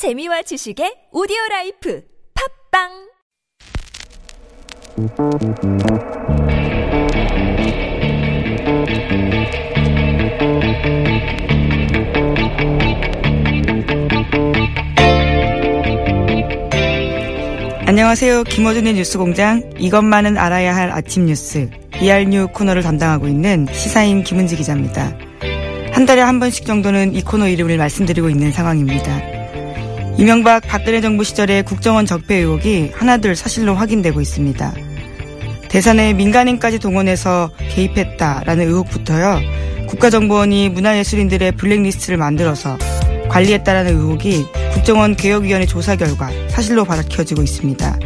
재미와 0.00 0.40
지식의 0.40 1.08
오디오 1.12 1.36
라이프 1.50 2.00
팝빵 2.72 2.88
안녕하세요. 17.84 18.44
김어준의 18.44 18.94
뉴스공장 18.94 19.72
이것만은 19.76 20.38
알아야 20.38 20.74
할 20.74 20.90
아침 20.92 21.26
뉴스 21.26 21.68
이알뉴 22.00 22.48
코너를 22.54 22.82
담당하고 22.82 23.28
있는 23.28 23.66
시사인 23.70 24.24
김은지 24.24 24.56
기자입니다. 24.56 25.14
한 25.92 26.06
달에 26.06 26.22
한 26.22 26.40
번씩 26.40 26.64
정도는 26.64 27.14
이 27.14 27.20
코너 27.20 27.48
이름을 27.48 27.76
말씀드리고 27.76 28.30
있는 28.30 28.50
상황입니다. 28.50 29.29
이명박 30.20 30.60
박근혜 30.66 31.00
정부 31.00 31.24
시절의 31.24 31.62
국정원 31.62 32.04
적폐 32.04 32.34
의혹이 32.36 32.90
하나둘 32.92 33.34
사실로 33.34 33.74
확인되고 33.74 34.20
있습니다. 34.20 34.74
대선에 35.70 36.12
민간인까지 36.12 36.78
동원해서 36.78 37.50
개입했다라는 37.70 38.68
의혹부터요. 38.68 39.40
국가정보원이 39.88 40.68
문화예술인들의 40.68 41.52
블랙리스트를 41.52 42.18
만들어서 42.18 42.76
관리했다라는 43.30 43.96
의혹이 43.96 44.44
국정원 44.74 45.16
개혁위원회 45.16 45.64
조사 45.64 45.96
결과 45.96 46.28
사실로 46.50 46.84
밝혀지고 46.84 47.40
있습니다. 47.40 47.98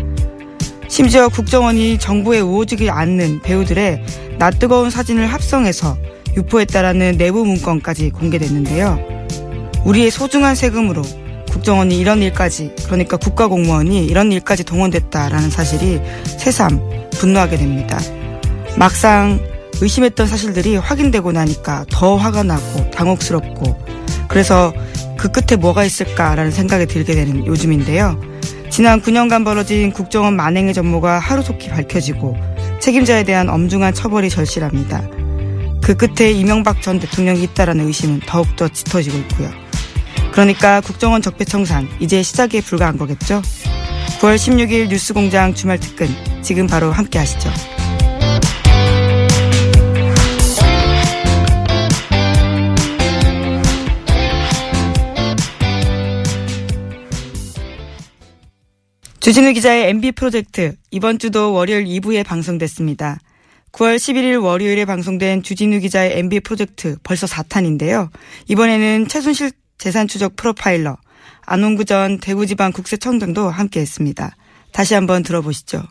심지어 0.87 1.29
국정원이 1.29 1.99
정부에 1.99 2.39
우호지기 2.39 2.91
않는 2.91 3.41
배우들의 3.41 4.05
낯뜨거운 4.39 4.89
사진을 4.89 5.27
합성해서 5.27 5.97
유포했다라는 6.37 7.17
내부 7.19 7.45
문건까지 7.45 8.11
공개됐는데요. 8.11 9.01
우리의 9.85 10.13
소중한 10.13 10.55
세금으로 10.55 11.03
국정원이 11.55 11.97
이런 11.97 12.21
일까지 12.21 12.75
그러니까 12.87 13.17
국가공무원이 13.17 14.07
이런 14.07 14.33
일까지 14.33 14.65
동원됐다라는 14.65 15.51
사실이 15.51 16.01
새삼 16.27 17.11
분노하게 17.13 17.59
됩니다. 17.59 17.99
막상 18.77 19.41
의심했던 19.81 20.27
사실들이 20.27 20.77
확인되고 20.77 21.31
나니까 21.31 21.85
더 21.91 22.17
화가 22.17 22.43
나고 22.43 22.91
당혹스럽고 22.91 23.79
그래서 24.29 24.75
그 25.17 25.31
끝에 25.31 25.57
뭐가 25.57 25.85
있을까라는 25.85 26.51
생각이 26.51 26.87
들게 26.87 27.15
되는 27.15 27.47
요즘인데요. 27.47 28.21
지난 28.69 29.01
9년간 29.01 29.45
벌어진 29.45 29.93
국정원 29.93 30.35
만행의 30.35 30.75
전모가 30.75 31.21
하루속히 31.21 31.69
밝혀지고 31.69 32.37
책임자에 32.81 33.23
대한 33.23 33.49
엄중한 33.49 33.95
처벌이 33.95 34.29
절실합니다. 34.29 35.09
그 35.81 35.95
끝에 35.95 36.33
이명박 36.33 36.83
전 36.83 36.99
대통령이 36.99 37.45
있다라는 37.45 37.87
의심은 37.87 38.23
더욱더 38.27 38.69
짙어지고 38.69 39.17
있고요. 39.19 39.64
그러니까 40.35 40.81
국정원 40.81 41.23
적폐청산 41.23 41.89
이제 42.01 42.21
시작에 42.21 42.61
불과한 42.61 42.99
거겠죠? 42.99 43.41
9월 44.21 44.35
16일 44.35 44.89
뉴스공장 44.89 45.55
주말 45.55 45.79
특근 45.79 46.09
지금 46.43 46.67
바로 46.67 46.91
함께 46.91 47.21
하시죠. 47.21 47.49
주진우 59.21 59.53
기자의 59.53 59.89
MB 59.91 60.13
프로젝트 60.13 60.75
이번 60.91 61.21
주도 61.21 61.53
월요일 61.53 61.85
2부에 61.85 62.27
방송됐습니다. 62.27 63.21
9월 63.71 63.97
11일 63.97 64.43
월요일에 64.43 64.85
방송된 64.85 65.45
주진우 65.45 65.79
기자의 65.79 66.19
MB 66.19 66.41
프로젝트 66.41 66.97
벌써 67.05 67.29
4탄인데요. 67.29 68.11
이번에는 68.49 69.07
최순실 69.07 69.53
재산 69.79 70.09
추적 70.09 70.37
프로파일러 70.37 70.97
안홍구 71.47 71.85
전 71.85 72.19
대구지방 72.19 72.73
국세청장도 72.73 73.51
함께했습니다. 73.51 74.37
다시 74.73 74.95
한번 74.95 75.23
들어보시죠. 75.23 75.83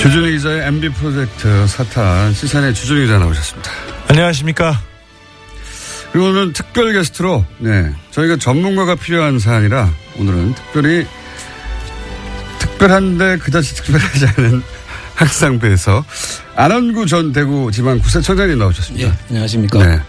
주준희 0.00 0.32
기자의 0.32 0.68
MB 0.68 0.88
프로젝트 0.90 1.66
사탄 1.66 2.32
시선의 2.32 2.74
주준희 2.74 3.02
기자 3.02 3.18
나오셨습니다. 3.18 3.70
안녕하십니까. 4.08 4.80
그리고 6.12 6.28
오늘은 6.28 6.52
특별 6.52 6.92
게스트로 6.92 7.44
네 7.58 7.92
저희가 8.12 8.36
전문가가 8.36 8.94
필요한 8.94 9.38
사안이라 9.38 9.90
오늘은 10.18 10.54
특별히 10.54 11.06
특별한데 12.58 13.38
그다지 13.38 13.74
특별하지 13.74 14.26
않은 14.36 14.62
항상 15.16 15.58
배에서 15.58 16.04
안원구 16.56 17.06
전 17.06 17.32
대구 17.32 17.72
지방 17.72 17.98
구세청장님 17.98 18.58
나오셨습니다. 18.58 19.08
예, 19.08 19.12
안녕하십니까. 19.30 19.84
네. 19.84 20.00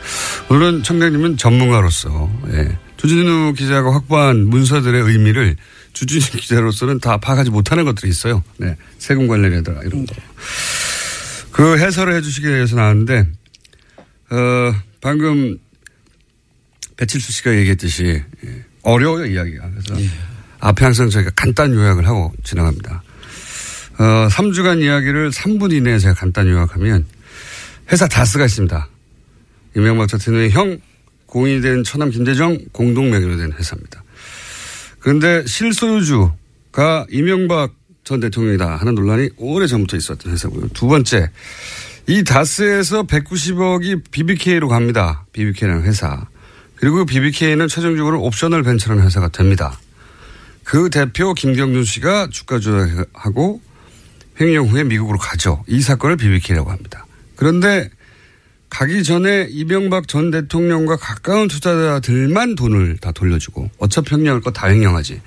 오늘은 0.50 0.84
청장님은 0.84 1.38
전문가로서 1.38 2.30
예. 2.52 2.78
주진우 2.98 3.54
기자가 3.54 3.94
확보한 3.94 4.48
문서들의 4.48 5.02
의미를 5.02 5.56
주진우 5.94 6.26
기자로서는 6.42 7.00
다 7.00 7.18
파악하지 7.18 7.52
못하는 7.52 7.86
것들이 7.86 8.10
있어요. 8.10 8.44
네. 8.58 8.76
세금 9.00 9.28
관련이라 9.28 9.82
이런 9.86 10.06
거. 10.06 10.14
그 11.52 11.78
해설을 11.78 12.14
해주시기 12.16 12.46
위해서 12.46 12.76
나왔는데 12.76 13.30
어, 14.30 14.76
방금 15.00 15.58
배칠수 16.98 17.32
씨가 17.32 17.56
얘기했듯이 17.56 18.22
예, 18.46 18.66
어려워요 18.82 19.26
이야기가. 19.26 19.70
그래서 19.70 20.02
예. 20.02 20.10
앞에 20.60 20.84
항상 20.84 21.10
저희가 21.10 21.32
간단 21.34 21.74
요약을 21.74 22.06
하고 22.06 22.34
진행합니다. 22.44 23.04
어, 24.00 24.28
3주간 24.30 24.82
이야기를 24.82 25.32
3분 25.32 25.74
이내에 25.74 26.00
제가 26.00 26.14
간단 26.14 26.48
요약하면 26.48 27.06
회사 27.92 28.08
다스가 28.08 28.46
있습니다. 28.46 28.88
이명박 29.76 30.08
전 30.08 30.20
대통령의 30.20 30.52
형 30.52 30.80
공인이 31.26 31.62
된 31.62 31.84
처남 31.84 32.10
김대정 32.10 32.58
공동 32.72 33.10
명의로 33.10 33.38
된 33.38 33.52
회사입니다. 33.54 34.04
그런데 35.00 35.46
실소유주가 35.46 37.06
이명박 37.10 37.74
전 38.04 38.20
대통령이다 38.20 38.78
하는 38.78 38.96
논란이 38.96 39.30
오래 39.38 39.68
전부터 39.68 39.98
있었던 39.98 40.32
회사고요. 40.32 40.70
두 40.74 40.88
번째, 40.88 41.30
이 42.08 42.24
다스에서 42.24 43.04
190억이 43.04 44.02
BBK로 44.12 44.70
갑니다. 44.70 45.26
BBK라는 45.34 45.84
회사. 45.84 46.26
그리고 46.76 47.06
BBK는 47.06 47.68
최종적으로 47.68 48.22
옵셔널 48.24 48.64
벤처라는 48.64 49.04
회사가 49.04 49.30
됩니다. 49.30 49.78
그 50.64 50.90
대표 50.90 51.34
김경준 51.34 51.84
씨가 51.84 52.28
주가 52.32 52.60
조작하고 52.60 53.62
횡령 54.40 54.68
후에 54.68 54.84
미국으로 54.84 55.18
가죠. 55.18 55.64
이 55.68 55.82
사건을 55.82 56.18
BBK라고 56.18 56.72
합니다. 56.72 57.06
그런데 57.36 57.90
가기 58.70 59.04
전에 59.04 59.48
이명박 59.50 60.08
전 60.08 60.30
대통령과 60.30 60.98
가까운 60.98 61.48
투자자들만 61.48 62.56
돈을 62.56 62.98
다 62.98 63.12
돌려주고 63.12 63.70
어차피 63.80 64.16
횡령할 64.16 64.42
거 64.42 64.52
다 64.52 64.68
횡령하지. 64.68 65.22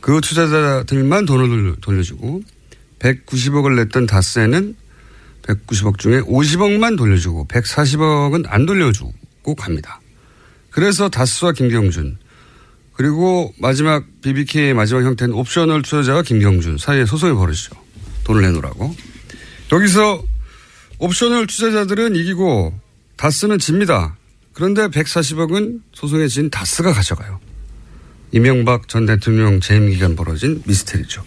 그 0.00 0.20
투자자들만 0.20 1.26
돈을 1.26 1.76
돌려주고 1.80 2.42
190억을 2.98 3.76
냈던 3.76 4.06
다스에는 4.06 4.76
190억 5.42 5.98
중에 5.98 6.20
50억만 6.22 6.96
돌려주고 6.96 7.46
140억은 7.48 8.44
안 8.48 8.66
돌려주고 8.66 9.54
갑니다. 9.56 10.00
그래서 10.70 11.08
다스와 11.08 11.52
김경준 11.52 12.18
그리고 12.94 13.52
마지막 13.58 14.04
BBK의 14.22 14.74
마지막 14.74 15.04
형태는 15.04 15.34
옵셔널 15.34 15.82
투자자와 15.82 16.22
김경준 16.22 16.78
사이에 16.78 17.04
소송이 17.04 17.34
벌어지죠. 17.34 17.83
돈을 18.24 18.42
내놓으라고. 18.42 18.94
여기서 19.72 20.22
옵셔널 20.98 21.46
투자자들은 21.46 22.16
이기고 22.16 22.78
다스는 23.16 23.58
집니다. 23.58 24.16
그런데 24.52 24.86
140억은 24.88 25.80
소송에 25.92 26.28
진 26.28 26.50
다스가 26.50 26.92
가져가요. 26.92 27.40
이명박 28.32 28.88
전 28.88 29.06
대통령 29.06 29.60
재임 29.60 29.90
기간 29.90 30.16
벌어진 30.16 30.62
미스테리죠. 30.66 31.24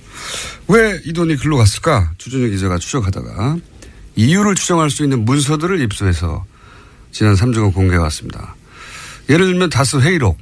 왜 0.68 1.00
이 1.06 1.14
돈이 1.14 1.38
글로 1.38 1.58
갔을까? 1.58 2.12
주준희 2.18 2.50
기자가 2.52 2.78
추적하다가 2.78 3.58
이유를 4.16 4.56
추정할 4.56 4.90
수 4.90 5.04
있는 5.04 5.24
문서들을 5.26 5.80
입수해서 5.82 6.46
지난 7.12 7.36
3주간 7.36 7.74
공개해 7.74 7.98
왔습니다. 8.00 8.56
예를 9.30 9.46
들면 9.48 9.70
다스 9.70 9.98
회의록. 9.98 10.38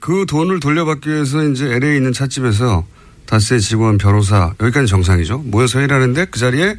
그 0.00 0.26
돈을 0.26 0.58
돌려받기 0.58 1.08
위해서 1.08 1.44
이제 1.44 1.66
LA에 1.66 1.96
있는 1.96 2.12
찻집에서 2.12 2.84
다스의 3.32 3.62
직원 3.62 3.96
변호사 3.96 4.54
여기까지 4.60 4.86
정상이죠. 4.88 5.38
모여서 5.38 5.78
회의를 5.78 5.96
하는데 5.96 6.26
그 6.26 6.38
자리에 6.38 6.76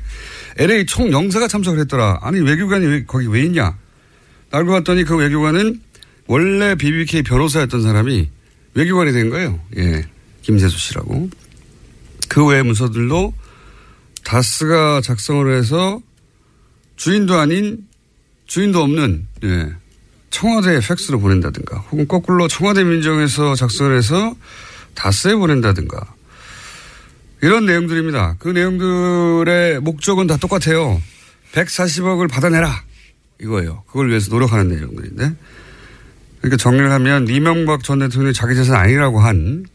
LA 0.58 0.86
총영사가 0.86 1.48
참석을 1.48 1.80
했더라. 1.80 2.20
아니 2.22 2.42
외교관이 2.42 2.86
왜, 2.86 3.04
거기 3.06 3.26
왜 3.26 3.42
있냐. 3.42 3.76
알고 4.52 4.72
봤더니 4.72 5.04
그 5.04 5.18
외교관은 5.18 5.82
원래 6.28 6.76
BBK 6.76 7.24
변호사였던 7.24 7.82
사람이 7.82 8.30
외교관이 8.76 9.14
된 9.14 9.32
거예요. 9.32 9.60
예. 9.78 10.06
김재수 10.44 10.78
씨라고. 10.78 11.28
그 12.30 12.46
외의 12.46 12.62
문서들도 12.62 13.34
다스가 14.24 15.02
작성을 15.02 15.58
해서 15.58 16.02
주인도 16.98 17.40
아닌 17.40 17.88
주인도 18.46 18.84
없는 18.84 19.26
예. 19.44 19.74
청와대에 20.30 20.82
팩스로 20.82 21.20
보낸다든가 21.20 21.80
혹은 21.80 22.08
거꾸로 22.08 22.48
청와대 22.48 22.84
민정에서 22.84 23.56
작성을 23.56 23.98
해서 23.98 24.36
다스에 24.94 25.34
보낸다든가 25.34 26.14
이런 27.44 27.66
내용들입니다. 27.66 28.38
그 28.40 28.48
내용들의 28.48 29.82
목적은 29.82 30.28
다 30.28 30.38
똑같아요. 30.38 31.02
140억을 31.52 32.30
받아내라. 32.30 32.84
이거예요. 33.42 33.84
그걸 33.86 34.08
위해서 34.08 34.30
노력하는 34.30 34.70
내용들인데. 34.70 35.36
그러니까 36.40 36.58
정리를 36.58 36.90
하면 36.90 37.28
이명박 37.28 37.84
전 37.84 38.00
대통령이 38.00 38.34
자기 38.34 38.56
재산 38.56 38.78
아니라고 38.78 39.20
한 39.20 39.66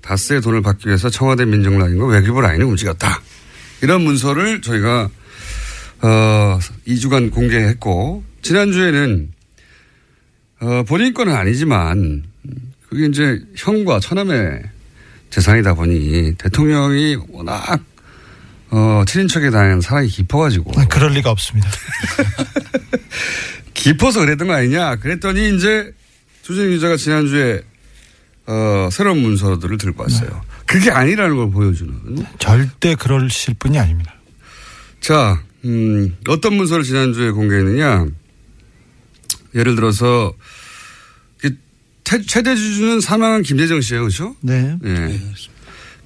다스의 0.00 0.40
돈을 0.40 0.62
받기 0.62 0.88
위해서 0.88 1.08
청와대 1.08 1.44
민정 1.44 1.78
라인과 1.78 2.06
외교부 2.06 2.40
라인을 2.40 2.66
움직였다. 2.66 3.22
이런 3.82 4.02
문서를 4.02 4.60
저희가 4.60 5.08
어 6.02 6.58
2주간 6.88 7.30
공개했고 7.30 8.24
지난주에는 8.42 9.32
어 10.58 10.82
본인 10.88 11.14
건은 11.14 11.36
아니지만 11.36 12.24
그게 12.88 13.06
이제 13.06 13.40
형과 13.54 14.00
처남의 14.00 14.75
재산이다 15.30 15.74
보니 15.74 16.34
대통령이 16.38 17.18
워낙 17.30 17.80
어, 18.70 19.04
친인척에 19.06 19.50
대한 19.50 19.80
사랑이 19.80 20.08
깊어가지고. 20.08 20.72
그럴 20.88 21.12
리가 21.12 21.30
없습니다. 21.30 21.68
깊어서 23.74 24.20
그랬던 24.20 24.48
거 24.48 24.54
아니냐. 24.54 24.96
그랬더니 24.96 25.56
이제 25.56 25.92
주진 26.42 26.70
기자가 26.70 26.96
지난주에 26.96 27.62
어, 28.46 28.88
새로운 28.90 29.18
문서들을 29.18 29.78
들고 29.78 30.02
왔어요. 30.02 30.30
네. 30.30 30.36
그게 30.66 30.90
아니라는 30.90 31.36
걸 31.36 31.50
보여주는. 31.50 31.94
절대 32.38 32.94
그러실 32.94 33.54
분이 33.54 33.78
아닙니다. 33.78 34.14
자, 35.00 35.40
음, 35.64 36.16
어떤 36.28 36.54
문서를 36.54 36.84
지난주에 36.84 37.30
공개했느냐. 37.30 38.06
예를 39.54 39.74
들어서 39.74 40.32
최대 42.26 42.54
주주는 42.54 43.00
사망한 43.00 43.42
김재정 43.42 43.80
씨예요, 43.80 44.02
그렇죠? 44.02 44.36
네. 44.40 44.78
네. 44.80 44.94
네. 44.94 45.20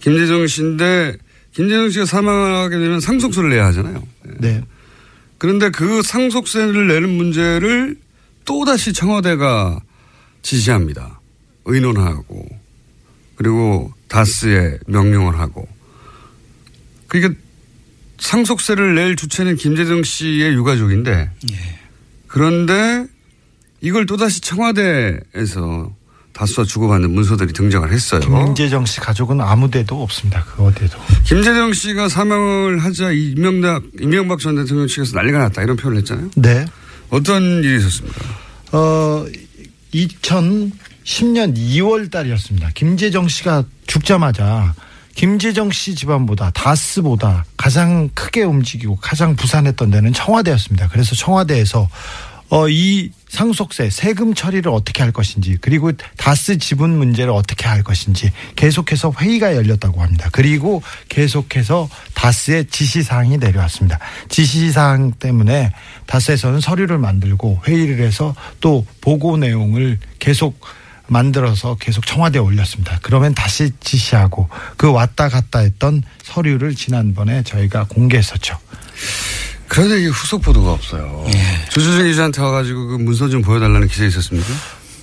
김재정 0.00 0.47
씨인데 0.47 1.19
김재정 1.52 1.91
씨가 1.91 2.06
사망하게 2.06 2.79
되면 2.79 3.00
상속세를 3.00 3.50
내야 3.50 3.67
하잖아요. 3.67 4.02
네. 4.25 4.35
네. 4.41 4.64
그런데 5.37 5.69
그 5.70 6.02
상속세를 6.02 6.88
내는 6.88 7.11
문제를 7.11 7.97
또 8.47 8.64
다시 8.64 8.94
청와대가 8.94 9.81
지시합니다. 10.43 11.20
의논하고 11.67 12.49
그리고 13.37 13.93
다스에 14.08 14.79
명령을 14.87 15.38
하고 15.38 15.69
그러니까 17.08 17.38
상속세를 18.19 18.94
낼 18.94 19.17
주체는 19.17 19.56
김재정 19.56 20.02
씨의 20.02 20.55
유가족인데 20.55 21.31
예. 21.52 21.79
그런데 22.26 23.06
이걸 23.80 24.06
또다시 24.06 24.40
청와대에서 24.40 25.90
다수와 26.32 26.64
주고받는 26.66 27.10
문서들이 27.10 27.52
등장을 27.52 27.90
했어요. 27.92 28.20
김재정 28.20 28.86
씨 28.86 29.00
가족은 29.00 29.40
아무데도 29.40 30.02
없습니다. 30.02 30.44
그 30.44 30.64
어디에도. 30.64 30.98
김재정 31.24 31.72
씨가 31.72 32.08
사망을 32.08 32.78
하자 32.78 33.10
이명박, 33.10 33.82
이명박 34.00 34.38
전 34.38 34.56
대통령 34.56 34.86
측에서 34.86 35.16
난리가 35.16 35.38
났다 35.38 35.62
이런 35.62 35.76
표현을 35.76 35.98
했잖아요. 35.98 36.30
네. 36.36 36.64
어떤 37.10 37.42
일이 37.64 37.78
있었습니까? 37.78 38.20
어, 38.72 39.26
2010년 39.92 41.56
2월 41.56 42.10
달이었습니다. 42.10 42.70
김재정 42.74 43.28
씨가 43.28 43.64
죽자마자 43.86 44.74
김재정 45.14 45.70
씨 45.72 45.94
집안보다 45.96 46.50
다스보다 46.52 47.44
가장 47.56 48.08
크게 48.14 48.44
움직이고 48.44 48.96
가장 48.96 49.34
부산했던 49.34 49.90
데는 49.90 50.12
청와대였습니다. 50.12 50.88
그래서 50.88 51.16
청와대에서 51.16 51.88
어, 52.50 52.69
이 52.69 53.12
상속세 53.29 53.91
세금 53.91 54.35
처리를 54.35 54.73
어떻게 54.73 55.02
할 55.02 55.12
것인지 55.12 55.56
그리고 55.61 55.93
다스 56.17 56.58
지분 56.58 56.99
문제를 56.99 57.32
어떻게 57.32 57.69
할 57.69 57.85
것인지 57.85 58.32
계속해서 58.56 59.14
회의가 59.19 59.55
열렸다고 59.55 60.02
합니다. 60.02 60.29
그리고 60.32 60.82
계속해서 61.08 61.88
다스의 62.14 62.67
지시사항이 62.67 63.38
내려왔습니다. 63.38 64.00
지시사항 64.29 65.12
때문에 65.12 65.73
다스에서는 66.06 66.61
서류를 66.61 66.99
만들고 66.99 67.62
회의를 67.69 68.05
해서 68.05 68.35
또 68.61 68.85
보고 69.00 69.37
내용을 69.37 69.99
계속 70.19 70.61
만들어서 71.06 71.76
계속 71.76 72.06
청와대에 72.06 72.41
올렸습니다. 72.41 72.99
그러면 73.02 73.35
다시 73.35 73.70
지시하고 73.81 74.49
그 74.76 74.91
왔다 74.91 75.29
갔다 75.29 75.61
했던 75.61 76.02
서류를 76.23 76.75
지난번에 76.75 77.43
저희가 77.43 77.85
공개했었죠. 77.85 78.58
그런데 79.70 80.00
이게 80.00 80.08
후속 80.08 80.43
보도가 80.43 80.72
없어요. 80.72 81.25
예. 81.32 81.64
조주진 81.70 82.06
기자한테 82.08 82.43
와가지고 82.43 82.88
그 82.88 82.94
문서 82.96 83.28
좀 83.28 83.40
보여달라는 83.40 83.87
기사 83.87 84.05
있었습니까? 84.05 84.49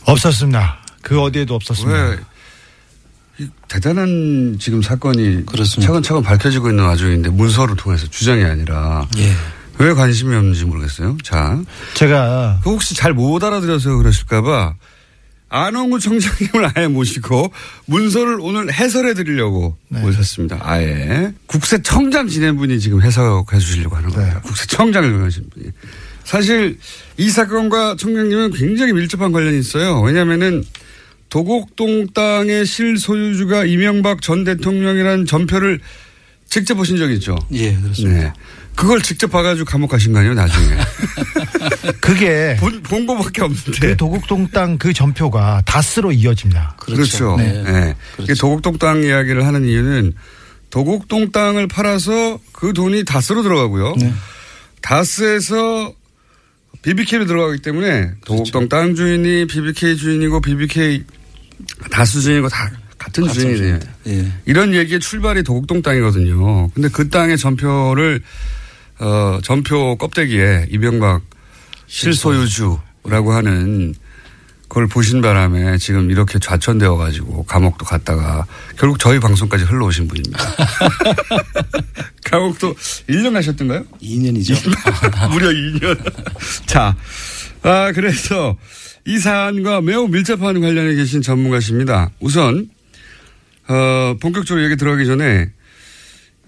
없었습니다. 0.04 0.78
그 1.02 1.22
어디에도 1.22 1.56
없었습니다. 1.56 1.98
왜 2.10 2.18
대단한 3.70 4.58
지금 4.60 4.82
사건이 4.82 5.46
그렇습니다. 5.46 5.88
차근차근 5.88 6.22
밝혀지고 6.22 6.70
있는 6.70 6.84
와중인데 6.84 7.30
문서를 7.30 7.78
통해서 7.78 8.08
주장이 8.08 8.44
아니라 8.44 9.08
예. 9.18 9.34
왜 9.80 9.94
관심이 9.94 10.36
없는지 10.36 10.66
모르겠어요. 10.66 11.16
자, 11.24 11.58
제가 11.94 12.60
그 12.64 12.70
혹시 12.72 12.94
잘 12.94 13.14
못 13.14 13.42
알아들어서 13.44 13.96
그러실까봐 13.96 14.74
안홍구 15.50 16.00
청장님을 16.00 16.72
아예 16.76 16.88
모시고 16.88 17.52
문서를 17.86 18.40
오늘 18.42 18.72
해설해 18.72 19.14
드리려고 19.14 19.78
네. 19.88 20.02
모셨습니다. 20.02 20.60
아예. 20.62 21.34
국세청장 21.46 22.28
지낸 22.28 22.58
분이 22.58 22.80
지금 22.80 23.02
해석해 23.02 23.58
주시려고 23.58 23.96
하는 23.96 24.10
거예요. 24.10 24.34
네. 24.34 24.40
국세청장을 24.44 25.24
하신 25.24 25.50
분이. 25.50 25.68
사실 26.26 26.78
이 27.16 27.30
사건과 27.30 27.96
청장님은 27.98 28.52
굉장히 28.52 28.92
밀접한 28.92 29.32
관련이 29.32 29.58
있어요. 29.60 30.02
왜냐면은 30.02 30.64
도곡동 31.30 32.08
땅의 32.14 32.66
실소유주가 32.66 33.66
이명박 33.66 34.22
전 34.22 34.44
대통령이라는 34.44 35.26
전표를 35.26 35.80
직접 36.50 36.76
보신 36.76 36.98
적 36.98 37.12
있죠? 37.12 37.36
예, 37.52 37.74
그렇습니다. 37.76 38.22
네. 38.22 38.34
그걸 38.78 39.02
직접 39.02 39.32
봐가지고 39.32 39.66
감옥 39.66 39.90
가신 39.90 40.14
거 40.14 40.20
아니에요, 40.20 40.36
나중에? 40.36 40.78
그게. 42.00 42.56
본, 42.60 42.82
본 42.84 43.08
거밖에 43.08 43.42
없는데. 43.42 43.80
그 43.80 43.98
도곡동 43.98 44.50
땅 44.52 44.78
그 44.78 44.94
전표가 44.94 45.64
다스로 45.66 46.12
이어집니다. 46.12 46.76
그렇죠. 46.80 47.36
그렇죠. 47.36 47.38
네. 47.38 47.64
네. 47.64 47.96
그렇죠. 48.16 48.36
도곡동 48.36 48.78
땅 48.78 49.04
이야기를 49.04 49.46
하는 49.46 49.66
이유는 49.66 50.14
도곡동 50.70 51.32
땅을 51.32 51.68
팔아서 51.68 52.40
그 52.52 52.74
돈이 52.74 53.04
다스로 53.04 53.42
들어가고요. 53.42 53.96
네. 54.00 54.14
다스에서 54.82 55.94
BBK로 56.84 57.26
들어가기 57.26 57.62
때문에 57.64 58.12
도곡동 58.26 58.68
그렇죠. 58.68 58.70
땅 58.70 58.94
주인이 58.94 59.48
BBK 59.48 59.98
주인이고 59.98 60.40
BBK 60.42 61.04
다스 61.92 62.22
주인이고 62.22 62.48
다 62.50 62.70
같은 63.00 63.28
주인이네 63.28 63.72
요. 63.72 63.80
예. 64.08 64.32
이런 64.46 64.76
얘기의 64.76 65.00
출발이 65.00 65.42
도곡동 65.44 65.82
땅이거든요. 65.82 66.70
근데 66.70 66.90
그 66.90 67.10
땅의 67.10 67.38
전표를 67.40 68.22
어, 69.00 69.40
전표 69.44 69.96
껍데기에 69.98 70.68
이명박 70.70 71.22
실소유주라고 71.88 73.34
하는 73.34 73.94
그걸 74.68 74.88
보신 74.88 75.22
바람에 75.22 75.78
지금 75.78 76.12
이렇게 76.12 76.40
좌천되어 76.40 76.98
가지고 76.98 77.44
감옥도 77.44 77.86
갔다가 77.86 78.46
결국 78.78 79.00
저희 79.00 79.20
방송까지 79.20 79.64
흘러오신 79.64 80.08
분입니다. 80.08 80.40
감옥도 82.26 82.76
1년 83.10 83.34
가셨던가요? 83.34 83.86
2년이죠. 84.02 84.56
무려 85.32 85.50
2년. 85.50 85.98
자, 86.66 86.96
아, 87.64 87.92
그래서 87.94 88.58
이 89.06 89.20
사안과 89.20 89.80
매우 89.80 90.10
밀접한 90.10 90.60
관련해 90.60 90.96
계신 90.96 91.22
전문가십니다. 91.22 92.12
우선, 92.20 92.70
어, 93.70 94.16
본격적으로 94.20 94.66
얘기 94.66 94.76
들어가기 94.76 95.06
전에 95.06 95.50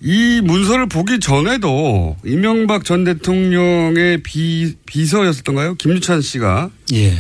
이 0.02 0.42
문서를 0.44 0.88
보기 0.88 1.20
전에도 1.20 2.16
이명박 2.24 2.86
전 2.86 3.04
대통령의 3.04 4.24
비, 4.24 4.76
비서였었던가요? 4.86 5.76
김유찬 5.76 6.22
씨가. 6.22 6.70
예. 6.94 7.14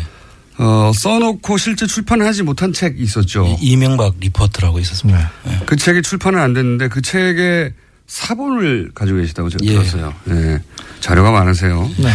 어, 0.57 0.91
써놓고 0.93 1.57
실제 1.57 1.87
출판하지 1.87 2.43
못한 2.43 2.73
책이 2.73 3.01
있었죠. 3.01 3.57
이, 3.61 3.77
명박 3.77 4.15
리포트라고 4.19 4.79
있었습니다. 4.79 5.31
네. 5.45 5.59
그 5.65 5.75
책이 5.77 6.01
출판은 6.01 6.39
안 6.39 6.53
됐는데 6.53 6.89
그 6.89 7.01
책의 7.01 7.73
사본을 8.07 8.91
가지고 8.93 9.19
계시다고 9.19 9.49
제가 9.49 9.65
예. 9.65 9.69
들었어요. 9.71 10.13
네. 10.25 10.59
자료가 10.99 11.31
많으세요. 11.31 11.89
네. 11.97 12.09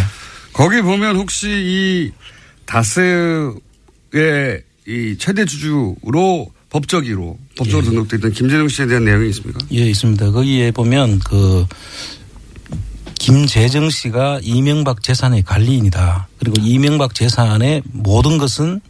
거기 0.52 0.83
보면 0.83 1.16
혹시 1.16 1.49
이 1.49 2.12
다스의 2.66 3.54
이 4.87 5.16
최대 5.18 5.44
주주로 5.47 6.52
법적으로 6.75 7.38
법적으로 7.57 7.87
예. 7.87 7.90
등록돼 7.90 8.16
있던 8.16 8.33
김재정 8.33 8.66
씨에 8.69 8.87
대한 8.87 9.04
내용이 9.04 9.28
있습니까? 9.28 9.61
예, 9.73 9.88
있습니다. 9.90 10.33
거기에 10.33 10.73
보면 10.73 11.21
그 11.21 11.64
김재정 13.21 13.90
씨가 13.90 14.40
이명박 14.43 15.00
재산의 15.00 15.45
관리인이다. 15.45 16.26
그리고 16.40 16.57
이명박 16.61 17.14
재산의 17.14 17.83
모든 17.93 18.38
것은 18.38 18.81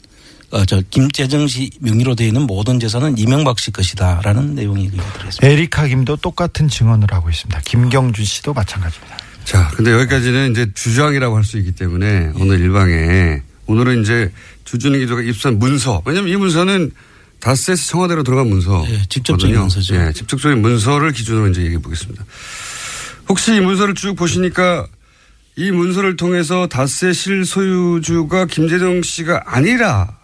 어, 0.51 0.65
저 0.65 0.81
김재정 0.89 1.47
씨 1.47 1.71
명의로 1.81 2.15
되어 2.15 2.29
있는 2.29 2.43
모든 2.47 2.81
재산은 2.81 3.19
이명박 3.19 3.59
씨 3.59 3.71
것이다라는 3.71 4.55
내용이 4.55 4.91
들어있습니다. 4.91 5.47
에리카 5.47 5.87
김도 5.87 6.17
똑같은 6.17 6.69
증언을 6.69 7.09
하고 7.11 7.29
있습니다. 7.29 7.61
김경준 7.67 8.25
씨도 8.25 8.55
마찬가지입니다. 8.55 9.19
자, 9.45 9.69
근데 9.75 9.91
여기까지는 9.93 10.53
이제 10.53 10.71
주장이라고 10.73 11.37
할 11.37 11.45
수 11.45 11.59
있기 11.59 11.73
때문에 11.73 12.07
예. 12.07 12.33
오늘 12.41 12.61
일방에 12.61 13.43
오늘은 13.67 14.01
이제 14.03 14.33
주준희 14.65 15.01
기자가 15.01 15.21
입수한 15.21 15.59
문서. 15.59 16.01
왜냐하면 16.07 16.33
이 16.33 16.37
문서는 16.37 16.91
다스에서 17.45 17.87
청와대로 17.89 18.23
들어간 18.23 18.49
문서. 18.49 18.87
예, 18.89 19.03
직접적인 19.07 19.59
문서죠. 19.59 19.95
예, 19.97 20.13
직접적인 20.15 20.63
문서를 20.63 21.13
기준으로 21.13 21.49
이제 21.49 21.61
얘기해 21.61 21.79
보겠습니다. 21.79 22.25
혹시 23.29 23.55
이 23.55 23.61
문서를 23.61 23.95
쭉 23.95 24.15
보시니까 24.17 24.87
이 25.57 25.71
문서를 25.71 26.17
통해서 26.17 26.67
다스의 26.67 27.13
실소유주가 27.13 28.47
김재정 28.47 29.03
씨가 29.03 29.43
아니라 29.45 30.17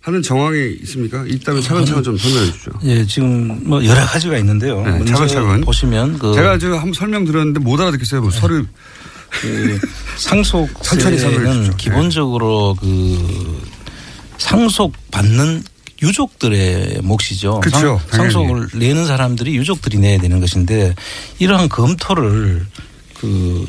하는 0.00 0.22
정황이 0.22 0.78
있습니까? 0.82 1.24
있다면 1.26 1.60
차근차근 1.60 2.02
좀 2.02 2.16
설명해 2.16 2.52
주죠. 2.52 2.70
예, 2.84 3.04
지금 3.06 3.60
뭐 3.68 3.84
여러 3.84 4.00
가지가 4.06 4.38
있는데요. 4.38 4.82
네, 4.82 5.04
차근차근. 5.04 5.60
보시면 5.60 6.18
그, 6.18 6.32
제가 6.34 6.56
지금 6.58 6.76
한번 6.76 6.94
설명 6.94 7.26
드렸는데 7.26 7.60
못 7.60 7.78
알아듣겠어요. 7.78 8.22
뭐 8.22 8.30
서류 8.30 8.64
그 9.28 9.78
상속세는 10.16 11.16
주십시오. 11.18 11.76
기본적으로 11.76 12.76
그 12.80 13.60
상속 14.38 14.94
받는 15.10 15.62
유족들의 16.02 17.00
몫이죠. 17.02 17.60
그쵸, 17.60 18.00
상. 18.08 18.30
상속을 18.30 18.68
내는 18.74 19.06
사람들이 19.06 19.56
유족들이 19.56 19.98
내야 19.98 20.18
되는 20.18 20.40
것인데 20.40 20.94
이러한 21.38 21.68
검토를 21.68 22.66
그 23.14 23.66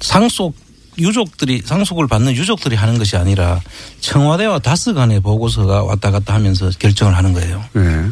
상속 0.00 0.54
유족들이 0.98 1.62
상속을 1.64 2.08
받는 2.08 2.34
유족들이 2.36 2.76
하는 2.76 2.98
것이 2.98 3.16
아니라 3.16 3.60
청와대와 4.00 4.58
다스 4.58 4.92
간의 4.92 5.20
보고서가 5.20 5.84
왔다 5.84 6.10
갔다 6.10 6.34
하면서 6.34 6.70
결정을 6.78 7.16
하는 7.16 7.32
거예요. 7.32 7.64
네. 7.72 8.06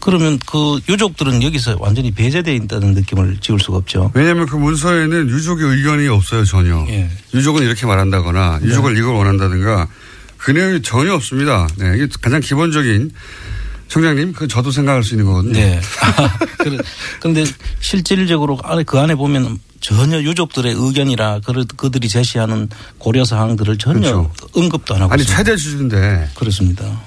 그러면 0.00 0.38
그 0.44 0.78
유족들은 0.86 1.42
여기서 1.42 1.76
완전히 1.80 2.10
배제되어 2.10 2.52
있다는 2.52 2.92
느낌을 2.92 3.38
지울 3.40 3.58
수가 3.58 3.78
없죠. 3.78 4.10
왜냐하면 4.12 4.44
그 4.44 4.56
문서에는 4.56 5.30
유족의 5.30 5.66
의견이 5.66 6.08
없어요 6.08 6.44
전혀. 6.44 6.84
예. 6.90 7.08
유족은 7.32 7.62
이렇게 7.62 7.86
말한다거나 7.86 8.60
유족을 8.62 8.98
이걸 8.98 9.14
원한다든가 9.14 9.88
그 10.44 10.50
내용이 10.50 10.82
전혀 10.82 11.14
없습니다. 11.14 11.66
네, 11.78 11.94
이게 11.96 12.06
가장 12.20 12.38
기본적인 12.40 13.10
청장님 13.88 14.34
그 14.34 14.46
저도 14.46 14.70
생각할 14.70 15.02
수 15.02 15.14
있는 15.14 15.24
거거든요. 15.24 15.54
네. 15.54 15.80
그래- 16.58 16.78
그런데 17.20 17.44
실질적으로 17.80 18.58
안에 18.62 18.82
그 18.82 18.98
안에 18.98 19.14
보면 19.14 19.58
전혀 19.80 20.20
유족들의 20.20 20.74
의견이라 20.76 21.40
그- 21.46 21.64
그들이 21.76 22.08
제시하는 22.10 22.68
고려 22.98 23.24
사항들을 23.24 23.78
전혀 23.78 24.00
그렇죠. 24.00 24.32
언급도 24.54 24.94
안 24.96 25.02
하고 25.02 25.12
아니 25.14 25.22
있습니다. 25.22 25.44
최대 25.44 25.56
주주인데 25.56 26.30
그렇습니다. 26.34 27.00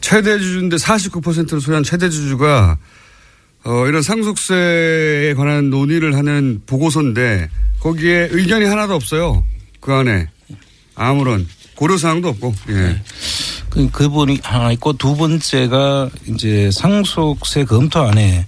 최대 0.00 0.38
주주인데 0.38 0.76
49%를 0.76 1.60
소유한 1.60 1.82
최대 1.82 2.08
주주가 2.08 2.78
어, 3.64 3.86
이런 3.86 4.00
상속세에 4.00 5.34
관한 5.34 5.68
논의를 5.68 6.16
하는 6.16 6.62
보고서인데 6.64 7.50
거기에 7.80 8.28
의견이 8.30 8.64
하나도 8.64 8.94
없어요. 8.94 9.44
그 9.80 9.92
안에 9.92 10.28
아무런 10.94 11.46
고려사항도 11.78 12.28
없고. 12.28 12.54
예. 12.70 13.00
그, 13.70 13.88
그 13.90 14.08
부분이 14.08 14.40
하나 14.42 14.72
있고 14.72 14.94
두 14.94 15.16
번째가 15.16 16.10
이제 16.26 16.70
상속세 16.72 17.64
검토 17.64 18.00
안에 18.00 18.46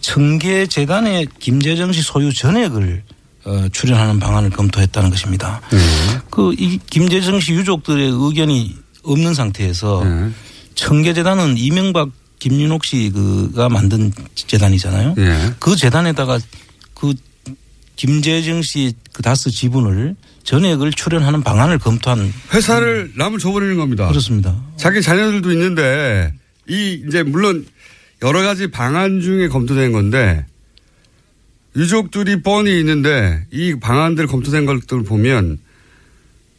청계 0.00 0.66
재단의 0.66 1.28
김재정 1.38 1.92
씨 1.92 2.02
소유 2.02 2.32
전액을 2.32 3.02
어, 3.46 3.68
출연하는 3.72 4.18
방안을 4.18 4.50
검토했다는 4.50 5.08
것입니다. 5.10 5.62
네. 5.70 5.78
그이 6.30 6.78
김재정 6.90 7.40
씨 7.40 7.52
유족들의 7.52 8.10
의견이 8.12 8.74
없는 9.04 9.34
상태에서 9.34 10.02
예. 10.04 10.30
청계재단은 10.74 11.56
이명박 11.56 12.10
김윤옥 12.38 12.84
씨가 12.84 13.70
만든 13.70 14.12
재단이잖아요. 14.34 15.14
예. 15.16 15.54
그 15.58 15.74
재단에다가 15.76 16.38
그 16.92 17.14
김재정 17.96 18.60
씨 18.60 18.92
그 19.16 19.22
다스 19.22 19.50
지분을 19.50 20.14
전액을 20.46 20.92
출연하는 20.92 21.42
방안을 21.42 21.78
검토한 21.78 22.32
회사를 22.54 23.12
남을 23.16 23.40
줘버리는 23.40 23.76
겁니다. 23.76 24.08
그렇습니다. 24.08 24.56
자기 24.76 25.02
자녀들도 25.02 25.50
있는데 25.52 26.32
이 26.68 27.02
이제 27.06 27.24
물론 27.24 27.66
여러 28.22 28.42
가지 28.42 28.68
방안 28.68 29.20
중에 29.20 29.48
검토된 29.48 29.90
건데 29.90 30.46
유족들이 31.74 32.42
뻔히 32.42 32.78
있는데 32.78 33.44
이 33.50 33.74
방안들 33.74 34.28
검토된 34.28 34.66
것들을 34.66 35.02
보면 35.02 35.58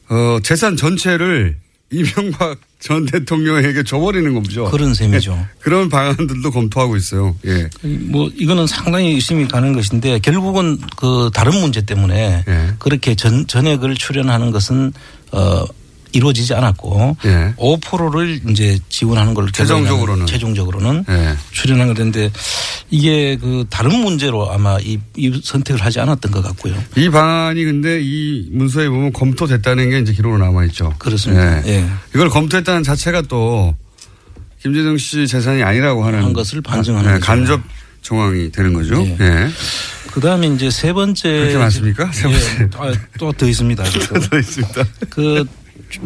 어 0.09 0.39
재산 0.43 0.75
전체를 0.75 1.55
이명박 1.89 2.59
전 2.79 3.05
대통령에게 3.05 3.83
줘버리는 3.83 4.33
거죠. 4.35 4.65
그런 4.65 4.93
셈이죠. 4.93 5.47
그런 5.59 5.89
방안들도 5.89 6.51
검토하고 6.51 6.95
있어요. 6.95 7.35
예. 7.45 7.69
뭐 7.81 8.29
이거는 8.35 8.67
상당히 8.67 9.13
의심이 9.13 9.47
가는 9.47 9.73
것인데 9.73 10.19
결국은 10.19 10.77
그 10.95 11.31
다른 11.33 11.59
문제 11.59 11.81
때문에 11.81 12.45
예. 12.47 12.73
그렇게 12.77 13.15
전, 13.15 13.47
전액을 13.47 13.95
출연하는 13.95 14.51
것은 14.51 14.93
어 15.31 15.65
이루어지지 16.17 16.53
않았고 16.55 17.17
예. 17.25 17.53
5%를 17.57 18.41
이제 18.49 18.79
지원하는 18.89 19.33
걸로 19.35 19.51
최종적으로는. 19.51 20.25
최종적으로는 20.25 21.05
예. 21.09 21.35
출연한 21.51 21.93
건데 21.93 22.31
이게 22.89 23.37
그 23.37 23.65
다른 23.69 23.99
문제로 23.99 24.51
아마 24.51 24.79
이, 24.79 24.99
이 25.15 25.39
선택을 25.43 25.83
하지 25.83 25.99
않았던 25.99 26.31
것 26.31 26.41
같고요. 26.41 26.75
이 26.95 27.09
방안이 27.09 27.63
근데 27.63 27.99
이 28.01 28.49
문서에 28.51 28.89
보면 28.89 29.13
검토됐다는 29.13 29.89
게 29.91 29.99
이제 29.99 30.13
기록으로 30.13 30.43
남아 30.43 30.65
있죠. 30.65 30.93
그렇습니다. 30.97 31.65
예. 31.67 31.87
이걸 32.15 32.29
검토했다는 32.29 32.81
자체가 32.83 33.21
또 33.23 33.75
김재정 34.61 34.97
씨 34.97 35.27
재산이 35.27 35.61
아니라고 35.61 36.03
하는 36.03 36.23
한 36.23 36.33
것을 36.33 36.61
반증하는 36.61 37.07
네, 37.07 37.19
거죠. 37.19 37.25
간접 37.25 37.61
정황이 38.01 38.51
되는 38.51 38.73
거죠. 38.73 38.99
예. 39.01 39.17
예. 39.19 39.49
그 40.11 40.19
다음에 40.19 40.47
이제 40.47 40.71
세 40.71 40.93
번째. 40.93 41.29
그렇게 41.29 41.57
많습니까? 41.57 42.11
세 42.11 42.23
번째. 42.23 42.69
또더 43.19 43.47
있습니다. 43.47 43.83
그래도. 44.09 44.19
더 44.19 44.39
있습니다. 44.39 44.83
그 45.11 45.45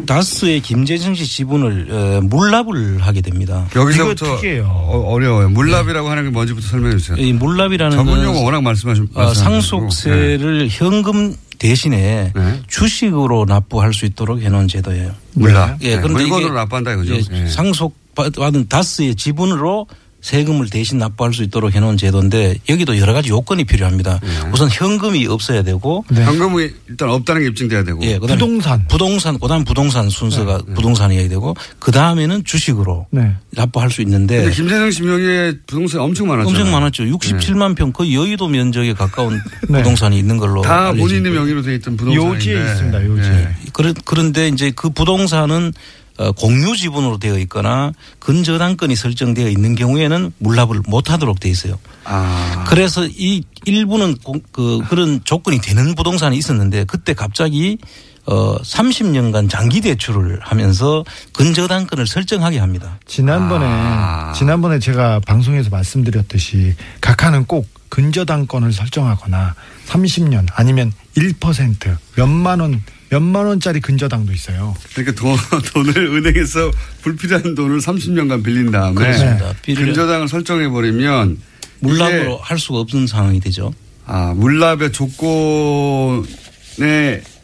다스의 0.06 0.60
김재정 0.60 1.14
씨 1.14 1.26
지분을 1.26 1.88
어, 1.90 2.20
물납을 2.22 2.98
하게 3.02 3.20
됩니다. 3.20 3.66
여기서부터. 3.74 4.38
어, 4.64 5.18
려워요 5.18 5.48
물납이라고 5.50 6.08
하는 6.08 6.24
게 6.24 6.30
뭔지부터 6.30 6.66
설명해 6.68 6.96
주세요. 6.98 7.16
이 7.16 7.32
물납이라는 7.32 7.96
전문 7.96 8.16
건 8.18 8.24
용어 8.26 8.40
워낙 8.42 8.62
말씀하신 8.62 9.08
어, 9.14 9.24
말씀하시고. 9.24 9.42
상속세를 9.44 10.68
현금 10.70 11.34
대신에 11.58 12.32
네. 12.34 12.60
주식으로 12.68 13.44
납부할 13.46 13.92
수 13.94 14.04
있도록 14.06 14.40
해놓은 14.40 14.68
제도예요. 14.68 15.12
물납. 15.34 15.78
예, 15.82 15.96
네, 15.96 16.02
그런데 16.02 16.22
물건으로 16.22 16.54
납부한다 16.54 16.92
이거죠. 16.94 17.14
예, 17.14 17.20
예. 17.32 17.46
상속 17.48 17.94
받은 18.14 18.68
다스의 18.68 19.14
지분으로 19.14 19.86
세금을 20.22 20.70
대신 20.70 20.98
납부할 20.98 21.34
수 21.34 21.42
있도록 21.42 21.74
해놓은 21.74 21.96
제도인데 21.96 22.56
여기도 22.68 22.96
여러 22.98 23.12
가지 23.12 23.28
요건이 23.30 23.64
필요합니다. 23.64 24.20
예. 24.22 24.50
우선 24.52 24.68
현금이 24.70 25.26
없어야 25.26 25.62
되고 25.62 26.04
네. 26.10 26.24
현금이 26.24 26.70
일단 26.88 27.10
없다는 27.10 27.42
게 27.42 27.48
입증돼야 27.48 27.82
되고. 27.82 28.00
예, 28.02 28.18
그다음에 28.18 28.38
부동산. 28.38 28.86
부동산, 28.88 29.38
그다음 29.38 29.64
부동산 29.64 30.08
순서가 30.08 30.58
부동산이어야 30.74 31.28
되고 31.28 31.54
그 31.80 31.90
다음에는 31.90 32.44
주식으로 32.44 33.06
네. 33.10 33.34
납부할 33.50 33.90
수 33.90 34.00
있는데 34.02 34.50
씨 34.52 34.62
명의의 35.02 35.58
부동산이 35.66 36.02
엄청 36.04 36.28
많았죠. 36.28 36.48
엄청 36.48 36.70
많았죠. 36.70 37.02
67만 37.04 37.74
평 37.74 37.92
거의 37.92 38.14
여의도 38.14 38.46
면적에 38.48 38.94
가까운 38.94 39.40
네. 39.68 39.78
부동산이 39.78 40.16
있는 40.18 40.38
걸로 40.38 40.62
다 40.62 40.92
본인의. 40.92 41.32
명의로 41.32 41.62
돼 41.62 41.74
있던 41.74 41.96
부동산인데. 41.96 42.34
요지에 42.36 42.60
있습니다. 42.70 43.04
요지에. 43.06 43.32
예. 43.32 43.48
그런- 43.72 43.94
그런데 44.04 44.48
이제 44.48 44.70
그 44.74 44.90
부동산은 44.90 45.72
어, 45.72 46.01
공유 46.30 46.76
지분으로 46.76 47.18
되어 47.18 47.38
있거나 47.40 47.92
근저당권이 48.20 48.94
설정되어 48.94 49.48
있는 49.48 49.74
경우에는 49.74 50.32
물납을 50.38 50.82
못하도록 50.86 51.40
되어 51.40 51.50
있어요. 51.50 51.78
아. 52.04 52.64
그래서 52.68 53.04
이 53.06 53.42
일부는 53.64 54.16
공- 54.18 54.40
그 54.52 54.80
그런 54.88 55.20
조건이 55.24 55.60
되는 55.60 55.94
부동산이 55.94 56.36
있었는데 56.36 56.84
그때 56.84 57.14
갑자기 57.14 57.78
어 58.24 58.56
30년간 58.62 59.50
장기 59.50 59.80
대출을 59.80 60.38
하면서 60.42 61.04
근저당권을 61.32 62.06
설정하게 62.06 62.58
합니다. 62.60 62.98
지난번에 63.06 63.64
아. 63.68 64.32
지난번에 64.36 64.78
제가 64.78 65.20
방송에서 65.26 65.70
말씀드렸듯이 65.70 66.74
각하는 67.00 67.44
꼭 67.46 67.66
근저당권을 67.88 68.72
설정하거나 68.72 69.54
30년 69.88 70.46
아니면 70.54 70.92
1% 71.16 71.96
몇만 72.16 72.60
원 72.60 72.82
몇만 73.12 73.44
원짜리 73.44 73.78
근저당도 73.80 74.32
있어요. 74.32 74.74
그러니까 74.94 75.20
돈, 75.20 75.36
돈을 75.84 76.06
은행에서 76.16 76.70
불필요한 77.02 77.54
돈을 77.54 77.78
30년간 77.78 78.42
빌린 78.42 78.70
다음에 78.70 78.94
그렇습니다. 78.94 79.54
근저당을 79.66 80.28
설정해 80.28 80.70
버리면 80.70 81.36
물납으로 81.80 82.38
할 82.38 82.58
수가 82.58 82.78
없는 82.78 83.06
상황이 83.06 83.38
되죠. 83.38 83.74
아 84.06 84.32
물납의 84.34 84.92
조건에 84.92 86.24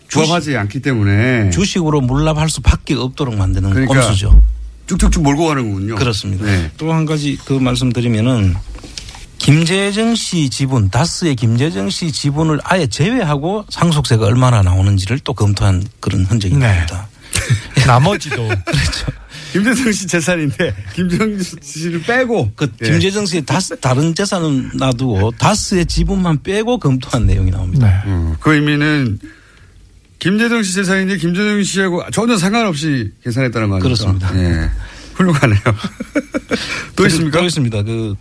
부합하지 0.09 0.57
않기 0.57 0.81
때문에 0.81 1.51
주식으로 1.51 2.01
물납할 2.01 2.49
수밖에 2.49 2.95
없도록 2.95 3.37
만드는 3.37 3.69
그러니까 3.69 4.01
꼼수죠. 4.01 4.43
쭉쭉쭉 4.87 5.23
몰고 5.23 5.49
가는 5.49 5.69
거군요. 5.69 5.97
그렇습니다. 5.97 6.47
네. 6.47 6.71
또한 6.79 7.05
가지 7.05 7.37
그 7.45 7.53
말씀드리면은 7.53 8.55
김재정 9.49 10.15
씨 10.15 10.51
지분, 10.51 10.91
다스의 10.91 11.35
김재정 11.35 11.89
씨 11.89 12.13
지분을 12.13 12.59
아예 12.65 12.87
제외하고 12.87 13.65
상속세가 13.71 14.27
얼마나 14.27 14.61
나오는지를 14.61 15.21
또 15.21 15.33
검토한 15.33 15.85
그런 16.01 16.27
흔적이 16.27 16.57
네. 16.57 16.67
나옵니다. 16.67 17.09
나머지도 17.87 18.47
김재성 19.55 19.91
씨 19.91 20.07
재산인데 20.07 20.75
김재성 20.95 21.39
씨를 21.63 22.03
빼고 22.03 22.51
그 22.57 22.71
예. 22.83 22.91
김재정 22.91 23.25
씨의 23.25 23.47
다스 23.47 23.75
다른 23.81 24.15
재산은 24.15 24.73
놔두고 24.75 25.31
다스의 25.39 25.87
지분만 25.87 26.43
빼고 26.43 26.79
검토한 26.79 27.27
내용이 27.27 27.51
나옵니다. 27.51 27.87
네. 28.05 28.11
음, 28.11 28.37
그 28.41 28.53
의미는 28.53 29.19
김재정 30.19 30.63
씨 30.63 30.75
재산인데 30.75 31.17
김재정 31.17 31.63
씨하고 31.63 32.03
전혀 32.11 32.37
상관없이 32.37 33.13
계산했다는 33.25 33.71
거 33.71 33.77
아닙니까? 33.77 33.83
그렇습니다. 33.83 34.37
예. 34.37 34.69
훌륭하네요. 35.19 35.61
또 36.97 37.07
있습니까? 37.07 37.41
또 37.41 37.45
있습니다. 37.45 37.83
그 37.83 38.15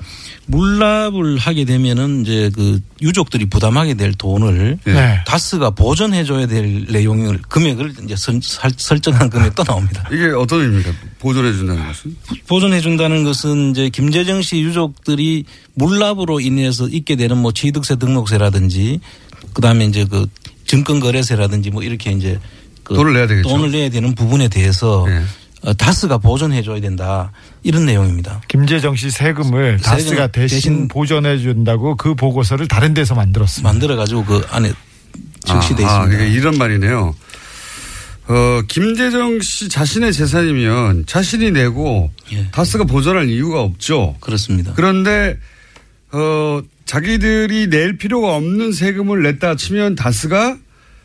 물납을 0.47 1.37
하게 1.37 1.65
되면은 1.65 2.21
이제 2.21 2.49
그 2.53 2.79
유족들이 3.01 3.45
부담하게 3.47 3.95
될 3.95 4.13
돈을 4.13 4.79
예. 4.87 4.91
네. 4.93 5.19
다스가 5.25 5.71
보전해 5.71 6.23
줘야 6.23 6.45
될 6.47 6.85
내용을 6.89 7.39
금액을 7.49 7.93
이제 8.05 8.15
설, 8.15 8.39
설- 8.41 8.71
설정한 8.77 9.29
금액 9.29 9.55
또 9.55 9.63
나옵니다. 9.63 10.07
이게 10.11 10.27
어떤 10.27 10.61
의미입니까? 10.61 10.91
보존해 11.19 11.51
준다는 11.53 11.85
것은? 11.87 12.15
보존해 12.47 12.81
준다는 12.81 13.23
것은 13.23 13.71
이제 13.71 13.89
김재정 13.89 14.41
씨 14.41 14.61
유족들이 14.61 15.45
물납으로 15.75 16.39
인해서 16.39 16.87
있게 16.87 17.15
되는 17.15 17.37
뭐 17.37 17.51
취득세 17.51 17.95
등록세라든지 17.97 18.99
그다음에 19.53 19.85
이제 19.85 20.05
그 20.05 20.27
증권 20.65 20.99
거래세라든지 20.99 21.71
뭐 21.71 21.83
이렇게 21.83 22.11
이제 22.11 22.39
그 22.83 22.93
돈을 22.95 23.13
내야 23.13 23.27
되겠죠. 23.27 23.49
돈을 23.49 23.71
내야 23.71 23.89
되는 23.89 24.15
부분에 24.15 24.47
대해서 24.47 25.05
예. 25.09 25.21
어, 25.63 25.73
다스가 25.73 26.19
보존해줘야 26.19 26.79
된다 26.79 27.31
이런 27.63 27.85
내용입니다. 27.85 28.41
김재정 28.47 28.95
씨 28.95 29.09
세금을 29.09 29.79
다스가 29.79 30.27
대신, 30.27 30.55
대신 30.55 30.87
보전해 30.87 31.37
준다고 31.39 31.95
그 31.95 32.13
보고서를 32.15 32.67
다른 32.67 32.93
데서 32.93 33.15
만들었습니다. 33.15 33.67
만들어 33.69 33.95
가지고 33.95 34.23
그 34.25 34.45
안에 34.51 34.71
적시돼 35.45 35.83
아, 35.85 35.87
아, 36.01 36.03
있습니다. 36.05 36.23
이게 36.23 36.33
이런 36.35 36.57
말이네요. 36.57 37.15
어, 38.29 38.61
김재정 38.67 39.39
씨 39.41 39.69
자신의 39.69 40.11
재산이면 40.13 41.05
자신이 41.05 41.51
내고 41.51 42.11
예. 42.33 42.47
다스가 42.51 42.83
보존할 42.83 43.29
이유가 43.29 43.61
없죠. 43.61 44.15
그렇습니다. 44.19 44.73
그런데 44.75 45.37
어, 46.11 46.61
자기들이 46.85 47.67
낼 47.69 47.97
필요가 47.97 48.35
없는 48.35 48.73
세금을 48.73 49.23
냈다 49.23 49.55
치면 49.55 49.95
다스가 49.95 50.57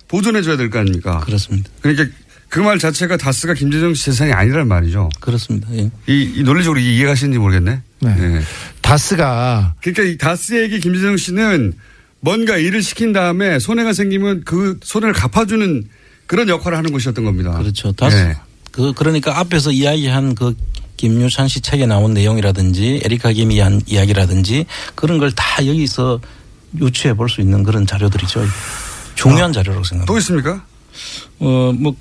보존해 0.09 0.43
줘야 0.43 0.57
될 0.57 0.69
거 0.69 0.79
아닙니까? 0.81 1.21
그렇습니다. 1.21 1.71
그러니까 1.81 2.07
그 2.53 2.61
말 2.61 2.79
자체가 2.79 3.17
다스가 3.17 3.55
김재정 3.55 3.95
씨 3.95 4.05
재산이 4.07 4.31
아니란 4.33 4.69
말이죠. 4.69 5.09
그렇습니다. 5.21 5.69
예. 5.73 5.91
이, 6.07 6.33
이 6.37 6.43
논리적으로 6.43 6.79
이해가시는지 6.81 7.39
모르겠네. 7.39 7.81
네. 8.01 8.17
예. 8.19 8.43
다스가 8.83 9.75
그러니까 9.81 10.03
이 10.03 10.19
다스에게 10.19 10.79
김재정 10.79 11.17
씨는 11.17 11.73
뭔가 12.21 12.59
일을 12.59 12.83
시킨 12.83 13.15
다음에 13.15 13.59
손해가 13.59 13.95
생기면 13.95 14.43
그 14.45 14.79
손해를 14.83 15.15
갚아주는 15.15 15.89
그런 16.27 16.49
역할을 16.51 16.77
하는 16.77 16.93
것이었던 16.93 17.25
겁니다. 17.25 17.53
그렇죠. 17.57 17.91
다스 17.93 18.17
예. 18.17 18.37
그 18.71 18.93
그러니까 18.93 19.39
앞에서 19.39 19.73
이야기한 19.73 20.35
그 20.35 20.55
김유찬 20.99 21.49
씨 21.49 21.63
책에 21.63 21.87
나온 21.87 22.13
내용이라든지 22.13 23.01
에리카 23.03 23.33
김이 23.33 23.61
한 23.61 23.81
이야기라든지 23.87 24.67
그런 24.95 25.19
걸 25.19 25.31
다 25.35 25.67
여기서 25.67 26.21
유추해 26.83 27.15
볼 27.15 27.31
수 27.31 27.41
있는 27.41 27.63
그런 27.63 27.87
자료들이죠. 27.87 28.45
중요한 29.15 29.55
자료라고 29.55 29.85
생각합니다. 29.85 30.13
또 30.13 30.19
있습니까? 30.19 30.65
어, 31.39 31.73
뭐 31.77 31.97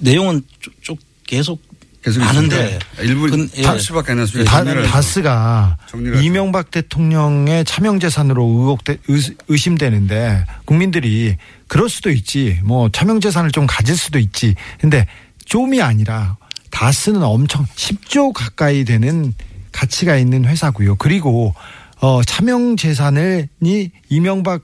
내용은 0.00 0.42
쭉, 0.60 0.72
쭉 0.82 0.98
계속 1.26 1.62
계속 2.02 2.20
많은데 2.20 2.56
있는데 2.56 2.78
일부 3.02 3.28
근- 3.28 3.50
예. 3.56 3.62
30밖에 3.62 4.10
안 4.10 4.20
해서. 4.20 4.42
다스가. 4.88 5.76
이명박 6.22 6.70
대통령의 6.70 7.64
차명 7.66 8.00
재산으로 8.00 8.42
의혹돼 8.42 8.96
의- 9.08 9.36
의심되는데 9.48 10.46
국민들이 10.64 11.36
그럴 11.68 11.88
수도 11.90 12.10
있지 12.10 12.58
뭐 12.64 12.88
차명 12.90 13.20
재산을 13.20 13.50
좀 13.50 13.66
가질 13.66 13.96
수도 13.96 14.18
있지 14.18 14.54
근데 14.80 15.06
좀이 15.44 15.82
아니라 15.82 16.38
다스는 16.70 17.22
엄청 17.22 17.66
10조 17.76 18.32
가까이 18.32 18.84
되는 18.84 19.34
가치가 19.70 20.16
있는 20.16 20.46
회사고요 20.46 20.96
그리고 20.96 21.54
어 22.00 22.22
차명 22.24 22.76
재산이 22.78 23.46
이명박 24.08 24.62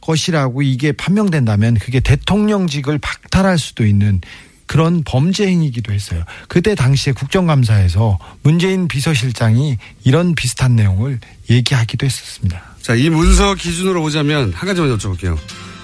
것이라고 0.00 0.62
이게 0.62 0.90
판명된다면 0.92 1.74
그게 1.74 2.00
대통령직을 2.00 2.98
박탈할 2.98 3.58
수도 3.58 3.84
있는 3.86 4.20
그런 4.66 5.02
범죄 5.04 5.46
행위이기도 5.46 5.92
했어요. 5.92 6.24
그때 6.48 6.74
당시에 6.74 7.12
국정감사에서 7.12 8.18
문재인 8.42 8.88
비서실장이 8.88 9.78
이런 10.04 10.34
비슷한 10.34 10.76
내용을 10.76 11.20
얘기하기도 11.48 12.04
했었습니다. 12.04 12.62
자, 12.82 12.94
이 12.94 13.08
문서 13.10 13.54
기준으로 13.54 14.02
보자면 14.02 14.52
한 14.52 14.68
가지만 14.68 14.96
여쭤볼게요. 14.96 15.38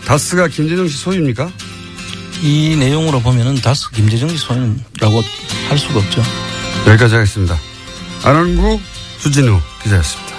다스가 0.06 0.48
김재정 0.48 0.88
씨 0.88 0.96
소유입니까? 0.98 1.50
이 2.42 2.76
내용으로 2.76 3.20
보면은 3.20 3.54
다스 3.56 3.90
김재정 3.90 4.28
씨 4.28 4.38
소유라고 4.38 5.22
할 5.68 5.78
수가 5.78 5.98
없죠. 6.00 6.22
여기까지 6.88 7.14
하겠습니다. 7.14 7.56
안원구 8.24 8.80
주진우 9.20 9.60
기자였습니다. 9.82 10.32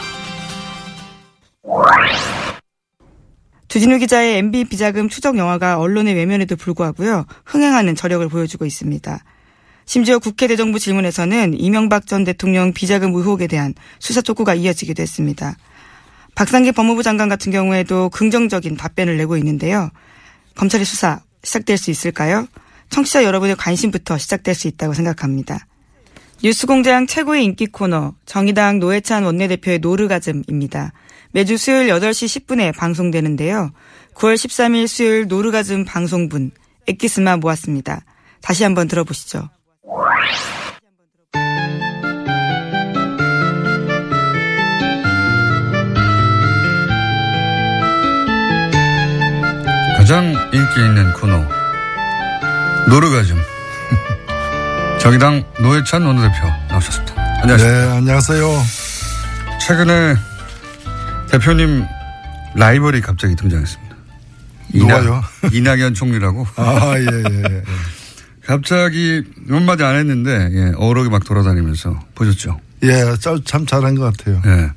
주진우 3.73 3.97
기자의 3.97 4.37
MB 4.37 4.65
비자금 4.65 5.09
추적 5.09 5.35
영화가 5.35 5.79
언론의 5.79 6.13
외면에도 6.13 6.55
불구하고요. 6.55 7.25
흥행하는 7.43 7.95
저력을 7.95 8.29
보여주고 8.29 8.67
있습니다. 8.67 9.23
심지어 9.87 10.19
국회 10.19 10.45
대정부 10.45 10.77
질문에서는 10.77 11.59
이명박 11.59 12.05
전 12.05 12.23
대통령 12.23 12.71
비자금 12.71 13.15
의혹에 13.15 13.47
대한 13.47 13.73
수사 13.97 14.21
촉구가 14.21 14.53
이어지기도 14.53 15.01
했습니다. 15.01 15.57
박상기 16.35 16.71
법무부 16.73 17.01
장관 17.01 17.29
같은 17.29 17.51
경우에도 17.51 18.09
긍정적인 18.09 18.77
답변을 18.77 19.17
내고 19.17 19.37
있는데요. 19.37 19.89
검찰의 20.53 20.85
수사 20.85 21.21
시작될 21.41 21.79
수 21.79 21.89
있을까요? 21.89 22.45
청취자 22.91 23.23
여러분의 23.23 23.55
관심부터 23.55 24.19
시작될 24.19 24.53
수 24.53 24.67
있다고 24.67 24.93
생각합니다. 24.93 25.65
뉴스공장 26.43 27.07
최고의 27.07 27.43
인기 27.43 27.65
코너 27.65 28.13
정의당 28.27 28.77
노회찬 28.77 29.23
원내대표의 29.23 29.79
노르가즘입니다. 29.79 30.93
매주 31.33 31.57
수요일 31.57 31.87
8시 31.87 32.45
10분에 32.45 32.75
방송되는데요. 32.77 33.71
9월 34.13 34.35
13일 34.35 34.87
수요일 34.87 35.27
노르가즘 35.27 35.83
방송분 35.83 36.51
엑기스마 36.87 37.37
모았습니다. 37.37 38.01
다시 38.41 38.63
한번 38.63 38.87
들어보시죠. 38.87 39.49
가장 49.97 50.33
인기 50.53 50.85
있는 50.85 51.13
코너 51.13 51.43
노르가즘 52.89 53.37
정의당 54.99 55.43
노회찬 55.59 56.05
원내대표 56.05 56.47
나오셨습니다. 56.69 57.15
안녕하십니까. 57.41 57.85
네, 57.85 57.97
안녕하세요. 57.97 58.63
최근에 59.65 60.32
대표님 61.33 61.83
라이벌이 62.53 63.01
갑자기 63.01 63.35
등장했습니다. 63.35 63.95
누가요? 64.75 65.23
이낙, 65.51 65.79
연 65.79 65.95
총리라고 65.95 66.45
아, 66.57 66.93
예, 66.95 67.05
예, 67.05 67.43
예. 67.49 67.63
갑자기 68.45 69.23
몇 69.47 69.59
마디 69.63 69.83
안 69.83 69.95
했는데 69.95 70.49
예, 70.51 70.73
어록이 70.77 71.09
막 71.09 71.23
돌아다니면서 71.23 71.99
보셨죠? 72.13 72.59
예, 72.83 73.15
참, 73.19 73.41
참 73.45 73.65
잘한 73.65 73.95
것 73.95 74.15
같아요. 74.15 74.41
예. 74.45 74.69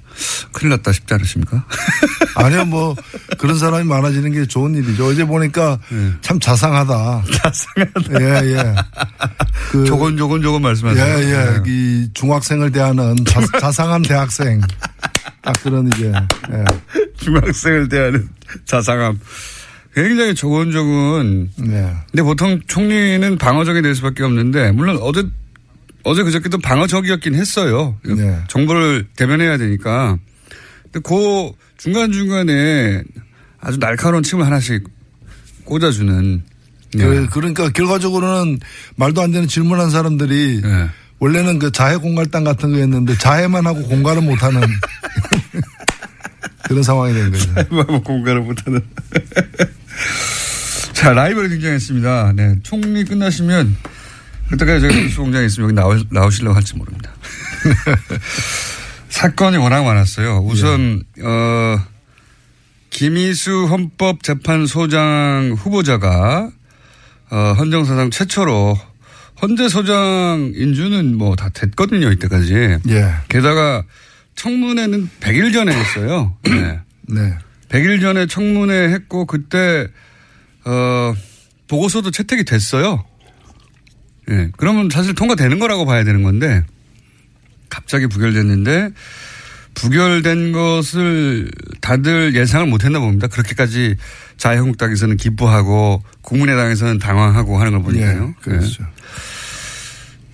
큰일 0.52 0.70
났다 0.70 0.92
싶지 0.92 1.12
않으십니까? 1.12 1.66
아니요, 2.36 2.64
뭐, 2.64 2.94
그런 3.36 3.58
사람이 3.58 3.84
많아지는 3.84 4.32
게 4.32 4.46
좋은 4.46 4.74
일이죠. 4.76 5.08
어제 5.08 5.24
보니까 5.24 5.78
예. 5.92 6.12
참 6.22 6.38
자상하다. 6.38 7.24
자상하다. 7.32 8.22
예, 8.22 8.54
예. 8.54 8.74
그, 9.70 9.84
조곤조곤조곤 9.84 10.62
말씀하세요. 10.62 11.04
예, 11.04 11.32
예. 11.32 11.62
이 11.66 12.08
중학생을 12.14 12.70
대하는 12.70 13.16
자, 13.26 13.40
자상한 13.60 14.02
대학생. 14.02 14.62
딱 15.46 15.54
그런 15.62 15.86
이제, 15.86 16.12
예. 16.50 16.64
중학생을 17.18 17.88
대하는 17.88 18.28
자상함. 18.64 19.20
굉장히 19.94 20.34
조곤조곤. 20.34 21.50
네. 21.58 21.92
근데 22.10 22.22
보통 22.24 22.60
총리는 22.66 23.38
방어적이 23.38 23.80
될 23.80 23.94
수밖에 23.94 24.24
없는데, 24.24 24.72
물론 24.72 24.98
어제, 25.00 25.22
어제 26.02 26.24
그저께도 26.24 26.58
방어적이었긴 26.58 27.36
했어요. 27.36 27.96
네. 28.04 28.40
정보를 28.48 29.06
대변해야 29.16 29.56
되니까. 29.56 30.18
근데 30.82 30.98
그 31.08 31.52
중간 31.76 32.10
중간에 32.10 33.04
아주 33.60 33.78
날카로운 33.78 34.24
침을 34.24 34.44
하나씩 34.44 34.82
꽂아주는. 35.64 36.42
예. 36.96 36.98
그, 36.98 37.28
그러니까 37.30 37.70
결과적으로는 37.70 38.58
말도 38.96 39.22
안 39.22 39.30
되는 39.30 39.46
질문한 39.46 39.90
사람들이 39.90 40.60
예. 40.64 40.90
원래는 41.18 41.58
그 41.58 41.72
자해 41.72 41.96
공갈당 41.96 42.44
같은 42.44 42.72
거였는데 42.72 43.16
자해만 43.18 43.66
하고 43.66 43.82
공갈을 43.82 44.22
못하는 44.22 44.60
그런 46.64 46.82
상황이 46.82 47.14
된 47.14 47.30
거죠. 47.30 47.50
뭐 47.70 47.84
공간을 48.02 48.42
못하는. 48.42 48.80
자, 50.92 51.12
라이벌이 51.12 51.48
등장했습니다. 51.48 52.32
네. 52.34 52.56
총리 52.62 53.04
끝나시면 53.04 53.76
그때까지 54.50 54.88
제가 54.88 54.94
뉴스 54.94 55.16
공장에 55.16 55.46
있으면 55.46 55.70
여기 55.70 55.74
나오, 55.74 55.96
나오시려고 56.10 56.54
할지 56.54 56.74
모릅니다. 56.76 57.10
사건이 59.08 59.56
워낙 59.56 59.82
많았어요. 59.84 60.38
우선, 60.44 61.02
어, 61.22 61.80
김희수 62.90 63.66
헌법재판소장 63.66 65.54
후보자가, 65.58 66.50
어, 67.30 67.54
헌정사상 67.58 68.10
최초로 68.10 68.78
헌재 69.42 69.68
소장 69.68 70.52
인주는 70.54 71.16
뭐다 71.16 71.50
됐거든요, 71.50 72.10
이때까지. 72.12 72.54
예. 72.88 73.14
게다가 73.28 73.84
청문회는 74.34 75.10
100일 75.20 75.52
전에 75.52 75.74
했어요. 75.74 76.36
네. 76.44 76.80
네. 77.02 77.38
100일 77.68 78.00
전에 78.00 78.26
청문회 78.26 78.88
했고 78.90 79.26
그때 79.26 79.88
어 80.64 81.14
보고서도 81.68 82.10
채택이 82.10 82.44
됐어요. 82.44 83.04
예. 84.30 84.50
그러면 84.56 84.88
사실 84.90 85.14
통과되는 85.14 85.58
거라고 85.58 85.84
봐야 85.84 86.04
되는 86.04 86.22
건데 86.22 86.64
갑자기 87.68 88.06
부결됐는데 88.06 88.90
부결된 89.74 90.52
것을 90.52 91.50
다들 91.80 92.34
예상을 92.34 92.66
못 92.66 92.84
했나 92.84 92.98
봅니다. 92.98 93.26
그렇게까지 93.26 93.96
자유한국당에서는 94.36 95.16
기뻐하고 95.16 96.02
국민의당에서는 96.22 96.98
당황하고 96.98 97.58
하는 97.58 97.72
걸 97.72 97.82
보니까요. 97.82 98.28
예, 98.28 98.42
그렇죠. 98.42 98.82
네. 98.82 98.88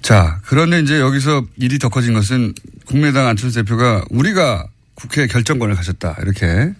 자, 0.02 0.40
그런데 0.44 0.80
이제 0.80 0.98
여기서 0.98 1.44
일이 1.58 1.78
더 1.78 1.88
커진 1.88 2.12
것은 2.12 2.54
국민의당 2.86 3.28
안철수 3.28 3.62
대표가 3.62 4.04
우리가 4.10 4.66
국회 4.94 5.26
결정권을 5.26 5.74
가졌다. 5.76 6.16
이렇게 6.22 6.72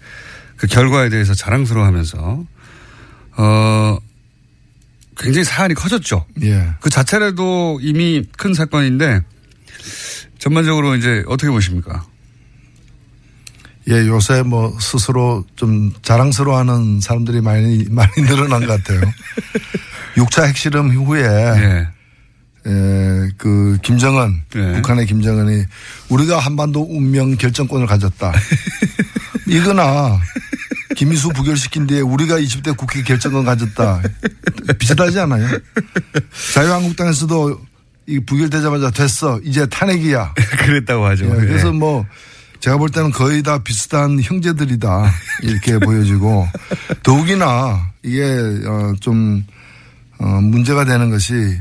그 0.56 0.66
결과에 0.66 1.08
대해서 1.08 1.34
자랑스러워 1.34 1.86
하면서 1.86 2.44
어 3.36 3.98
굉장히 5.16 5.44
사안이 5.44 5.74
커졌죠. 5.74 6.26
예. 6.42 6.74
그 6.80 6.90
자체라도 6.90 7.78
이미 7.80 8.24
큰 8.36 8.54
사건인데 8.54 9.20
전반적으로 10.38 10.96
이제 10.96 11.22
어떻게 11.26 11.50
보십니까? 11.50 12.04
예, 13.88 14.06
요새 14.06 14.42
뭐 14.42 14.76
스스로 14.80 15.44
좀 15.56 15.92
자랑스러워하는 16.02 17.00
사람들이 17.00 17.40
많이 17.40 17.84
많이 17.90 18.10
늘어난 18.16 18.66
것 18.66 18.82
같아요. 18.82 19.00
6차 20.16 20.46
핵실험 20.46 20.90
후에 20.90 21.22
예. 21.22 21.88
에, 22.64 23.28
그 23.38 23.78
김정은 23.82 24.42
네. 24.54 24.74
북한의 24.74 25.06
김정은이 25.06 25.64
우리가 26.10 26.38
한반도 26.38 26.86
운명 26.88 27.36
결정권을 27.36 27.86
가졌다. 27.86 28.32
이거나 29.48 30.20
김희수 30.94 31.30
부결시킨 31.30 31.86
뒤에 31.88 32.00
우리가 32.00 32.38
20대 32.38 32.76
국회 32.76 33.02
결정권 33.02 33.44
가졌다. 33.44 34.02
비슷하지 34.78 35.18
않아요? 35.20 35.48
자유한국당에서도 36.54 37.60
이 38.06 38.20
부결되자마자 38.20 38.90
됐어. 38.90 39.40
이제 39.42 39.66
탄핵이야. 39.66 40.34
그랬다고 40.58 41.04
하죠. 41.06 41.24
예, 41.24 41.46
그래서 41.46 41.68
예. 41.68 41.72
뭐 41.72 42.06
제가 42.62 42.76
볼 42.78 42.90
때는 42.90 43.10
거의 43.10 43.42
다 43.42 43.58
비슷한 43.58 44.20
형제들이다 44.22 45.12
이렇게 45.42 45.78
보여지고 45.80 46.48
더욱이나 47.02 47.90
이게 48.04 48.22
어좀 48.64 49.44
어 50.18 50.24
문제가 50.40 50.84
되는 50.84 51.10
것이 51.10 51.58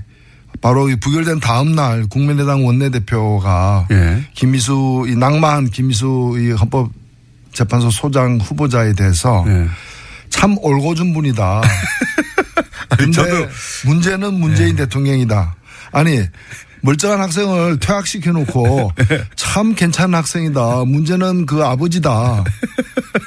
바로 0.62 0.90
이 0.90 0.96
부결된 0.96 1.40
다음 1.40 1.74
날 1.74 2.06
국민의당 2.08 2.64
원내대표가 2.68 3.88
예. 3.90 4.24
김미수 4.36 5.06
이 5.08 5.16
낭만 5.16 5.72
김미수 5.72 6.36
이 6.38 6.52
헌법재판소 6.52 7.90
소장 7.90 8.38
후보자에 8.40 8.94
대해서 8.94 9.44
예. 9.48 9.68
참 10.30 10.56
올고준 10.60 11.14
분이다. 11.14 11.62
근데 12.96 13.12
저도- 13.24 13.50
문제는 13.88 14.36
문재인 14.36 14.76
대통령이다. 14.76 15.56
아니 15.94 16.20
멀쩡한 16.82 17.20
학생을 17.20 17.80
퇴학시켜 17.80 18.32
놓고 18.32 18.92
참 19.36 19.76
괜찮은 19.76 20.16
학생이다. 20.16 20.86
문제는 20.86 21.46
그 21.46 21.64
아버지다. 21.64 22.44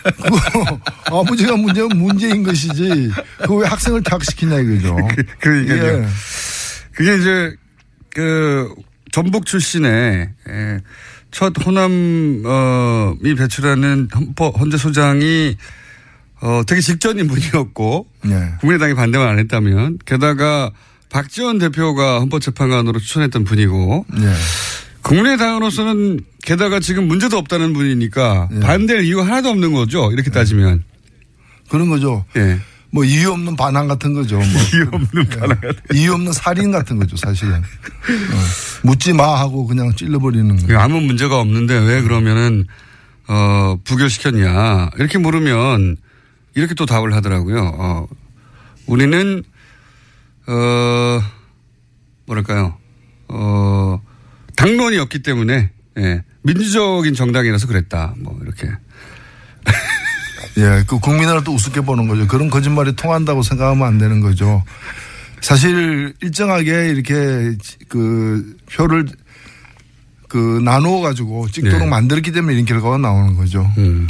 그 0.05 1.15
아버지가 1.17 1.57
문제는 1.57 1.97
문제인 1.97 2.43
것이지. 2.43 3.11
그 3.47 3.55
왜 3.57 3.67
학생을 3.67 4.03
퇴학시키냐 4.03 4.59
이거죠. 4.61 4.97
그 5.41 5.49
러니까요. 5.49 6.03
예. 6.03 6.07
그게 6.93 7.17
이제 7.17 7.57
그 8.11 8.75
전북 9.13 9.47
출신의 9.47 10.31
예, 10.49 10.79
첫 11.31 11.53
호남이 11.65 13.35
배출하는 13.37 14.09
헌재 14.39 14.77
소장이 14.77 15.57
어 16.41 16.63
되게 16.67 16.81
직전인 16.81 17.27
분이었고 17.29 18.07
네. 18.25 18.53
국민의당이 18.61 18.95
반대만 18.95 19.29
안 19.29 19.39
했다면 19.39 19.99
게다가 20.05 20.71
박지원 21.15 21.59
대표가 21.59 22.19
헌법재판관으로 22.19 22.99
추천했던 22.99 23.45
분이고 23.45 24.05
예. 24.19 24.33
국민의 25.03 25.39
당으로서는 25.39 26.19
게다가 26.43 26.81
지금 26.81 27.07
문제도 27.07 27.39
없다는 27.39 27.73
분이니까 27.73 28.49
예. 28.53 28.59
반대할 28.59 29.05
이유 29.05 29.21
하나도 29.21 29.51
없는 29.51 29.73
거죠. 29.75 30.11
이렇게 30.11 30.33
따지면. 30.33 30.83
그런 31.69 31.89
거죠. 31.89 32.25
예. 32.37 32.59
뭐 32.91 33.05
이유 33.05 33.31
없는 33.31 33.55
반항 33.55 33.87
같은 33.87 34.13
거죠. 34.13 34.39
뭐. 34.39 34.47
이유 34.75 34.89
없는 34.91 35.29
반항 35.29 35.61
같은 35.61 35.97
이유 35.97 36.15
없는 36.15 36.33
살인 36.33 36.73
같은 36.73 36.97
거죠, 36.97 37.17
사실은. 37.17 37.59
어. 37.59 37.63
묻지 38.83 39.13
마 39.13 39.39
하고 39.39 39.69
그냥 39.69 39.95
찔러버리는 39.95 40.57
거죠. 40.57 40.77
아무 40.77 41.01
문제가 41.01 41.39
없는데 41.39 41.79
왜 41.79 42.03
그러면은 42.03 42.67
어 43.29 43.79
부결시켰냐 43.85 44.91
이렇게 44.99 45.19
물으면 45.19 45.97
이렇게 46.57 46.75
또 46.75 46.87
답을 46.87 47.15
하더라고요. 47.15 47.73
어 47.79 48.07
우리는 48.87 49.45
어 50.47 51.23
뭐랄까요 52.27 52.77
어 53.29 54.01
당론이 54.57 54.99
없기 54.99 55.23
때문에 55.23 55.71
예 55.99 56.25
민주적인 56.43 57.15
정당이라서 57.15 57.67
그랬다 57.67 58.15
뭐 58.19 58.39
이렇게 58.43 58.69
예, 60.59 60.85
그 60.87 60.99
국민을 60.99 61.43
또 61.43 61.53
우습게 61.55 61.81
보는 61.81 62.07
거죠. 62.07 62.27
그런 62.29 62.51
거짓말이 62.51 62.95
통한다고 62.95 63.43
생각하면 63.43 63.87
안 63.87 63.99
되는 63.99 64.21
거죠. 64.21 64.63
사실 65.41 66.15
일정하게 66.23 66.89
이렇게 66.91 67.57
그 67.89 68.57
표를 68.73 69.07
그 70.29 70.61
나누어 70.65 71.01
가지고 71.01 71.49
찍도록 71.49 71.81
네. 71.81 71.87
만들었기 71.87 72.33
때문에 72.33 72.55
이런 72.55 72.67
결과가 72.67 72.99
나오는 72.99 73.37
거죠. 73.37 73.71
음. 73.79 74.07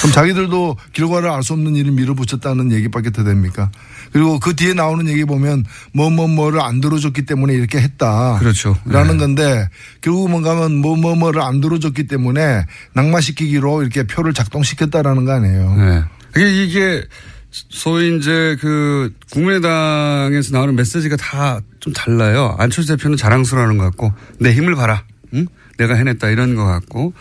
그럼 0.00 0.12
자기들도 0.12 0.76
결과를 0.92 1.30
알 1.30 1.42
수 1.42 1.52
없는 1.52 1.74
일을 1.76 1.92
밀어붙였다는 1.92 2.72
얘기밖에 2.72 3.10
더 3.10 3.24
됩니까? 3.24 3.70
그리고 4.14 4.38
그 4.38 4.56
뒤에 4.56 4.72
나오는 4.72 5.06
얘기 5.08 5.24
보면 5.26 5.64
뭐뭐 5.92 6.28
뭐를 6.28 6.60
안 6.60 6.80
들어줬기 6.80 7.26
때문에 7.26 7.52
이렇게 7.52 7.78
했다. 7.78 8.38
그렇죠. 8.38 8.74
라는 8.86 9.18
네. 9.18 9.18
건데 9.18 9.68
결국 10.00 10.30
뭔가 10.30 10.52
하면 10.52 10.76
뭐뭐 10.76 11.16
뭐를 11.16 11.42
안 11.42 11.60
들어줬기 11.60 12.06
때문에 12.06 12.64
낙마시키기로 12.94 13.82
이렇게 13.82 14.04
표를 14.04 14.32
작동시켰다라는 14.32 15.26
거 15.26 15.32
아니에요. 15.32 15.74
네. 15.76 16.04
이게, 16.36 16.64
이게 16.64 17.04
소위 17.50 18.16
이제 18.16 18.56
그 18.60 19.12
국민의당에서 19.30 20.56
나오는 20.56 20.74
메시지가 20.74 21.16
다 21.16 21.60
좀 21.84 21.92
달라요. 21.92 22.56
안철수 22.58 22.96
대표는 22.96 23.18
자랑스러워하는 23.18 23.76
것 23.76 23.84
같고 23.84 24.10
내 24.40 24.54
힘을 24.54 24.74
봐라. 24.74 25.04
응? 25.34 25.46
내가 25.76 25.94
해냈다 25.94 26.30
이런 26.30 26.54
것 26.54 26.64
같고 26.64 27.12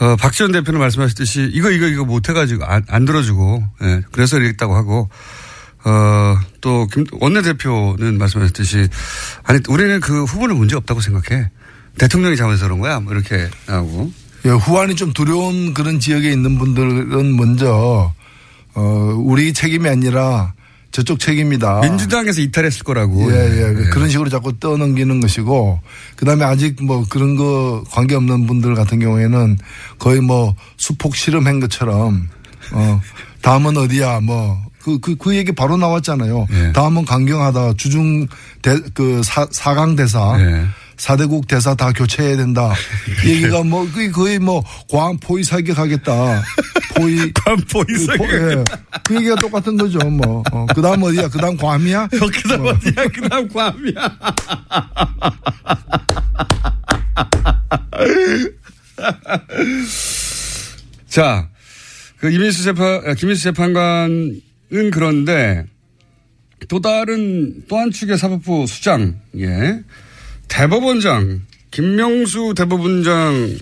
어, 0.00 0.16
박지원 0.16 0.50
대표는 0.52 0.80
말씀하셨듯이 0.80 1.50
이거 1.52 1.70
이거 1.70 1.86
이거 1.86 2.06
못해가지고 2.06 2.64
안, 2.64 2.84
안 2.88 3.04
들어주고 3.04 3.64
예, 3.82 4.02
그래서 4.12 4.38
이랬다고 4.38 4.74
하고 4.74 5.10
어, 5.86 6.38
또 6.60 6.88
김, 6.88 7.04
원내대표는 7.12 8.18
말씀하셨듯이 8.18 8.88
아니 9.44 9.60
우리는 9.68 10.00
그 10.00 10.24
후보는 10.24 10.56
문제 10.56 10.76
없다고 10.76 11.00
생각해. 11.00 11.50
대통령이 11.98 12.36
잘못해서 12.36 12.64
그런 12.64 12.80
거야. 12.80 13.00
뭐 13.00 13.12
이렇게 13.12 13.48
나오고. 13.66 14.10
예, 14.46 14.50
후환이 14.50 14.96
좀 14.96 15.12
두려운 15.12 15.74
그런 15.74 15.98
지역에 15.98 16.30
있는 16.30 16.58
분들은 16.58 17.36
먼저 17.36 18.12
어, 18.74 18.82
우리 19.16 19.52
책임이 19.52 19.88
아니라 19.88 20.52
저쪽 20.90 21.18
책임이다. 21.18 21.80
민주당에서 21.80 22.40
이탈했을 22.40 22.82
거라고. 22.82 23.28
아. 23.28 23.32
예, 23.32 23.36
예. 23.36 23.68
예. 23.68 23.90
그런 23.90 24.08
식으로 24.08 24.28
자꾸 24.28 24.58
떠넘기는 24.58 25.20
것이고, 25.20 25.80
그 26.16 26.24
다음에 26.24 26.44
아직 26.44 26.82
뭐 26.82 27.04
그런 27.08 27.36
거 27.36 27.84
관계없는 27.90 28.46
분들 28.46 28.74
같은 28.74 28.98
경우에는 28.98 29.58
거의 29.98 30.20
뭐 30.20 30.54
수폭 30.78 31.14
실험한 31.14 31.60
것처럼, 31.60 32.28
어, 32.72 33.00
다음은 33.42 33.76
어디야, 33.76 34.20
뭐, 34.20 34.58
그, 34.86 35.00
그, 35.00 35.16
그 35.16 35.34
얘기 35.34 35.50
바로 35.50 35.76
나왔잖아요. 35.76 36.46
예. 36.52 36.72
다음은 36.72 37.04
강경하다. 37.06 37.72
주중 37.76 38.28
대, 38.62 38.78
그 38.94 39.20
사, 39.24 39.44
사강 39.50 39.96
대사. 39.96 40.36
예. 40.38 40.64
사대국 40.96 41.48
대사 41.48 41.74
다 41.74 41.90
교체해야 41.92 42.36
된다. 42.36 42.72
이 43.24 43.30
얘기가 43.34 43.64
뭐, 43.64 43.84
그게 43.84 44.10
거의 44.12 44.38
뭐, 44.38 44.62
과한 44.88 45.18
포위 45.18 45.42
사격하겠다. 45.42 46.42
포위. 46.94 47.32
포위 47.72 47.84
그, 48.06 48.16
포- 48.16 48.24
예. 48.32 48.64
그 49.04 49.16
얘기가 49.16 49.34
똑같은 49.36 49.76
거죠, 49.76 49.98
뭐. 50.08 50.44
어, 50.52 50.66
그 50.72 50.80
다음 50.80 51.02
어디야? 51.02 51.28
그 51.28 51.38
다음 51.38 51.56
괌이야? 51.56 52.06
그 52.14 52.48
다음 52.48 52.66
어디야? 52.66 53.08
그 53.12 53.28
다음 53.28 53.48
괌이야. 53.48 54.18
자, 61.08 61.48
그 62.18 62.30
이민수 62.30 62.62
재판, 62.64 63.02
아, 63.06 63.14
김민수 63.14 63.42
재판관 63.44 64.40
은 64.72 64.90
그런데 64.90 65.64
또 66.68 66.80
다른 66.80 67.62
또 67.68 67.76
한 67.78 67.90
축의 67.90 68.18
사법부 68.18 68.66
수장, 68.66 69.20
예. 69.38 69.80
대법원장, 70.48 71.42
김명수 71.70 72.54
대법원장, 72.56 73.56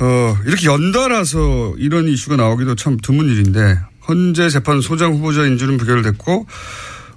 어, 0.00 0.36
이렇게 0.46 0.66
연달아서 0.66 1.74
이런 1.78 2.06
이슈가 2.08 2.36
나오기도 2.36 2.76
참 2.76 2.96
드문 3.02 3.28
일인데, 3.28 3.78
헌재 4.08 4.48
재판 4.50 4.80
소장 4.80 5.14
후보자 5.14 5.44
인준은 5.46 5.76
부결됐고, 5.78 6.46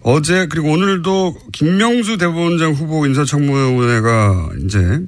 어제 0.01 0.47
그리고 0.47 0.71
오늘도 0.71 1.37
김명수 1.53 2.17
대법원장 2.17 2.73
후보 2.73 3.05
인사청문회가 3.05 4.49
이제 4.65 4.99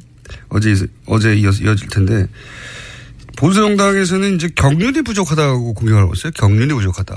어제 0.49 0.71
있- 0.71 0.89
어제 1.08 1.36
이어질 1.36 1.88
텐데 1.89 2.27
보수정당에서는 3.38 4.36
이제 4.36 4.50
경륜이 4.56 5.02
부족하다고 5.02 5.74
공격을 5.74 6.02
하고 6.02 6.13
있어요. 6.13 6.32
경륜이 6.34 6.74
부족하다. 6.74 7.15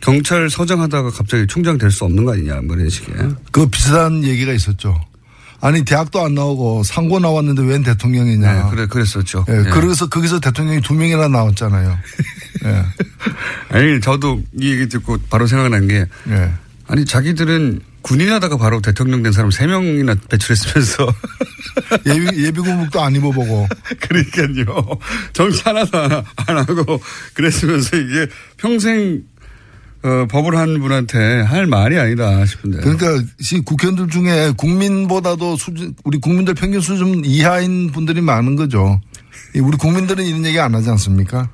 경찰서장 0.00 0.80
하다가 0.82 1.10
갑자기 1.10 1.46
총장 1.48 1.76
될 1.76 1.90
수 1.90 2.04
없는 2.04 2.24
거 2.24 2.32
아니냐 2.34 2.60
뭐 2.62 2.76
이런 2.76 2.88
식의. 2.88 3.14
그 3.50 3.66
비슷한 3.66 4.22
얘기가 4.22 4.52
있었죠. 4.52 4.98
아니 5.60 5.84
대학도 5.84 6.24
안 6.24 6.34
나오고 6.34 6.84
상고 6.84 7.18
나왔는데 7.18 7.62
웬 7.62 7.82
대통령이냐. 7.82 8.52
네, 8.52 8.70
그래, 8.70 8.86
그랬었죠. 8.86 9.44
예, 9.48 9.58
예. 9.58 9.62
그래서 9.70 10.08
거기서 10.08 10.38
대통령이 10.38 10.80
두 10.82 10.94
명이나 10.94 11.26
나왔잖아요. 11.26 11.98
예. 12.64 12.84
아니, 13.76 14.00
저도 14.00 14.40
이 14.56 14.70
얘기 14.70 14.88
듣고 14.88 15.18
바로 15.28 15.48
생각난 15.48 15.88
게, 15.88 16.06
예. 16.28 16.52
아니, 16.86 17.04
자기들은 17.04 17.80
군인 18.08 18.32
하다가 18.32 18.56
바로 18.56 18.80
대통령 18.80 19.22
된 19.22 19.32
사람 19.32 19.50
세명이나 19.50 20.14
배출했으면서. 20.30 21.12
예비, 22.06 22.46
예비군복도 22.46 23.02
안 23.02 23.14
입어보고. 23.14 23.68
그러니까요. 24.00 24.98
정치 25.34 25.60
하나도 25.62 25.98
안, 25.98 26.12
안 26.36 26.56
하고 26.56 27.00
그랬으면서 27.34 27.98
이게 27.98 28.26
평생 28.56 29.24
어, 30.02 30.26
법을 30.30 30.56
한 30.56 30.80
분한테 30.80 31.42
할 31.42 31.66
말이 31.66 31.98
아니다 31.98 32.46
싶은데. 32.46 32.78
그러니까 32.78 33.22
국회의원들 33.66 34.08
중에 34.08 34.52
국민보다도 34.56 35.56
수준, 35.56 35.94
우리 36.04 36.18
국민들 36.18 36.54
평균 36.54 36.80
수준 36.80 37.26
이하인 37.26 37.92
분들이 37.92 38.22
많은 38.22 38.56
거죠. 38.56 39.00
이 39.54 39.58
우리 39.58 39.76
국민들은 39.76 40.24
이런 40.24 40.46
얘기 40.46 40.58
안 40.58 40.74
하지 40.74 40.88
않습니까? 40.88 41.50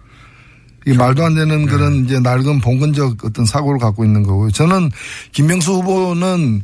이 0.86 0.92
말도 0.92 1.24
안 1.24 1.34
되는 1.34 1.66
그런 1.66 2.04
이제 2.04 2.20
낡은 2.20 2.60
봉건적 2.60 3.24
어떤 3.24 3.46
사고를 3.46 3.78
갖고 3.78 4.04
있는 4.04 4.22
거고요. 4.22 4.50
저는 4.50 4.90
김명수 5.32 5.72
후보는 5.72 6.62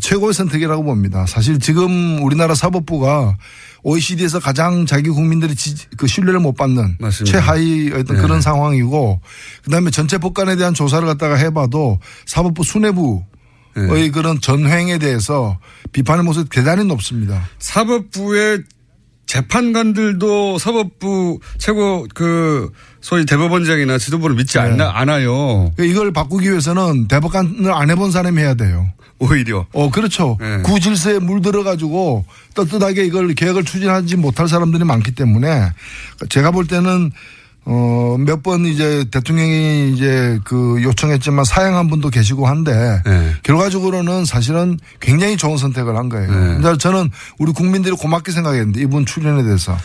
최고의 0.00 0.34
선택이라고 0.34 0.84
봅니다. 0.84 1.26
사실 1.26 1.58
지금 1.58 2.22
우리나라 2.22 2.54
사법부가 2.54 3.36
OECD에서 3.82 4.40
가장 4.40 4.84
자기 4.84 5.10
국민들이 5.10 5.54
지- 5.54 5.74
그 5.96 6.06
신뢰를 6.06 6.40
못 6.40 6.54
받는 6.54 6.96
맞습니다. 6.98 7.38
최하위 7.40 7.92
어떤 7.94 8.16
네. 8.16 8.22
그런 8.22 8.40
상황이고 8.40 9.20
그다음에 9.64 9.90
전체 9.90 10.18
법관에 10.18 10.56
대한 10.56 10.74
조사를 10.74 11.06
갖다가 11.06 11.36
해봐도 11.36 11.98
사법부 12.26 12.62
수뇌부 12.64 13.22
의 13.76 13.88
네. 14.04 14.10
그런 14.10 14.40
전횡에 14.40 14.98
대해서 14.98 15.58
비판의 15.92 16.24
모습이 16.24 16.48
대단히 16.50 16.84
높습니다. 16.84 17.46
사법부의 17.58 18.62
재판관들도 19.26 20.58
사법부 20.58 21.40
최고 21.58 22.06
그 22.14 22.70
소위 23.00 23.26
대법원장이나 23.26 23.98
지도부를 23.98 24.36
믿지 24.36 24.58
않나, 24.58 24.92
않아요. 24.94 25.72
그러니까 25.76 25.84
이걸 25.84 26.12
바꾸기 26.12 26.48
위해서는 26.48 27.08
대법관을 27.08 27.72
안 27.72 27.90
해본 27.90 28.10
사람이 28.10 28.40
해야 28.40 28.54
돼요. 28.54 28.88
오히려. 29.18 29.66
어, 29.72 29.90
그렇죠. 29.90 30.36
네. 30.40 30.58
구질서에 30.62 31.18
물들어가지고 31.20 32.24
떳떳하게 32.54 33.04
이걸 33.04 33.34
계획을 33.34 33.64
추진하지 33.64 34.16
못할 34.16 34.48
사람들이 34.48 34.84
많기 34.84 35.14
때문에 35.14 35.70
제가 36.28 36.50
볼 36.50 36.66
때는 36.66 37.12
어, 37.68 38.16
몇 38.18 38.42
번 38.42 38.64
이제 38.64 39.04
대통령이 39.10 39.92
이제 39.92 40.38
그 40.44 40.80
요청했지만 40.82 41.44
사양한 41.44 41.88
분도 41.90 42.10
계시고 42.10 42.46
한데 42.46 43.02
네. 43.04 43.34
결과적으로는 43.42 44.24
사실은 44.24 44.78
굉장히 45.00 45.36
좋은 45.36 45.56
선택을 45.58 45.96
한 45.96 46.08
거예요. 46.08 46.30
네. 46.30 46.36
그러니까 46.58 46.76
저는 46.76 47.10
우리 47.38 47.50
국민들이 47.52 47.94
고맙게 47.96 48.30
생각했는데 48.30 48.80
이분 48.80 49.04
출연에 49.04 49.42
대해서. 49.42 49.76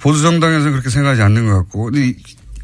보수정당에서는 0.00 0.72
그렇게 0.72 0.90
생각하지 0.90 1.22
않는 1.22 1.46
것 1.46 1.54
같고. 1.58 1.84
근데 1.86 2.08
이- 2.08 2.16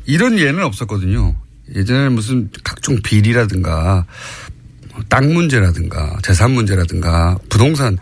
이런 0.06 0.38
예는 0.38 0.62
없었거든요. 0.64 1.34
예전에 1.74 2.08
무슨 2.08 2.50
각종 2.64 3.00
비리라든가 3.02 4.04
땅 5.08 5.32
문제라든가 5.32 6.16
재산 6.22 6.50
문제라든가 6.52 7.36
부동산 7.48 7.96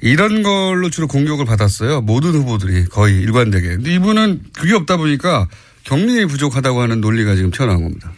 이런 0.00 0.42
걸로 0.42 0.90
주로 0.90 1.06
공격을 1.08 1.44
받았어요. 1.44 2.00
모든 2.02 2.30
후보들이 2.32 2.84
거의 2.86 3.16
일관되게. 3.20 3.68
근데 3.68 3.94
이분은 3.94 4.42
그게 4.56 4.74
없다 4.74 4.96
보니까 4.96 5.48
경륜이 5.84 6.26
부족하다고 6.26 6.80
하는 6.82 7.00
논리가 7.00 7.34
지금 7.34 7.50
튀어나온 7.50 7.82
겁니다. 7.82 8.12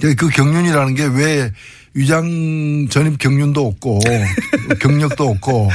그 0.00 0.28
경륜이라는 0.28 0.94
게 0.94 1.06
왜 1.06 1.52
위장 1.94 2.86
전입 2.90 3.16
경륜도 3.18 3.66
없고 3.66 4.00
경력도 4.80 5.28
없고 5.30 5.70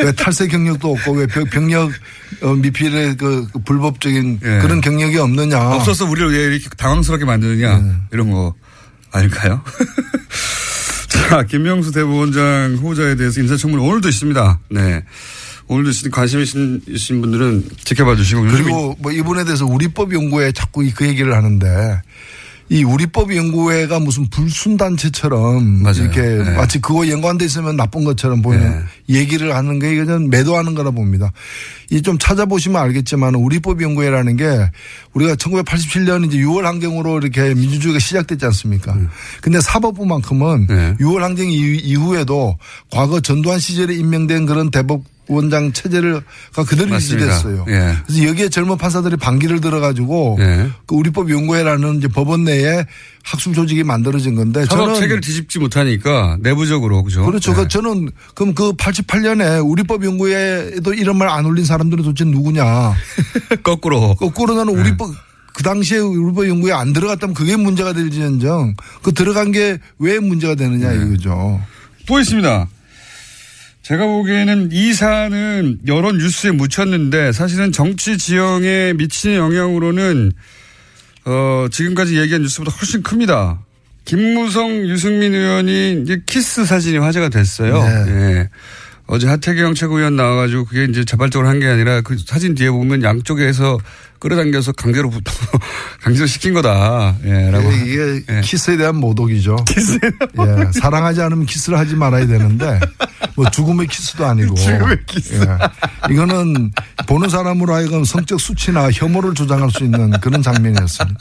왜 0.00 0.12
탈세 0.12 0.46
경력도 0.46 0.92
없고 0.92 1.12
왜 1.12 1.26
병- 1.26 1.44
병력 1.46 1.90
어, 2.42 2.52
미필의 2.52 3.16
그 3.16 3.46
불법적인 3.64 4.40
예. 4.44 4.58
그런 4.60 4.82
경력이 4.82 5.16
없느냐. 5.16 5.58
없어서 5.70 6.04
우리를 6.04 6.30
왜 6.30 6.54
이렇게 6.54 6.68
당황스럽게 6.76 7.24
만드느냐 7.24 8.00
이런 8.12 8.30
거 8.30 8.54
아닐까요? 9.12 9.62
자, 11.12 11.42
김명수 11.44 11.92
대법원장 11.92 12.76
후보자에 12.78 13.16
대해서 13.16 13.40
인사청문회 13.40 13.84
오늘도 13.84 14.08
있습니다. 14.08 14.60
네. 14.70 15.04
오늘도 15.68 15.90
있으니 15.90 16.10
관심 16.10 16.40
있으신, 16.40 16.80
있으신 16.88 17.20
분들은 17.20 17.64
지켜봐 17.84 18.16
주시고. 18.16 18.42
그리고 18.42 18.96
뭐 18.98 19.12
이분에 19.12 19.44
대해서 19.44 19.64
우리법 19.66 20.12
연구회 20.12 20.52
자꾸 20.52 20.84
이- 20.84 20.92
그 20.92 21.06
얘기를 21.06 21.34
하는데 21.34 22.02
이 22.68 22.84
우리법 22.84 23.34
연구회가 23.36 23.98
무슨 24.00 24.28
불순단체처럼 24.30 25.82
맞아요. 25.82 26.02
이렇게 26.04 26.20
네. 26.22 26.54
마치 26.56 26.80
그거 26.80 27.06
연관돼 27.08 27.44
있으면 27.44 27.76
나쁜 27.76 28.04
것처럼 28.04 28.40
보이는 28.42 28.82
얘기를 29.08 29.54
하는 29.54 29.78
게 29.78 29.92
이거는 29.94 30.30
매도하는 30.30 30.74
거라 30.74 30.90
봅니다. 30.90 31.32
이 31.90 32.00
좀 32.02 32.16
찾아보시면 32.18 32.80
알겠지만 32.80 33.34
우리법 33.34 33.82
연구회라는 33.82 34.36
게 34.36 34.70
우리가 35.12 35.34
1987년 35.36 36.26
이제 36.26 36.38
6월 36.38 36.62
항쟁으로 36.62 37.18
이렇게 37.18 37.54
민주주의가 37.54 37.98
시작됐지 37.98 38.44
않습니까? 38.46 38.96
근데 39.42 39.60
사법부만큼은 39.60 40.66
네. 40.68 40.94
6월 40.98 41.18
항쟁 41.18 41.50
이후- 41.50 41.80
이후에도 41.84 42.56
과거 42.90 43.20
전두환 43.20 43.58
시절에 43.60 43.94
임명된 43.94 44.46
그런 44.46 44.70
대법 44.70 45.02
원장 45.28 45.72
체제를가 45.72 46.64
그대로 46.66 46.90
맞습니다. 46.90 47.26
유지됐어요. 47.28 47.64
예. 47.68 47.96
그래서 48.06 48.24
여기에 48.26 48.48
젊은 48.48 48.76
판사들이 48.76 49.16
반기를 49.16 49.60
들어가지고 49.60 50.36
예. 50.40 50.68
그 50.86 50.94
우리법 50.96 51.30
연구회라는 51.30 51.98
이제 51.98 52.08
법원 52.08 52.44
내에 52.44 52.84
학술 53.22 53.54
조직이 53.54 53.84
만들어진 53.84 54.34
건데 54.34 54.64
저는 54.66 54.94
체계를 54.96 55.20
뒤집지 55.20 55.58
못하니까 55.60 56.38
내부적으로 56.40 57.04
그죠? 57.04 57.24
그렇죠. 57.24 57.52
네. 57.54 57.62
그 57.62 57.68
저는 57.68 58.10
그럼 58.34 58.54
그 58.54 58.72
88년에 58.72 59.64
우리법 59.68 60.04
연구회에도 60.04 60.92
이런 60.94 61.16
말 61.18 61.28
안 61.28 61.46
올린 61.46 61.64
사람들은 61.64 62.02
도대체 62.04 62.28
누구냐? 62.28 62.92
거꾸로. 63.62 64.14
거꾸로 64.16 64.54
나는 64.54 64.78
우리법 64.78 65.10
그 65.54 65.62
당시에 65.62 65.98
우리법 65.98 66.48
연구에 66.48 66.72
안 66.72 66.92
들어갔다면 66.92 67.34
그게 67.34 67.56
문제가 67.56 67.92
될지언정 67.92 68.74
그 69.02 69.12
들어간 69.12 69.52
게 69.52 69.78
왜 69.98 70.18
문제가 70.18 70.54
되느냐 70.56 70.90
네. 70.90 70.96
이거죠. 71.06 71.60
또 72.06 72.18
있습니다. 72.18 72.66
제가 73.82 74.06
보기에는 74.06 74.70
이 74.70 74.92
사안은 74.92 75.80
여러 75.88 76.12
뉴스에 76.12 76.52
묻혔는데 76.52 77.32
사실은 77.32 77.72
정치 77.72 78.16
지형에 78.16 78.92
미치는 78.94 79.36
영향으로는 79.36 80.32
어, 81.24 81.66
지금까지 81.70 82.18
얘기한 82.18 82.42
뉴스보다 82.42 82.70
훨씬 82.76 83.02
큽니다. 83.02 83.60
김무성, 84.04 84.70
유승민 84.88 85.34
의원이 85.34 86.02
이제 86.02 86.22
키스 86.26 86.64
사진이 86.64 86.98
화제가 86.98 87.28
됐어요. 87.28 87.82
네. 87.82 88.04
예. 88.08 88.48
어제 89.06 89.26
하태경 89.28 89.74
최고위원 89.74 90.16
나와가지고 90.16 90.64
그게 90.64 90.84
이제 90.84 91.04
자발적으로 91.04 91.48
한 91.48 91.60
게 91.60 91.66
아니라 91.66 92.00
그 92.00 92.16
사진 92.24 92.54
뒤에 92.54 92.70
보면 92.70 93.02
양쪽에서 93.02 93.78
끌어당겨서 94.18 94.72
강제로 94.72 95.10
붙- 95.10 95.24
강제로 96.00 96.26
시킨 96.26 96.54
거다. 96.54 97.16
예, 97.24 97.50
라고. 97.50 97.70
이게 97.72 98.22
예. 98.30 98.40
키스에 98.42 98.76
대한 98.76 98.96
모독이죠. 98.96 99.56
예, 100.38 100.72
사랑하지 100.80 101.20
않으면 101.20 101.44
키스를 101.46 101.78
하지 101.78 101.94
말아야 101.96 102.26
되는데 102.26 102.80
뭐 103.36 103.48
죽음의 103.50 103.88
키스도 103.88 104.24
아니고. 104.24 104.54
죽음의 104.54 104.98
키스. 105.06 105.34
예. 105.34 106.12
이거는 106.12 106.70
보는 107.06 107.28
사람으로 107.28 107.74
하여금 107.74 108.04
성적 108.04 108.40
수치나 108.40 108.90
혐오를 108.92 109.34
조장할 109.34 109.70
수 109.70 109.84
있는 109.84 110.12
그런 110.20 110.40
장면이었습니다. 110.42 111.18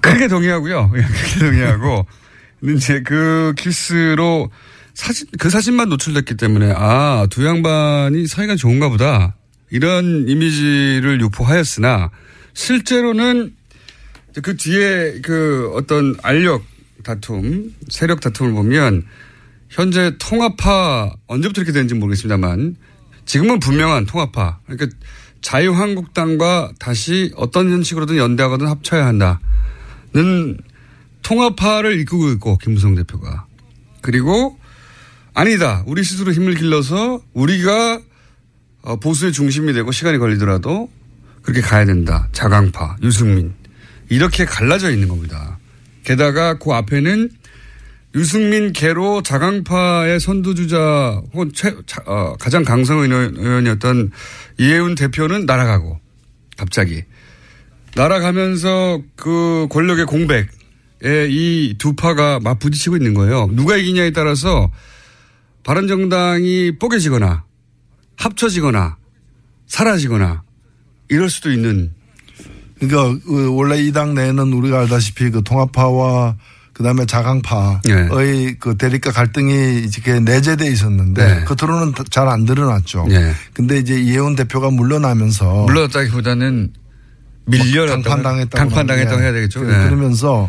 크게 0.00 0.28
동의하고요. 0.28 0.92
예, 0.96 1.02
크게 1.32 1.38
동의하고. 1.46 2.06
근데 2.60 2.74
이제 2.74 3.02
그 3.02 3.54
키스로 3.56 4.50
사진, 4.94 5.26
그 5.38 5.48
사진만 5.48 5.88
노출됐기 5.88 6.36
때문에 6.36 6.72
아, 6.76 7.26
두 7.30 7.46
양반이 7.46 8.26
사이가 8.26 8.56
좋은가 8.56 8.88
보다. 8.88 9.36
이런 9.70 10.28
이미지를 10.28 11.20
유포하였으나 11.20 12.10
실제로는 12.54 13.54
그 14.42 14.56
뒤에 14.56 15.20
그 15.22 15.70
어떤 15.74 16.16
알력 16.22 16.64
다툼, 17.04 17.74
세력 17.88 18.20
다툼을 18.20 18.52
보면 18.52 19.04
현재 19.68 20.12
통합파 20.18 21.12
언제부터 21.26 21.60
이렇게 21.60 21.72
되는지 21.72 21.94
모르겠습니다만 21.94 22.76
지금은 23.24 23.60
분명한 23.60 24.06
통합파. 24.06 24.60
그러니까 24.66 24.96
자유한국당과 25.42 26.72
다시 26.78 27.32
어떤 27.36 27.70
형식으로든 27.70 28.16
연대하거든 28.16 28.66
합쳐야 28.66 29.06
한다는 29.06 30.58
통합파를 31.22 31.98
이끌고 32.00 32.30
있고 32.32 32.56
김무성 32.58 32.94
대표가. 32.94 33.46
그리고 34.00 34.58
아니다. 35.34 35.82
우리 35.86 36.02
스스로 36.04 36.32
힘을 36.32 36.54
길러서 36.54 37.20
우리가 37.34 38.00
어, 38.82 38.96
보수의 38.96 39.32
중심이 39.32 39.72
되고 39.72 39.90
시간이 39.92 40.18
걸리더라도 40.18 40.90
그렇게 41.42 41.60
가야 41.60 41.84
된다. 41.84 42.28
자강파 42.32 42.96
유승민. 43.02 43.54
이렇게 44.08 44.44
갈라져 44.44 44.90
있는 44.90 45.08
겁니다. 45.08 45.58
게다가 46.04 46.58
그 46.58 46.72
앞에는 46.72 47.30
유승민 48.14 48.72
개로 48.72 49.22
자강파의 49.22 50.18
선두주자 50.18 51.20
혹은 51.34 51.52
최, 51.54 51.74
자- 51.86 52.02
어, 52.06 52.34
가장 52.38 52.64
강성 52.64 53.00
의원- 53.00 53.36
의원이었던 53.36 54.10
이해운 54.58 54.94
대표는 54.94 55.44
날아가고 55.44 56.00
갑자기. 56.56 57.02
날아가면서 57.94 59.02
그 59.16 59.66
권력의 59.70 60.06
공백 60.06 60.48
이두 61.02 61.94
파가 61.94 62.40
맞부딪히고 62.40 62.96
있는 62.96 63.14
거예요. 63.14 63.48
누가 63.52 63.76
이기냐에 63.76 64.10
따라서 64.10 64.70
바른정당이 65.64 66.78
뽀개지거나 66.78 67.44
합쳐지거나 68.16 68.96
사라지거나 69.66 70.42
이럴 71.08 71.28
수도 71.30 71.52
있는 71.52 71.92
그러니까 72.80 73.20
그 73.26 73.54
원래 73.54 73.80
이 73.82 73.92
당 73.92 74.14
내에는 74.14 74.52
우리가 74.52 74.80
알다시피 74.80 75.30
그 75.30 75.42
통합파와 75.42 76.36
그다음에 76.72 77.06
자강파의 77.06 77.80
네. 77.84 78.54
그 78.60 78.76
대립과 78.76 79.10
갈등이 79.10 79.80
이렇게 79.80 80.20
내재돼 80.20 80.66
있었는데 80.70 81.26
네. 81.40 81.44
겉으로는 81.44 81.92
잘 82.10 82.28
안 82.28 82.44
드러났죠. 82.44 83.06
네. 83.08 83.32
근데 83.52 83.78
이제 83.78 84.00
이혜원 84.00 84.36
대표가 84.36 84.70
물러나면서 84.70 85.64
물러났다기보다는 85.64 86.72
밀려났다. 87.46 88.02
강판당했다고 88.10 88.68
강판당했다고 88.68 89.22
해야 89.22 89.32
되겠죠. 89.32 89.60
그- 89.60 89.66
네. 89.66 89.84
그러면서 89.86 90.48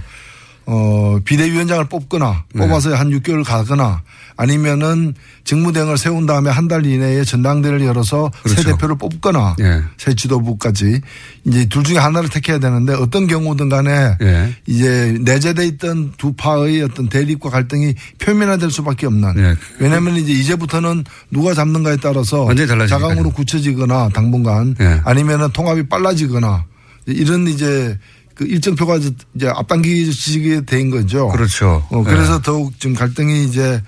어 0.72 1.20
비대위원장을 1.26 1.84
뽑거나 1.86 2.44
네. 2.54 2.62
뽑아서 2.62 2.94
한 2.94 3.10
6개월 3.10 3.44
가거나 3.44 4.04
아니면은 4.38 5.16
직무대행을 5.44 5.98
세운 5.98 6.26
다음에 6.28 6.50
한 6.52 6.70
달 6.70 6.86
이내에 6.86 7.24
전당대를 7.24 7.82
열어서 7.82 8.30
새 8.46 8.54
그렇죠. 8.54 8.70
대표를 8.72 8.96
뽑거나 9.00 9.56
예. 9.62 9.82
새 9.98 10.14
지도부까지 10.14 11.02
이제 11.46 11.66
둘 11.66 11.84
중에 11.84 11.98
하나를 11.98 12.30
택해야 12.30 12.60
되는데 12.60 12.94
어떤 12.94 13.26
경우든 13.26 13.70
간에 13.70 14.16
예. 14.22 14.56
이제 14.68 15.18
내재돼 15.22 15.66
있던 15.66 16.14
두 16.18 16.34
파의 16.34 16.84
어떤 16.84 17.10
대립과 17.10 17.50
갈등이 17.50 17.96
표면화될 18.20 18.70
수밖에 18.70 19.08
없는 19.08 19.34
예. 19.40 19.56
왜냐하면 19.80 20.16
이제 20.18 20.32
이제부터는 20.32 21.04
누가 21.32 21.56
잡는가에 21.56 21.98
따라서. 21.98 22.46
자강으로 22.88 23.32
굳혀지거나 23.32 24.10
당분간 24.14 24.76
예. 24.80 25.02
아니면은 25.04 25.50
통합이 25.52 25.90
빨라지거나 25.90 26.66
이런 27.08 27.48
이제 27.48 27.98
그 28.40 28.46
일정표가 28.46 29.00
이제 29.36 29.50
앞당기시게 29.50 30.62
된 30.62 30.90
거죠. 30.90 31.28
그렇죠. 31.28 31.86
어, 31.92 32.06
예. 32.08 32.10
그래서 32.10 32.42
더욱 32.42 32.72
지금 32.80 32.96
갈등이 32.96 33.44
이제 33.44 33.82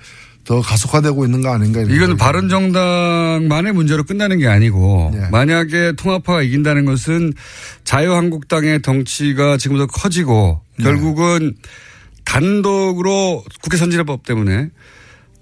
더 0.44 0.60
가속화되고 0.60 1.24
있는 1.24 1.40
거 1.40 1.54
아닌가. 1.54 1.80
이건 1.80 1.98
생각이 1.98 2.16
바른 2.18 2.50
정당만의 2.50 3.72
문제로 3.72 4.04
끝나는 4.04 4.38
게 4.38 4.48
아니고 4.48 5.12
네. 5.14 5.26
만약에 5.30 5.92
통합파가 5.96 6.42
이긴다는 6.42 6.84
것은 6.84 7.32
자유한국당의 7.84 8.82
덩치가 8.82 9.56
지금부터 9.56 9.86
커지고 9.86 10.60
네. 10.76 10.84
결국은 10.84 11.54
단독으로 12.26 13.44
국회 13.62 13.78
선진화법 13.78 14.26
때문에 14.26 14.68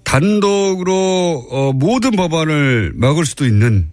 단독으로 0.05 1.47
어, 1.51 1.73
모든 1.73 2.11
법안을 2.11 2.93
막을 2.95 3.25
수도 3.25 3.45
있는 3.45 3.91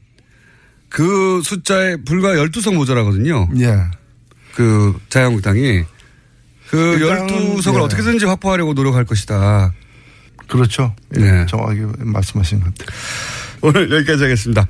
그 0.89 1.43
숫자에 1.43 1.97
불과 2.07 2.35
12석 2.35 2.77
모자라거든요. 2.77 3.49
예. 3.59 3.98
그 4.59 4.99
자유한국당이 5.09 5.85
그 6.68 6.94
일단은, 6.94 7.29
12석을 7.29 7.77
예. 7.77 7.79
어떻게든지 7.79 8.25
확보하려고 8.27 8.73
노력할 8.73 9.05
것이다. 9.05 9.73
그렇죠. 10.49 10.97
예. 11.16 11.21
네. 11.21 11.47
정확하게 11.47 11.87
말씀하신 11.99 12.59
것 12.59 12.75
같아요. 12.75 12.99
오늘 13.62 13.88
여기까지 13.88 14.25
하겠습니다. 14.25 14.66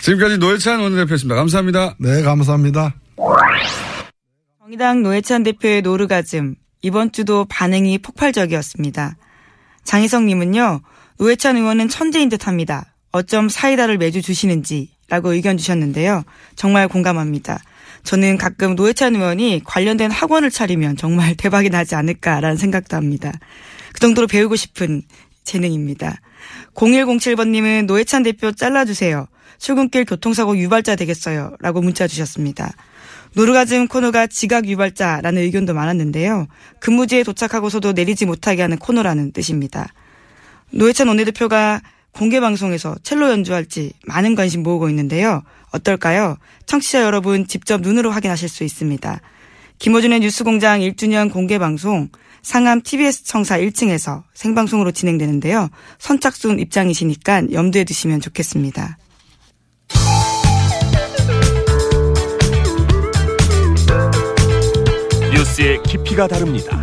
지금까지 0.00 0.36
노회찬 0.36 0.80
원내대표였습니다. 0.80 1.34
감사합니다. 1.34 1.94
네, 1.98 2.20
감사합니다. 2.20 2.94
정의당 4.58 5.02
노회찬 5.02 5.44
대표의 5.44 5.80
노르가즘 5.80 6.56
이번 6.82 7.10
주도 7.10 7.46
반응이 7.46 7.98
폭발적이었습니다. 7.98 9.16
장희성 9.82 10.26
님은요. 10.26 10.82
노회찬 11.18 11.56
의원은 11.56 11.88
천재인 11.88 12.28
듯 12.28 12.46
합니다. 12.46 12.94
어쩜 13.12 13.48
사이다를 13.48 13.96
매주 13.96 14.20
주시는지 14.20 14.90
라고 15.08 15.32
의견 15.32 15.56
주셨는데요. 15.56 16.22
정말 16.54 16.86
공감합니다. 16.86 17.62
저는 18.04 18.38
가끔 18.38 18.74
노회찬 18.74 19.16
의원이 19.16 19.62
관련된 19.64 20.10
학원을 20.10 20.50
차리면 20.50 20.96
정말 20.96 21.34
대박이 21.38 21.70
나지 21.70 21.94
않을까라는 21.94 22.56
생각도 22.56 22.96
합니다. 22.96 23.32
그 23.92 24.00
정도로 24.00 24.26
배우고 24.26 24.56
싶은 24.56 25.02
재능입니다. 25.44 26.20
0107번님은 26.74 27.86
노회찬 27.86 28.22
대표 28.22 28.52
잘라주세요. 28.52 29.26
출근길 29.58 30.04
교통사고 30.04 30.56
유발자 30.56 30.96
되겠어요. 30.96 31.56
라고 31.60 31.82
문자 31.82 32.06
주셨습니다. 32.06 32.72
노르가즘 33.34 33.88
코너가 33.88 34.26
지각 34.26 34.66
유발자라는 34.66 35.42
의견도 35.42 35.74
많았는데요. 35.74 36.48
근무지에 36.80 37.22
도착하고서도 37.22 37.92
내리지 37.92 38.26
못하게 38.26 38.62
하는 38.62 38.76
코너라는 38.78 39.32
뜻입니다. 39.32 39.92
노회찬 40.72 41.08
원내대표가 41.08 41.80
공개 42.12 42.40
방송에서 42.40 42.96
첼로 43.02 43.30
연주할지 43.30 43.92
많은 44.06 44.34
관심 44.34 44.62
모으고 44.62 44.88
있는데요. 44.88 45.42
어떨까요? 45.72 46.36
청취자 46.66 47.02
여러분 47.02 47.46
직접 47.46 47.80
눈으로 47.80 48.10
확인하실 48.10 48.48
수 48.48 48.64
있습니다. 48.64 49.20
김호준의 49.78 50.20
뉴스공장 50.20 50.80
1주년 50.80 51.32
공개 51.32 51.58
방송 51.58 52.08
상암 52.42 52.82
TBS 52.82 53.24
청사 53.24 53.58
1층에서 53.58 54.22
생방송으로 54.34 54.92
진행되는데요. 54.92 55.68
선착순 55.98 56.58
입장이시니까 56.58 57.52
염두에 57.52 57.84
두시면 57.84 58.20
좋겠습니다. 58.20 58.98
뉴스의 65.32 65.82
깊이가 65.84 66.26
다릅니다. 66.26 66.80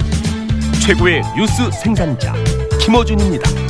최고의 0.82 1.22
뉴스 1.38 1.70
생산자 1.84 2.34
김어준입니다. 2.80 3.67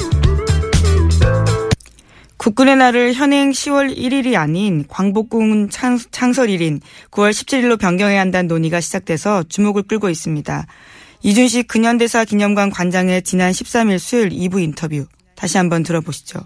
국군의 2.47 2.77
날을 2.77 3.13
현행 3.13 3.51
10월 3.51 3.93
1일이 3.93 4.36
아닌 4.36 4.86
광복군 4.88 5.69
창, 5.69 5.99
창설일인 6.12 6.79
9월 7.12 7.31
17일로 7.31 7.77
변경해야 7.77 8.21
한다는 8.21 8.47
논의가 8.47 8.79
시작돼서 8.79 9.43
주목을 9.49 9.83
끌고 9.83 10.07
있습니다. 10.07 10.65
이준식 11.23 11.67
근현대사 11.67 12.23
기념관 12.23 12.69
관장의 12.69 13.23
지난 13.23 13.51
13일 13.51 13.99
수요일 13.99 14.29
2부 14.29 14.63
인터뷰 14.63 15.07
다시 15.36 15.57
한번 15.57 15.83
들어보시죠. 15.83 16.39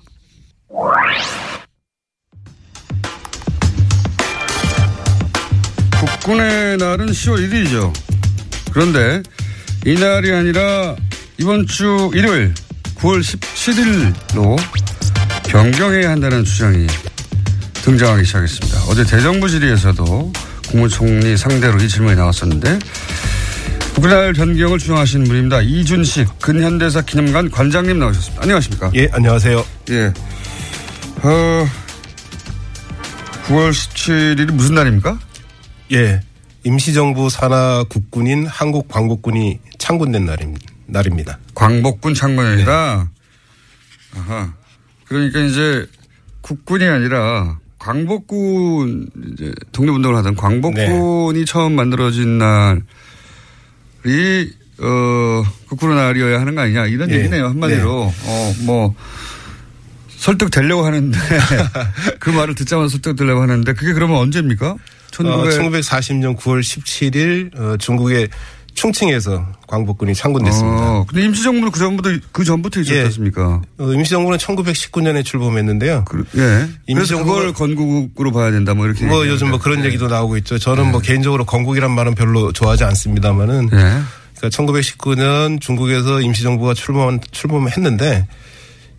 국군의 5.99 6.77
날은 6.77 7.05
10월 7.09 7.47
1일이죠. 7.47 7.93
그런데 8.73 9.21
이날이 9.85 10.31
아니라 10.31 10.95
이번 11.37 11.67
주 11.67 12.09
일요일 12.15 12.55
9월 12.95 13.19
17일로 13.21 14.57
변경해야 15.51 16.11
한다는 16.11 16.45
주장이 16.45 16.87
등장하기 17.83 18.23
시작했습니다. 18.23 18.83
어제 18.87 19.03
대정부 19.03 19.49
질의에서도 19.49 20.31
국무총리 20.69 21.35
상대로 21.35 21.77
이 21.77 21.89
질문이 21.89 22.15
나왔었는데 22.15 22.79
날 24.01 24.31
변경을 24.33 24.79
주장하시는 24.79 25.27
분입니다. 25.27 25.61
이준식 25.61 26.39
근현대사 26.39 27.01
기념관 27.01 27.51
관장님 27.51 27.99
나오셨습니다. 27.99 28.43
안녕하십니까? 28.43 28.91
예, 28.95 29.09
안녕하세요. 29.11 29.65
예. 29.89 30.13
어, 31.21 31.67
9월 33.47 33.71
17일이 33.71 34.51
무슨 34.51 34.75
날입니까? 34.75 35.19
예. 35.91 36.21
임시정부 36.63 37.29
산하 37.29 37.83
국군인 37.89 38.47
한국 38.47 38.87
광복군이 38.87 39.59
창군된 39.77 40.25
날입니다. 40.25 40.65
날입니다. 40.87 41.39
광복군 41.53 42.13
창건이다. 42.13 43.09
아하. 44.15 44.60
그러니까 45.11 45.41
이제 45.41 45.85
국군이 46.39 46.85
아니라 46.85 47.59
광복군 47.79 49.09
이제 49.33 49.51
독립운동을 49.73 50.15
하던 50.19 50.37
광복군이 50.37 51.45
처음 51.45 51.73
만들어진 51.73 52.37
날이 52.37 52.79
어 54.79 55.43
국군의 55.67 55.97
날이어야 55.97 56.39
하는 56.39 56.55
거 56.55 56.61
아니냐 56.61 56.85
이런 56.85 57.11
예. 57.11 57.15
얘기네요 57.15 57.47
한마디로 57.47 58.13
어뭐 58.25 58.95
설득되려고 60.07 60.85
하는데 60.85 61.19
그 62.19 62.29
말을 62.29 62.55
듣자마자 62.55 62.87
설득되려고 62.87 63.41
하는데 63.41 63.73
그게 63.73 63.91
그러면 63.91 64.15
언제입니까? 64.17 64.71
어, 64.71 64.77
1900 65.11 65.59
1940년 65.59 66.37
9월 66.37 66.61
17일 66.61 67.59
어, 67.59 67.75
중국의 67.75 68.29
충칭에서 68.73 69.45
광복군이 69.67 70.15
창군됐습니다. 70.15 70.77
어, 70.91 71.05
근데 71.07 71.25
임시정부는 71.25 71.71
그 71.71 71.79
전부터 71.79 72.09
그 72.31 72.43
전부터 72.43 72.79
있었지 72.81 73.21
예. 73.21 73.31
어, 73.41 73.61
임시정부는 73.93 74.37
1919년에 74.37 75.23
출범했는데요. 75.23 76.05
그, 76.05 76.25
예. 76.35 76.67
그래서 76.93 77.15
임시정부가- 77.15 77.25
그걸 77.25 77.53
건국으로 77.53 78.31
봐야 78.31 78.51
된다 78.51 78.73
뭐 78.73 78.85
이렇게. 78.85 79.05
뭐. 79.05 79.27
요즘 79.27 79.49
뭐 79.51 79.59
그런 79.59 79.81
예. 79.81 79.85
얘기도 79.85 80.07
나오고 80.07 80.37
있죠. 80.37 80.57
저는 80.57 80.91
뭐 80.91 80.99
개인적으로 81.01 81.45
건국이란 81.45 81.91
말은 81.91 82.15
별로 82.15 82.51
좋아하지 82.51 82.83
않습니다만은 82.85 83.69
예. 83.73 83.77
그러니까 84.37 84.49
1919년 84.49 85.61
중국에서 85.61 86.21
임시정부가 86.21 86.73
출범 86.73 87.19
출범했는데 87.31 88.27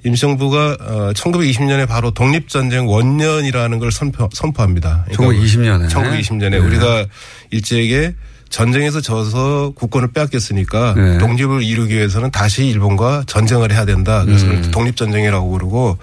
임시정부가 0.05 0.77
어 0.81 1.13
1920년에 1.15 1.87
바로 1.89 2.11
독립전쟁 2.13 2.89
원년이라는 2.89 3.79
걸 3.79 3.93
선포, 3.93 4.29
선포합니다. 4.33 5.07
그러니까 5.13 5.43
1920년에. 5.45 5.89
1920년에 5.91 6.51
네. 6.51 6.59
우리가 6.59 7.07
일제에게 7.51 8.15
전쟁에서 8.53 9.01
져서 9.01 9.73
국권을 9.75 10.13
빼앗겼으니까 10.13 10.95
네. 10.95 11.19
독립을 11.19 11.63
이루기 11.63 11.95
위해서는 11.95 12.31
다시 12.31 12.67
일본과 12.67 13.25
전쟁을 13.27 13.73
해야 13.73 13.87
된다. 13.87 14.25
그래서 14.25 14.47
음. 14.47 14.71
독립전쟁이라고 14.71 15.51
부르고 15.51 15.99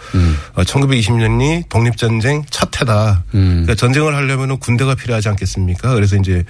어, 0.56 0.62
1920년이 0.64 1.70
독립전쟁 1.70 2.43
첫 2.50 2.82
해다. 2.82 3.24
음. 3.36 3.62
그러니까 3.64 3.76
전쟁을 3.76 4.16
하려면 4.16 4.58
군대가 4.58 4.95
필요하지 4.95 5.30
않겠습니까? 5.30 5.93
그래서 5.93 6.16
이제 6.16 6.43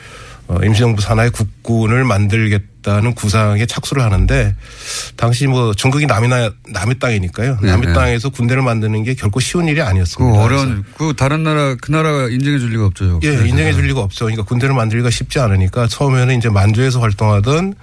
어, 0.47 0.57
임시정부 0.63 1.01
산하의 1.01 1.31
국군을 1.31 2.05
만들겠 2.05 2.61
만 2.61 2.68
들겠다는 2.81 3.13
구상에 3.13 3.65
착수를 3.65 4.03
하는데 4.03 4.55
당시 5.15 5.47
뭐 5.47 5.73
중국이 5.73 6.05
남의 6.05 6.29
나 6.29 6.49
남의 6.71 6.99
땅이니까요. 6.99 7.59
네, 7.61 7.71
남의 7.71 7.87
네. 7.87 7.93
땅에서 7.93 8.29
군대를 8.29 8.63
만드는 8.63 9.03
게 9.03 9.13
결코 9.13 9.39
쉬운 9.39 9.67
일이 9.67 9.75
그 9.75 9.83
아니었습니다. 9.83 10.39
어려운, 10.41 10.83
그 10.97 11.13
다른 11.15 11.43
나라, 11.43 11.75
그 11.79 11.91
나라가 11.91 12.27
인정해 12.29 12.59
줄 12.59 12.71
리가 12.71 12.85
없죠. 12.85 13.19
예, 13.23 13.33
인정해 13.47 13.73
줄 13.73 13.85
리가 13.87 14.01
없죠. 14.01 14.25
그러니까 14.25 14.43
군대를 14.43 14.75
만들기가 14.75 15.09
쉽지 15.09 15.39
않으니까 15.39 15.87
처음에는 15.87 16.37
이제 16.37 16.49
만주에서 16.49 16.99
활동하던 16.99 17.75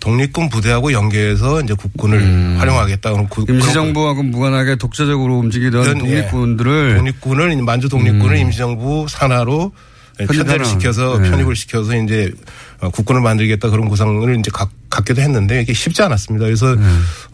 독립군 0.00 0.48
부대하고 0.48 0.92
연계해서 0.92 1.60
이제 1.62 1.74
국군을 1.74 2.58
활용하겠다. 2.58 3.12
그런 3.12 3.28
구- 3.28 3.46
임시정부하고 3.48 4.24
무관하게 4.24 4.74
독자적으로 4.76 5.38
움직이던 5.38 5.86
예. 5.86 5.98
독립군들을 5.98 6.96
독립군을 6.96 7.62
만주 7.62 7.88
독립군을 7.88 8.36
임시정부 8.36 9.06
산하로 9.08 9.72
편대를 10.18 10.44
편입하는, 10.44 10.64
시켜서 10.64 11.18
네. 11.18 11.30
편입을 11.30 11.56
시켜서 11.56 11.96
이제 11.96 12.32
어, 12.80 12.90
국군을 12.90 13.20
만들겠다 13.20 13.70
그런 13.70 13.88
구상을 13.88 14.38
이제 14.38 14.50
갖, 14.52 14.68
갖기도 14.90 15.22
했는데 15.22 15.60
이게 15.62 15.72
쉽지 15.72 16.02
않았습니다. 16.02 16.44
그래서 16.44 16.74
네. 16.74 16.82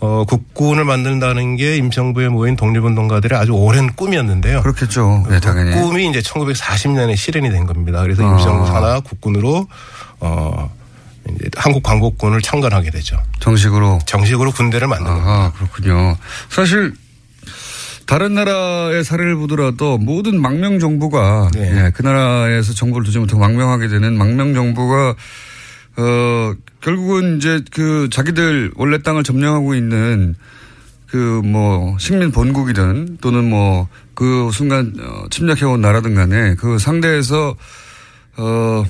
어, 0.01 0.25
국군을 0.27 0.85
만든다는 0.85 1.57
게 1.57 1.77
임시정부에 1.77 2.29
모인 2.29 2.57
독립운동가들의 2.57 3.39
아주 3.39 3.53
오랜 3.53 3.93
꿈이었는데요. 3.95 4.63
그렇겠죠. 4.63 5.27
네, 5.29 5.41
당연히. 5.41 5.73
그 5.73 5.81
꿈이 5.81 6.09
이제 6.09 6.21
1940년에 6.21 7.17
실현이 7.17 7.51
된 7.51 7.67
겁니다. 7.67 8.03
그래서 8.03 8.27
아. 8.27 8.33
임시정부 8.33 8.67
산하 8.67 9.01
국군으로 9.01 9.67
어 10.21 10.71
이제 11.31 11.49
한국 11.57 11.83
광복군을 11.83 12.41
창건하게 12.43 12.91
되죠. 12.91 13.21
정식으로. 13.41 13.99
정식으로 14.07 14.51
군대를 14.53 14.89
만든 14.89 15.07
겁니다. 15.07 15.31
아하, 15.31 15.53
그렇군요. 15.53 16.17
사실 16.49 16.95
다른 18.09 18.33
나라의 18.35 19.05
사례를 19.05 19.37
보더라도 19.37 19.99
모든 19.99 20.41
망명 20.41 20.79
정부가 20.79 21.51
네. 21.53 21.61
예, 21.87 21.91
그 21.95 22.01
나라에서 22.03 22.73
정부를 22.73 23.05
두지 23.05 23.19
못하고 23.19 23.39
망명하게 23.39 23.89
되는 23.89 24.17
망명 24.17 24.55
정부가 24.55 25.15
어 25.97 26.55
결국은 26.81 27.37
이제 27.37 27.61
그 27.71 28.09
자기들 28.11 28.73
원래 28.77 29.03
땅을 29.03 29.25
점령하고 29.25 29.75
있는 29.75 30.35
그 31.11 31.43
뭐 31.45 31.97
식민 31.99 32.33
본국이든 32.33 33.19
또는 33.21 33.49
뭐 33.49 33.89
그 34.15 34.51
순간 34.53 34.95
어, 35.01 35.27
침략해온 35.31 35.81
나라든 35.81 36.15
간에 36.17 36.55
그 36.57 36.79
상대에서 36.81 37.55
어 38.37 38.85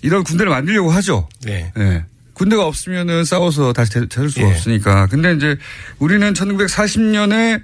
이런 0.00 0.24
군대를 0.24 0.48
만들려고 0.50 0.90
하죠. 0.90 1.28
네. 1.44 1.70
예. 1.76 2.04
군대가 2.32 2.64
없으면은 2.66 3.24
싸워서 3.24 3.74
다시 3.74 3.92
되- 3.92 4.06
되을 4.08 4.30
수가 4.30 4.46
예. 4.46 4.50
없으니까. 4.52 5.06
근데 5.08 5.34
이제 5.34 5.58
우리는 5.98 6.32
1940년에 6.32 7.62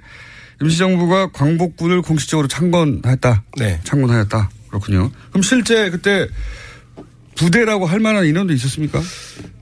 임시정부가 0.61 1.31
광복군을 1.31 2.01
공식적으로 2.01 2.47
창건했다. 2.47 3.43
네. 3.57 3.79
창건하였다. 3.83 4.49
그렇군요. 4.69 5.11
그럼 5.29 5.41
실제 5.43 5.89
그때 5.89 6.27
부대라고 7.35 7.85
할 7.85 7.99
만한 7.99 8.25
인원도 8.25 8.53
있었습니까? 8.53 9.01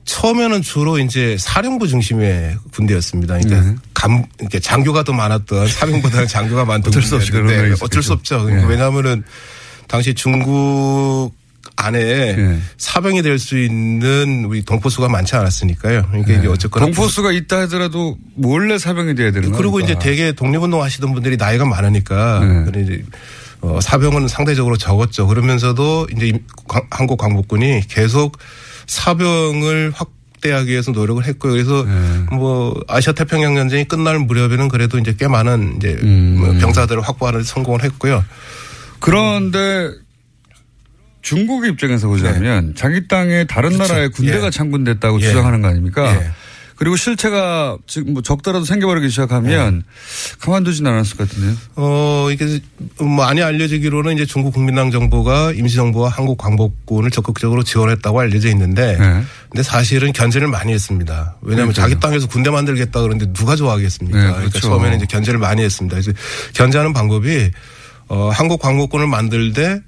처음에는 0.04 0.62
주로 0.62 0.98
이제 0.98 1.36
사령부 1.38 1.88
중심의 1.88 2.56
군대였습니다. 2.72 3.38
그러니까 3.38 3.70
네. 3.70 3.76
감, 3.94 4.24
이렇게 4.40 4.58
장교가 4.58 5.04
더 5.04 5.12
많았던 5.12 5.68
사병보다는 5.68 6.26
장교가 6.26 6.64
많던 6.64 6.88
어쩔 6.88 7.02
수 7.02 7.16
없이 7.16 7.30
그런 7.30 7.74
어쩔 7.80 8.02
수. 8.02 8.12
없죠. 8.12 8.44
네. 8.44 8.64
왜냐하면은 8.66 9.22
당시 9.86 10.14
중국 10.14 11.32
안에 11.76 12.36
네. 12.36 12.58
사병이 12.78 13.22
될 13.22 13.38
수 13.38 13.58
있는 13.58 14.44
우리 14.46 14.62
동포수가 14.62 15.08
많지 15.08 15.34
않았으니까요. 15.36 16.06
그러니까 16.08 16.32
이게 16.32 16.46
어쨌거나 16.48 16.86
동포수가 16.86 17.32
있다 17.32 17.60
하더라도 17.62 18.16
몰래 18.34 18.78
사병이 18.78 19.14
돼야 19.14 19.28
되는 19.30 19.50
거니까. 19.50 19.58
그리고 19.58 19.80
이제 19.80 19.98
대개 19.98 20.32
독립운동 20.32 20.82
하시던 20.82 21.12
분들이 21.14 21.36
나이가 21.36 21.64
많으니까 21.64 22.64
네. 22.72 22.82
이제 22.82 23.02
어, 23.62 23.78
사병은 23.80 24.28
상대적으로 24.28 24.76
적었죠. 24.76 25.26
그러면서도 25.26 26.08
이제 26.16 26.38
한국 26.90 27.18
광복군이 27.18 27.82
계속 27.88 28.38
사병을 28.86 29.92
확대하기 29.94 30.70
위해서 30.70 30.90
노력을 30.92 31.24
했고요. 31.24 31.52
그래서 31.52 31.84
네. 31.84 32.36
뭐 32.36 32.78
아시아 32.88 33.12
태평양 33.12 33.54
전쟁이 33.54 33.84
끝날 33.84 34.18
무렵에는 34.18 34.68
그래도 34.68 34.98
이제 34.98 35.14
꽤 35.18 35.28
많은 35.28 35.76
이제 35.76 35.98
음. 36.02 36.36
뭐 36.40 36.52
병사들을 36.58 37.00
확보하는 37.02 37.40
데 37.40 37.44
성공을 37.46 37.84
했고요. 37.84 38.24
그런데 38.98 39.90
중국의 41.22 41.70
입장에서 41.70 42.08
보자면 42.08 42.74
자기 42.76 43.06
땅에 43.08 43.44
다른 43.44 43.76
나라의 43.76 44.10
군대가 44.10 44.46
예. 44.46 44.50
창군됐다고 44.50 45.20
예. 45.20 45.26
주장하는 45.26 45.62
거 45.62 45.68
아닙니까? 45.68 46.14
예. 46.16 46.30
그리고 46.80 46.96
실체가 46.96 47.76
지금 47.86 48.14
뭐 48.14 48.22
적더라도 48.22 48.64
생겨버리기 48.64 49.10
시작하면 49.10 49.82
가만두진 50.40 50.86
않았을 50.86 51.18
것 51.18 51.28
같은데요. 51.28 51.54
어, 51.76 52.28
이게 52.32 52.58
많이 52.98 53.42
알려지기로는 53.42 54.14
이제 54.14 54.24
중국 54.24 54.54
국민당 54.54 54.90
정부가 54.90 55.52
임시정부와 55.52 56.08
한국 56.08 56.38
광복군을 56.38 57.10
적극적으로 57.10 57.64
지원했다고 57.64 58.18
알려져 58.18 58.48
있는데 58.48 58.96
네. 58.98 59.22
근데 59.50 59.62
사실은 59.62 60.14
견제를 60.14 60.48
많이 60.48 60.72
했습니다. 60.72 61.36
왜냐하면 61.42 61.74
그러니까요. 61.74 61.74
자기 61.74 62.00
땅에서 62.00 62.26
군대 62.28 62.48
만들겠다 62.48 63.02
그러는데 63.02 63.30
누가 63.34 63.56
좋아하겠습니까? 63.56 64.16
네, 64.16 64.24
그러니까 64.24 64.48
그렇죠. 64.48 64.60
처음에는 64.60 64.96
이제 64.96 65.06
견제를 65.06 65.38
많이 65.38 65.60
했습니다. 65.62 65.94
그래서 65.96 66.12
견제하는 66.54 66.94
방법이 66.94 67.50
어, 68.08 68.30
한국 68.32 68.58
광복군을 68.62 69.06
만들되 69.06 69.82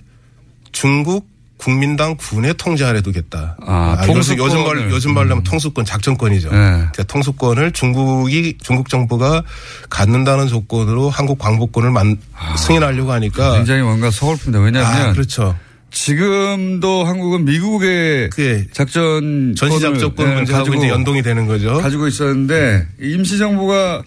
중국 0.72 1.30
국민당 1.58 2.16
군의 2.16 2.54
통제 2.54 2.84
아래 2.84 3.00
두겠다. 3.02 3.56
아, 3.64 4.04
요즘, 4.08 4.36
요즘 4.36 4.36
말 4.36 4.48
통수권을. 4.48 4.90
요즘 4.90 5.14
말로 5.14 5.30
하면 5.30 5.44
통수권 5.44 5.84
작전권이죠. 5.84 6.50
네. 6.50 6.56
그러니까 6.56 7.04
통수권을 7.04 7.70
중국이 7.70 8.58
중국 8.60 8.88
정부가 8.88 9.44
갖는다는 9.88 10.48
조건으로 10.48 11.08
한국 11.08 11.38
광복군을 11.38 11.92
만, 11.92 12.18
승인하려고 12.58 13.12
하니까 13.12 13.58
굉장히 13.58 13.82
뭔가 13.82 14.08
서글픕니다. 14.08 14.64
왜냐하면 14.64 15.10
아, 15.10 15.12
그렇죠. 15.12 15.54
지금도 15.92 17.04
한국은 17.04 17.44
미국의 17.44 18.30
작전 18.72 19.54
전시작전권 19.56 20.26
네, 20.26 20.34
문제하고 20.34 20.64
가지고 20.64 20.82
이제 20.82 20.88
연동이 20.88 21.22
되는 21.22 21.46
거죠. 21.46 21.78
가지고 21.78 22.08
있었는데 22.08 22.88
임시정부가 23.00 24.02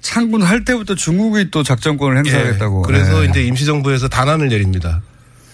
창군할 0.00 0.64
때부터 0.64 0.94
중국이 0.94 1.50
또 1.50 1.62
작전권을 1.62 2.16
행사하겠다고. 2.18 2.84
예, 2.84 2.86
그래서 2.86 3.20
네. 3.20 3.26
이제 3.28 3.44
임시정부에서 3.44 4.08
단안을 4.08 4.48
내립니다. 4.48 5.02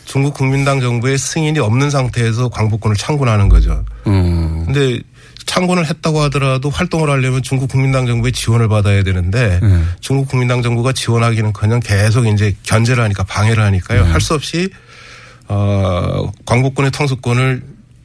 중국 0.05 0.34
국민당 0.34 0.80
정부의 0.80 1.18
승인이 1.18 1.59
없는 1.59 1.90
상태에서 1.90 2.48
광복군을 2.48 2.96
창군하는 2.96 3.48
거죠. 3.48 3.84
음. 4.07 4.64
근데 4.66 5.00
창군을 5.46 5.86
했다고 5.86 6.20
하더라도 6.22 6.70
활동을 6.70 7.11
하려면 7.11 7.42
중국 7.42 7.68
국민당 7.68 8.07
정부의 8.07 8.32
지원을 8.32 8.68
받아야 8.68 9.03
되는데 9.03 9.61
네. 9.62 9.82
중국 10.00 10.28
국민당 10.28 10.62
정부가 10.62 10.92
지원하기는커녕 10.92 11.80
계속 11.80 12.26
이제 12.26 12.55
견제를 12.62 13.03
하니까 13.05 13.24
방해를 13.24 13.62
하니까요. 13.64 14.05
네. 14.05 14.11
할수 14.11 14.34
없이 14.34 14.70
어 15.48 16.30
광복군의 16.46 16.90
통수권을 16.92 17.62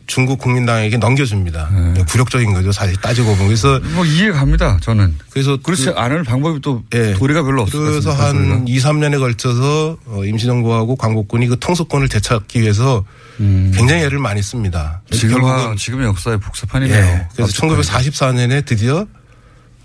중국 0.07 0.39
국민당에게 0.39 0.97
넘겨줍니다. 0.97 1.69
네. 1.95 2.03
굴욕적인 2.07 2.53
거죠. 2.53 2.71
사실 2.71 2.95
따지고 2.95 3.31
보면 3.33 3.47
그래서 3.47 3.79
뭐 3.93 4.05
이해 4.05 4.31
갑니다. 4.31 4.77
저는. 4.81 5.15
그래서 5.29 5.57
그렇지 5.57 5.85
그- 5.85 5.91
않을 5.91 6.23
방법이 6.23 6.61
또 6.61 6.83
예. 6.95 7.13
도리가 7.13 7.43
별로 7.43 7.65
것 7.65 7.71
그래서. 7.71 8.11
한 8.13 8.65
2, 8.67 8.77
3년에 8.79 9.19
걸쳐서 9.19 9.97
어, 10.05 10.23
임시정부하고 10.23 10.95
광복군이 10.95 11.47
그 11.47 11.59
통수권을 11.59 12.07
되찾기 12.07 12.61
위해서 12.61 13.03
굉장히 13.37 14.03
애를 14.03 14.17
많이 14.17 14.41
씁니다. 14.41 15.01
음. 15.11 15.15
지금과 15.15 15.75
지금의 15.77 16.07
역사의 16.07 16.39
복사판이네요. 16.39 16.97
예. 16.97 17.27
그래서 17.35 17.51
1944년에 17.51 18.65
드디어 18.65 19.05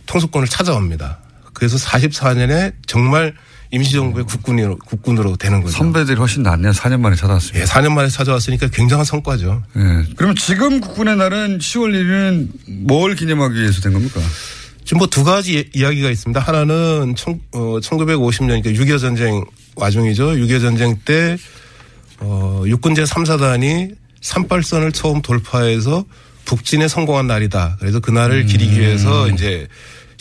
통수권을 0.06 0.46
찾아옵니다. 0.48 1.18
그래서 1.52 1.76
44년에 1.76 2.72
정말 2.86 3.34
임시정부의 3.72 4.26
국군으로, 4.26 4.76
국군으로 4.78 5.36
되는 5.36 5.62
거죠. 5.62 5.76
선배들이 5.76 6.18
훨씬 6.18 6.42
낫네요. 6.42 6.72
4년 6.72 7.00
만에 7.00 7.16
찾아왔습니다. 7.16 7.60
예, 7.60 7.64
4년 7.64 7.92
만에 7.92 8.08
찾아왔으니까 8.08 8.68
굉장한 8.68 9.04
성과죠. 9.04 9.62
예. 9.76 10.14
그럼 10.14 10.34
지금 10.36 10.80
국군의 10.80 11.16
날은 11.16 11.58
10월 11.58 11.92
1일은 11.94 12.48
뭘 12.86 13.14
기념하기 13.14 13.58
위해서 13.58 13.80
된 13.80 13.94
겁니까? 13.94 14.20
지금 14.84 14.98
뭐 14.98 15.06
두 15.06 15.24
가지 15.24 15.58
이- 15.74 15.78
이야기가 15.80 16.10
있습니다. 16.10 16.38
하나는 16.40 17.14
청, 17.16 17.40
어, 17.52 17.78
1950년, 17.80 18.62
그러니까 18.62 18.70
6.25 18.70 19.00
전쟁 19.00 19.42
와중이죠. 19.76 20.32
6.25 20.32 20.60
전쟁 20.60 20.98
때, 21.04 21.38
어, 22.18 22.62
육군제 22.66 23.04
3사단이 23.04 23.94
38선을 24.20 24.92
처음 24.92 25.22
돌파해서 25.22 26.04
북진에 26.44 26.88
성공한 26.88 27.26
날이다. 27.26 27.76
그래서 27.80 28.00
그날을 28.00 28.44
기리기 28.46 28.78
위해서 28.78 29.28
이제 29.28 29.66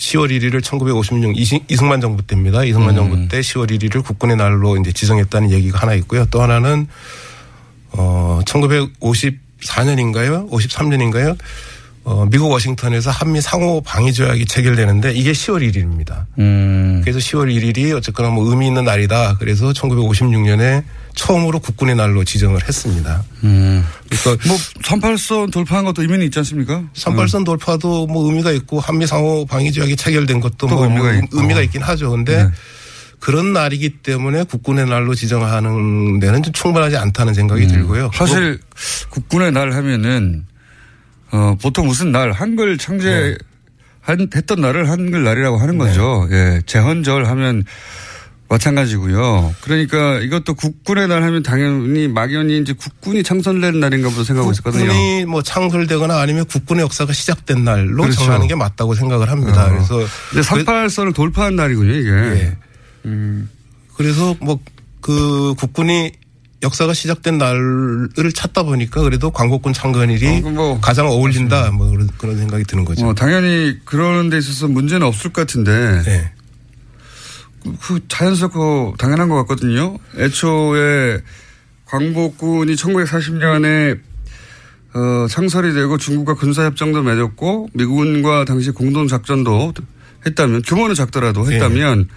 10월 0.01 0.31
1일을 0.31 0.63
1956 0.63 1.37
이승, 1.37 1.59
이승만 1.69 2.01
정부 2.01 2.25
때입니다. 2.25 2.63
이승만 2.63 2.95
정부 2.95 3.27
때 3.27 3.39
10월 3.39 3.69
1일을 3.69 4.03
국군의 4.03 4.35
날로 4.35 4.75
이제 4.77 4.91
지정했다는 4.91 5.51
얘기가 5.51 5.77
하나 5.79 5.93
있고요. 5.93 6.25
또 6.31 6.41
하나는 6.41 6.87
어 7.91 8.39
1954년인가요? 8.45 10.49
53년인가요? 10.49 11.37
어 12.03 12.25
미국 12.31 12.49
워싱턴에서 12.49 13.11
한미 13.11 13.41
상호 13.41 13.81
방위 13.81 14.11
조약이 14.11 14.47
체결되는데 14.47 15.11
이게 15.11 15.33
10월 15.33 15.61
1일입니다. 15.69 16.25
음. 16.39 17.01
그래서 17.03 17.19
10월 17.19 17.55
1일이 17.55 17.95
어쨌거나 17.95 18.29
뭐 18.29 18.49
의미 18.49 18.65
있는 18.65 18.83
날이다. 18.83 19.35
그래서 19.37 19.71
1956년에 19.71 20.83
처음으로 21.15 21.59
국군의 21.59 21.95
날로 21.95 22.23
지정을 22.23 22.67
했습니다. 22.67 23.23
음. 23.43 23.85
그러니까 24.09 24.47
뭐 24.47 24.57
38선 24.81 25.51
돌파한 25.51 25.85
것도 25.85 26.01
의미는 26.01 26.25
있지 26.25 26.39
않습니까? 26.39 26.83
38선 26.93 27.45
돌파도 27.45 28.07
뭐 28.07 28.27
의미가 28.29 28.51
있고 28.51 28.79
한미 28.79 29.07
상호 29.07 29.45
방위 29.45 29.71
조약이 29.71 29.95
체결된 29.95 30.39
것도 30.39 30.67
또뭐 30.67 30.83
의미가 30.85 31.03
뭐 31.03 31.13
있고. 31.13 31.39
의미가 31.39 31.61
있긴 31.61 31.81
하죠. 31.81 32.11
근데 32.11 32.43
네. 32.43 32.49
그런 33.19 33.53
날이기 33.53 33.97
때문에 34.01 34.43
국군의 34.43 34.87
날로 34.87 35.13
지정하는 35.13 36.19
데는 36.19 36.41
좀 36.43 36.53
충분하지 36.53 36.97
않다는 36.97 37.33
생각이 37.33 37.67
들고요. 37.67 38.09
사실 38.13 38.59
국군의 39.09 39.51
날 39.51 39.73
하면은 39.73 40.45
어, 41.31 41.55
보통 41.61 41.87
무슨 41.87 42.11
날, 42.11 42.31
한글 42.31 42.77
창제, 42.77 43.09
네. 43.09 43.37
한, 44.01 44.27
했던 44.35 44.61
날을 44.61 44.89
한글 44.89 45.23
날이라고 45.23 45.57
하는 45.57 45.77
거죠. 45.77 46.27
예. 46.31 46.61
재헌절 46.65 47.25
하면 47.25 47.63
마찬가지고요. 48.51 49.55
그러니까 49.61 50.19
이것도 50.19 50.53
국군의 50.53 51.07
날 51.07 51.23
하면 51.23 51.43
당연히 51.43 52.07
막연히 52.07 52.59
이제 52.59 52.73
국군이 52.73 53.23
창설된 53.23 53.79
날인가 53.79 54.09
보다 54.09 54.23
생각하고 54.23 54.51
있었거든요. 54.51 54.85
국군이 54.85 55.25
뭐 55.25 55.41
창설되거나 55.41 56.19
아니면 56.19 56.45
국군의 56.45 56.83
역사가 56.83 57.13
시작된 57.13 57.63
날로 57.63 58.03
그렇죠. 58.03 58.21
정하는 58.25 58.47
게 58.47 58.55
맞다고 58.55 58.95
생각을 58.95 59.29
합니다. 59.29 59.65
어. 59.65 59.69
그래서 59.69 60.05
근데 60.31 60.47
38선을 60.47 61.15
돌파한 61.15 61.55
날이군요, 61.55 61.93
이게. 61.93 62.09
예. 62.09 62.57
음. 63.05 63.49
그래서 63.95 64.35
뭐 64.39 64.59
그 65.01 65.55
국군이 65.57 66.11
역사가 66.63 66.93
시작된 66.93 67.39
날을 67.39 68.31
찾다 68.35 68.63
보니까 68.63 69.01
그래도 69.01 69.31
광복군 69.31 69.73
창건일이 69.73 70.43
어, 70.45 70.49
뭐 70.51 70.79
가장 70.79 71.07
어울린다 71.07 71.71
뭐 71.71 71.89
그런, 71.89 72.07
그런 72.17 72.37
생각이 72.37 72.63
드는 72.65 72.85
거죠. 72.85 73.07
어, 73.07 73.15
당연히 73.15 73.77
그러는 73.83 74.29
데 74.29 74.37
있어서 74.37 74.67
문제는 74.67 75.05
없을 75.05 75.33
것 75.33 75.41
같은데. 75.41 76.03
네. 76.03 76.31
그 77.81 77.99
자연스럽고 78.07 78.95
당연한 78.97 79.29
것 79.29 79.35
같거든요. 79.37 79.97
애초에 80.17 81.21
광복군이 81.85 82.75
1940년에 82.75 83.99
어, 84.93 85.27
창설이 85.29 85.73
되고 85.73 85.97
중국과 85.97 86.33
군사협정도 86.35 87.01
맺었고 87.01 87.69
미군과 87.73 88.45
당시 88.45 88.71
공동작전도 88.71 89.73
했다면 90.25 90.63
규모는 90.63 90.95
작더라도 90.95 91.49
했다면 91.49 92.09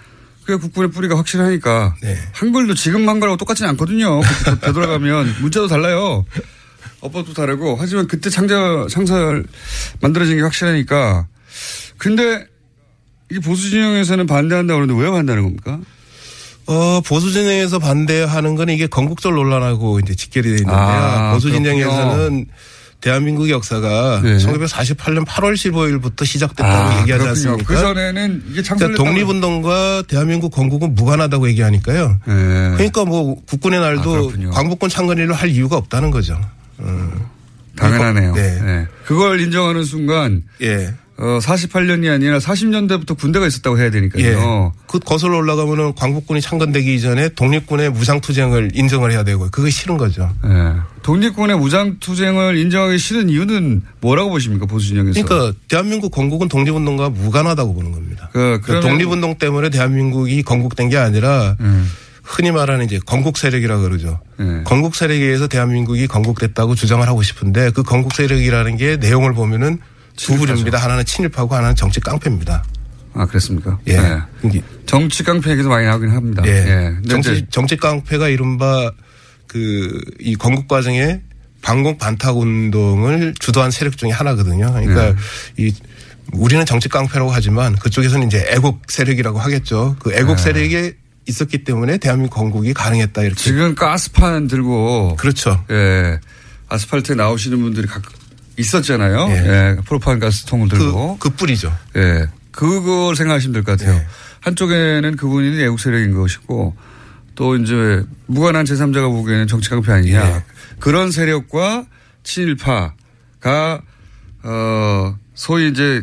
그게 0.45 0.59
국군의 0.59 0.91
뿌리가 0.91 1.17
확실하니까 1.17 1.95
네. 2.03 2.19
한글도 2.33 2.75
지금 2.75 3.09
한글하고 3.09 3.37
똑같지는 3.37 3.71
않거든요. 3.71 4.21
되돌아가면 4.61 5.37
문자도 5.41 5.69
달라요. 5.69 6.25
어법도 7.01 7.33
다르고 7.35 7.77
하지만 7.79 8.07
그때 8.07 8.31
창자, 8.31 8.87
창설 8.91 9.45
만들어진 10.01 10.37
게 10.37 10.43
확실하니까 10.43 11.27
근데 11.97 12.47
이게 13.31 13.41
보수 13.41 13.71
진영에서는 13.71 14.27
반대한다고 14.27 14.81
그러는데 14.81 15.03
왜 15.03 15.11
반대하는 15.11 15.45
겁니까? 15.45 15.81
어, 16.67 17.01
보수 17.05 17.33
진영에서 17.33 17.79
반대하는 17.79 18.55
건 18.55 18.69
이게 18.71 18.87
건국절 18.87 19.35
논란하고 19.35 19.99
이제 20.01 20.15
직결이 20.15 20.49
되어 20.49 20.57
있는데요. 20.57 20.77
아, 20.79 21.33
보수. 21.35 21.51
진영에서는 21.51 22.47
대한민국 23.01 23.51
역사가 23.51 24.21
네. 24.23 24.39
1948년 24.39 25.27
8월 25.27 25.53
15일부터 25.55 26.25
시작됐다고 26.25 26.67
아, 26.73 27.01
얘기하지 27.03 27.25
그렇군요. 27.25 27.29
않습니까? 27.29 27.65
그 27.75 27.79
전에는 27.79 28.35
이게 28.37 28.43
그러니까 28.47 28.63
창설됐다고 28.63 29.05
독립운동과 29.11 30.05
대한민국 30.09 30.51
건국은 30.51 30.95
무관하다고 30.95 31.49
얘기하니까요. 31.51 32.19
네. 32.27 32.35
그러니까 32.77 33.05
뭐 33.05 33.37
국군의 33.47 33.79
아, 33.81 33.83
날도 33.83 34.11
그렇군요. 34.11 34.51
광복군 34.53 34.89
창건일을 34.89 35.35
할 35.35 35.51
이유가 35.51 35.77
없다는 35.77 36.11
거죠. 36.11 36.41
당연하네요. 37.77 38.33
네. 38.35 38.61
네. 38.63 38.87
그걸 39.05 39.41
인정하는 39.41 39.85
순간 39.85 40.43
예. 40.63 40.95
어, 41.17 41.39
48년이 41.41 42.11
아니라 42.13 42.39
40년대부터 42.39 43.17
군대가 43.17 43.47
있었다고 43.47 43.79
해야 43.79 43.87
예. 43.87 43.91
되니까요. 43.91 44.73
그 44.89 44.99
거슬러 44.99 45.37
올라가면은 45.37 45.95
광복군이 45.95 46.41
창건되기 46.41 46.93
이전에 46.97 47.29
독립군의 47.31 47.91
무장투쟁을 47.93 48.73
인정을 48.75 49.13
해야 49.13 49.23
되고 49.23 49.49
그게 49.51 49.71
싫은 49.71 49.97
거죠. 49.97 50.29
네. 50.43 50.51
독립군의 51.03 51.57
무장투쟁을 51.59 52.57
인정하기 52.59 52.99
싫은 52.99 53.29
이유는 53.29 53.83
뭐라고 54.01 54.31
보십니까 54.31 54.67
보수 54.67 54.89
진영에서? 54.89 55.25
그러니까 55.25 55.57
대한민국 55.69 56.11
건국은 56.11 56.49
독립운동과 56.49 57.11
무관하다고 57.11 57.75
보는 57.75 57.93
겁니다. 57.93 58.31
그, 58.33 58.61
그러면- 58.65 58.89
독립운동 58.91 59.39
때문에 59.39 59.71
대한민국이 59.71 60.43
건국된 60.43 60.89
게 60.89 60.97
아니라 60.97 61.57
음. 61.61 61.89
흔히 62.25 62.51
말하는 62.51 62.87
이제 62.87 62.99
건국 63.05 63.37
세력이라 63.37 63.79
그러죠. 63.79 64.19
네. 64.39 64.63
건국 64.65 64.97
세력에 64.97 65.23
의해서 65.23 65.47
대한민국이 65.47 66.07
건국됐다고 66.09 66.75
주장을 66.75 67.07
하고 67.07 67.23
싶은데 67.23 67.71
그 67.71 67.83
건국 67.83 68.15
세력이라는 68.15 68.77
게 68.79 68.97
내용을 68.97 69.35
보면은 69.35 69.79
두 70.17 70.37
부류입니다. 70.37 70.79
하나는 70.79 71.05
친일파고 71.05 71.55
하나는 71.55 71.75
정치 71.77 72.01
깡패입니다. 72.01 72.65
아 73.15 73.27
그렇습니까? 73.27 73.79
예. 73.87 73.97
네. 73.97 74.19
이게 74.45 74.63
정치 74.87 75.23
깡패 75.23 75.51
얘기도 75.53 75.69
많이 75.69 75.87
하긴 75.87 76.11
합니다. 76.11 76.43
예. 76.47 76.51
예. 76.51 77.09
정치, 77.09 77.47
정치 77.51 77.77
깡패가 77.77 78.29
이른바 78.29 78.91
그 79.47 80.01
이 80.21 80.35
건국 80.37 80.67
과정에 80.69 81.21
반공 81.63 81.99
반탁 81.99 82.37
운동을 82.39 83.35
주도한 83.39 83.71
세력 83.71 83.97
중에 83.97 84.11
하나거든요. 84.11 84.73
그러니까 84.73 85.13
네. 85.13 85.15
이 85.59 85.73
우리는 86.33 86.65
정치 86.67 86.89
깡패라고 86.89 87.31
하지만 87.31 87.77
그쪽에서는 87.77 88.27
이제 88.27 88.45
애국 88.51 88.83
세력이라고 88.89 89.39
하겠죠. 89.39 89.97
그 89.99 90.13
애국 90.15 90.37
네. 90.37 90.43
세력이 90.43 90.93
있었기 91.27 91.65
때문에 91.65 91.99
대한민국 91.99 92.35
건국이 92.37 92.75
가능했다 92.75 93.23
이렇게. 93.23 93.37
지금 93.41 93.75
가스판 93.75 94.49
들고 94.49 95.17
그렇죠. 95.17 95.65
예. 95.71 96.19
아스팔트에 96.69 97.15
나오시는 97.15 97.61
분들이 97.61 97.87
각 97.87 98.03
있었잖아요. 98.57 99.27
예. 99.31 99.35
예. 99.35 99.77
프로파인 99.85 100.19
가스통을 100.21 100.69
들고. 100.69 101.19
그, 101.19 101.29
그 101.31 101.37
뿌리죠. 101.37 101.77
예. 101.97 102.27
그걸 102.53 103.17
생각하시면 103.17 103.53
될 103.53 103.65
것 103.65 103.79
같아요. 103.79 103.97
네. 103.99 104.07
한쪽에는 104.41 105.17
그분이 105.17 105.61
애국 105.63 105.81
세력인 105.81 106.15
것이고 106.15 106.77
또 107.35 107.57
이제 107.57 108.05
무관한 108.27 108.65
제3자가 108.65 109.11
보기에는 109.11 109.47
정치 109.49 109.71
깡패 109.71 109.91
아니냐. 109.93 110.37
예. 110.37 110.43
그런 110.79 111.11
세력과 111.11 111.87
친일파가 112.23 113.81
어 114.45 115.17
소위 115.35 115.69
이제 115.69 116.03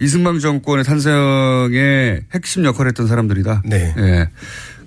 이승만 0.00 0.38
정권의 0.40 0.84
탄생의 0.84 2.22
핵심 2.34 2.64
역할을 2.64 2.90
했던 2.90 3.06
사람들이다. 3.06 3.62
네. 3.64 3.94
예. 3.96 4.28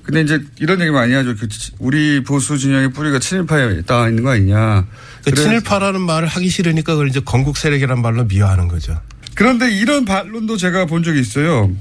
근데 0.03 0.21
이제 0.21 0.39
이런 0.59 0.79
얘기 0.81 0.91
많이 0.91 1.13
하죠. 1.13 1.35
그 1.35 1.47
우리 1.79 2.23
보수 2.23 2.57
진영의 2.57 2.91
뿌리가 2.91 3.19
친일파에 3.19 3.81
따 3.81 4.07
있는 4.07 4.23
거 4.23 4.31
아니냐. 4.31 4.85
그 5.25 5.31
그래서- 5.31 5.43
친일파라는 5.49 6.01
말을 6.01 6.27
하기 6.27 6.47
싫으니까 6.49 6.93
그걸 6.93 7.09
이제 7.09 7.19
건국 7.23 7.57
세력이라는 7.57 8.01
말로 8.01 8.23
미화하는 8.25 8.67
거죠. 8.67 8.99
그런데 9.33 9.69
이런 9.71 10.05
반론도 10.05 10.55
제가 10.57 10.85
본 10.85 11.03
적이 11.03 11.19
있어요. 11.19 11.71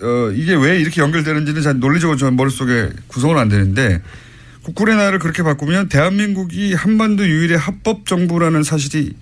어, 0.00 0.30
이게 0.34 0.54
왜 0.54 0.80
이렇게 0.80 1.00
연결되는지는 1.00 1.62
잘 1.62 1.78
논리적으로 1.78 2.16
저 2.18 2.30
머릿속에 2.30 2.88
구성은 3.08 3.36
안 3.38 3.48
되는데 3.48 4.00
국군의 4.62 4.96
날을 4.96 5.18
그렇게 5.18 5.42
바꾸면 5.42 5.88
대한민국이 5.88 6.74
한반도 6.74 7.26
유일의 7.26 7.56
합법 7.58 8.06
정부라는 8.06 8.62
사실이 8.62 9.12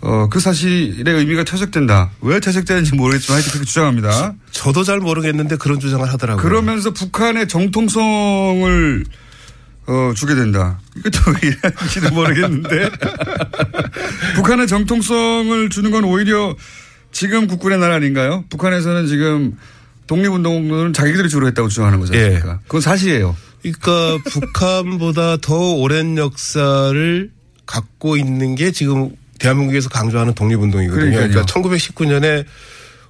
어, 0.00 0.28
그 0.28 0.38
사실의 0.38 1.14
의미가 1.14 1.44
퇴색된다. 1.44 2.10
왜 2.20 2.38
퇴색되는지 2.38 2.94
모르겠지만 2.94 3.36
하여튼 3.36 3.52
그렇게 3.52 3.66
주장합니다. 3.66 4.34
저도 4.50 4.84
잘 4.84 4.98
모르겠는데 4.98 5.56
그런 5.56 5.80
주장을 5.80 6.06
하더라고요. 6.06 6.42
그러면서 6.42 6.92
북한의 6.92 7.48
정통성을 7.48 9.04
어, 9.86 10.12
주게 10.16 10.34
된다. 10.34 10.78
이것도 10.96 11.18
왜 11.30 11.48
이런지는 11.48 12.14
모르겠는데. 12.14 12.90
북한의 14.36 14.66
정통성을 14.66 15.68
주는 15.68 15.90
건 15.90 16.04
오히려 16.04 16.56
지금 17.12 17.46
국군의 17.46 17.78
날 17.78 17.92
아닌가요? 17.92 18.44
북한에서는 18.50 19.06
지금 19.06 19.56
독립운동은 20.06 20.92
자기들이 20.92 21.28
주로 21.28 21.46
했다고 21.46 21.68
주장하는 21.68 22.00
거지 22.00 22.12
예. 22.14 22.42
그건 22.64 22.80
사실이에요. 22.80 23.36
그러니까 23.62 24.18
북한보다 24.30 25.38
더 25.38 25.56
오랜 25.74 26.18
역사를 26.18 27.30
갖고 27.66 28.16
있는 28.16 28.54
게 28.54 28.70
지금 28.70 29.10
대한민국에서 29.38 29.88
강조하는 29.88 30.34
독립운동이거든요. 30.34 31.10
그러니까요. 31.10 31.30
그러니까 31.30 31.52
1919년에 31.52 32.44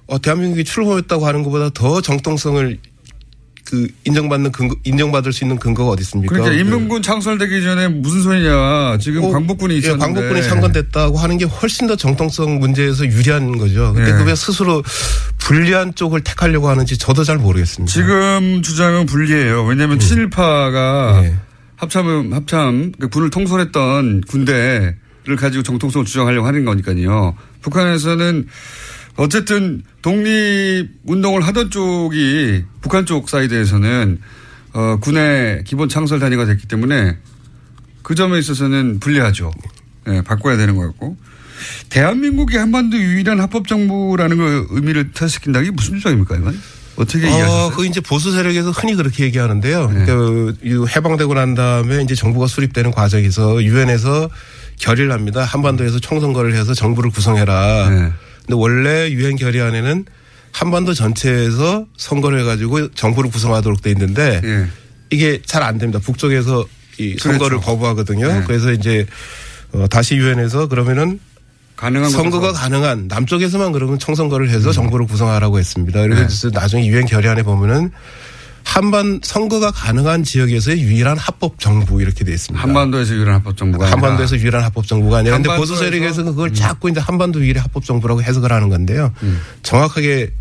어, 0.07 0.21
대한민국이 0.21 0.63
출범했다고 0.63 1.25
하는 1.25 1.43
것보다 1.43 1.69
더 1.69 2.01
정통성을 2.01 2.79
그 3.65 3.87
인정받는 4.05 4.51
근거, 4.51 4.75
인정받을 4.83 5.33
수 5.33 5.43
있는 5.43 5.57
근거가 5.57 5.91
어디 5.91 6.01
있습니까? 6.03 6.31
그러니까 6.31 6.53
그- 6.55 6.59
인민군 6.61 7.01
창설되기 7.01 7.63
전에 7.63 7.87
무슨 7.87 8.21
소리냐. 8.21 8.97
지금 8.99 9.23
어, 9.23 9.31
광복군이 9.31 9.73
예, 9.73 9.77
있었는데. 9.79 10.05
광복군이 10.05 10.43
창건됐다고 10.43 11.17
하는 11.17 11.37
게 11.39 11.45
훨씬 11.45 11.87
더 11.87 11.95
정통성 11.95 12.59
문제에서 12.59 13.05
유리한 13.07 13.57
거죠. 13.57 13.91
근데 13.93 14.11
예. 14.11 14.15
그왜 14.15 14.35
스스로 14.35 14.83
불리한 15.39 15.95
쪽을 15.95 16.21
택하려고 16.21 16.69
하는지 16.69 16.97
저도 16.97 17.23
잘 17.23 17.37
모르겠습니다. 17.39 17.91
지금 17.91 18.61
주장은 18.61 19.07
불리해요. 19.07 19.63
왜냐하면 19.65 19.97
친일파가 19.99 21.21
예. 21.25 21.35
합참 21.77 22.31
합참 22.33 22.91
그 22.99 23.09
군을 23.09 23.31
통솔했던 23.31 24.21
군대를 24.27 24.95
가지고 25.37 25.63
정통성을 25.63 26.05
주장하려고 26.05 26.47
하는 26.47 26.65
거니까요. 26.65 27.35
북한에서는 27.61 28.45
어쨌든 29.17 29.83
독립 30.01 30.89
운동을 31.05 31.41
하던 31.47 31.71
쪽이 31.71 32.63
북한 32.81 33.05
쪽 33.05 33.29
사이드에서는 33.29 34.19
어, 34.73 34.97
군의 34.99 35.63
기본 35.63 35.87
창설 35.87 36.19
단위가 36.19 36.45
됐기 36.45 36.67
때문에 36.67 37.17
그 38.03 38.13
점에 38.13 38.37
있어서는 38.37 38.99
불리하죠. 38.99 39.51
예, 40.09 40.21
바꿔야 40.21 40.57
되는 40.57 40.75
것 40.75 40.83
같고. 40.87 41.17
대한민국이 41.89 42.57
한반도 42.57 42.97
유일한 42.97 43.39
합법 43.39 43.67
정부라는 43.67 44.37
거 44.37 44.67
의미를 44.71 45.11
퇴색시킨다. 45.13 45.61
이게 45.61 45.71
무슨 45.71 45.97
주장입니까, 45.97 46.35
이건? 46.35 46.59
어떻게 46.97 47.25
어, 47.25 47.29
이해하셨어요? 47.29 47.71
그 47.75 47.85
이제 47.85 48.01
보수 48.01 48.31
세력에서 48.31 48.71
흔히 48.71 48.95
그렇게 48.95 49.23
얘기하는데요. 49.23 49.91
네. 49.91 50.05
그 50.05 50.85
해방되고 50.95 51.33
난 51.33 51.55
다음에 51.55 52.01
이제 52.03 52.15
정부가 52.15 52.47
수립되는 52.47 52.91
과정에서 52.91 53.63
유엔에서 53.63 54.29
결의를 54.77 55.11
합니다. 55.11 55.43
한반도에서 55.43 55.99
총선거를 55.99 56.53
해서 56.53 56.73
정부를 56.73 57.09
구성해라. 57.11 57.89
네. 57.89 58.11
근데 58.45 58.55
원래 58.59 59.09
유엔 59.11 59.35
결의안에는 59.35 60.05
한반도 60.51 60.93
전체에서 60.93 61.85
선거를 61.97 62.39
해가지고 62.41 62.91
정부를 62.93 63.29
구성하도록 63.31 63.81
돼 63.81 63.91
있는데 63.91 64.41
예. 64.43 64.67
이게 65.09 65.41
잘 65.45 65.63
안 65.63 65.77
됩니다. 65.77 65.99
북쪽에서 66.03 66.65
이 66.97 67.17
선거를 67.19 67.57
그렇죠. 67.57 67.65
거부하거든요. 67.65 68.27
네. 68.27 68.43
그래서 68.47 68.71
이제 68.71 69.05
어, 69.73 69.85
다시 69.89 70.15
유엔에서 70.15 70.67
그러면은 70.69 71.19
가능한 71.75 72.09
선거가. 72.09 72.53
가능한 72.53 73.07
남쪽에서만 73.09 73.73
그러면 73.73 73.99
총선거를 73.99 74.49
해서 74.49 74.69
음. 74.69 74.73
정부를 74.73 75.07
구성하라고 75.07 75.59
했습니다. 75.59 76.01
그래서 76.03 76.49
네. 76.49 76.57
나중에 76.57 76.87
유엔 76.87 77.05
결의안에 77.05 77.43
보면은 77.43 77.91
한반 78.65 79.21
선거가 79.23 79.71
가능한 79.71 80.23
지역에서의 80.23 80.81
유일한 80.81 81.17
합법 81.17 81.59
정부 81.59 82.01
이렇게 82.01 82.25
돼 82.25 82.33
있습니다. 82.33 82.61
한반도에서 82.61 83.13
유일한 83.13 83.35
합법 83.35 83.55
정부가 83.55 83.85
아니라 83.85 83.95
한반도에서 83.95 84.37
유일한 84.37 84.63
합법 84.63 84.87
정부가 84.87 85.19
아니라 85.19 85.37
근데 85.37 85.55
보수 85.55 85.77
세력에서는 85.77 86.31
그걸 86.31 86.53
자꾸 86.53 86.89
이제 86.89 86.99
한반도 86.99 87.39
유일의 87.39 87.61
합법 87.61 87.85
정부라고 87.85 88.21
해석을 88.23 88.51
하는 88.51 88.67
건데요. 88.69 89.13
음. 89.23 89.39
정확하게 89.63 90.31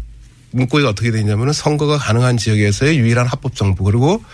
문구가 0.50 0.88
어떻게 0.88 1.10
되어 1.10 1.20
있냐면은 1.20 1.52
선거가 1.52 1.98
가능한 1.98 2.36
지역에서의 2.38 2.98
유일한 2.98 3.26
합법 3.26 3.54
정부 3.54 3.84
그리고 3.84 4.24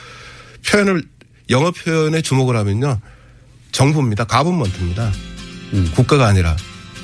표현을 0.66 1.02
영어 1.50 1.70
표현에 1.70 2.22
주목을 2.22 2.56
하면요. 2.56 3.00
정부입니다. 3.72 4.24
가분먼트입니다. 4.24 5.12
음. 5.74 5.90
국가가 5.94 6.26
아니라. 6.26 6.56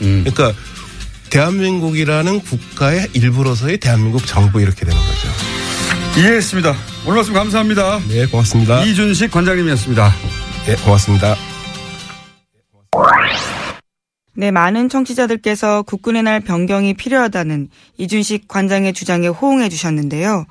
음. 0.02 0.24
그러니까 0.24 0.58
대한민국이라는 1.30 2.40
국가의 2.40 3.08
일부로서의 3.12 3.78
대한민국 3.78 4.24
정부 4.24 4.60
이렇게 4.60 4.86
되는 4.86 4.96
거죠. 4.98 5.55
이해했습니다. 6.18 6.74
오늘 7.04 7.16
말씀 7.16 7.34
감사합니다. 7.34 7.98
네, 8.08 8.24
고맙습니다. 8.24 8.82
이준식 8.82 9.30
관장님이었습니다. 9.30 10.10
네, 10.66 10.76
고맙습니다. 10.76 11.34
네, 14.34 14.50
많은 14.50 14.88
청취자들께서 14.88 15.82
국군의 15.82 16.22
날 16.22 16.40
변경이 16.40 16.94
필요하다는 16.94 17.68
이준식 17.98 18.48
관장의 18.48 18.94
주장에 18.94 19.28
호응해 19.28 19.68
주셨는데요. 19.68 20.46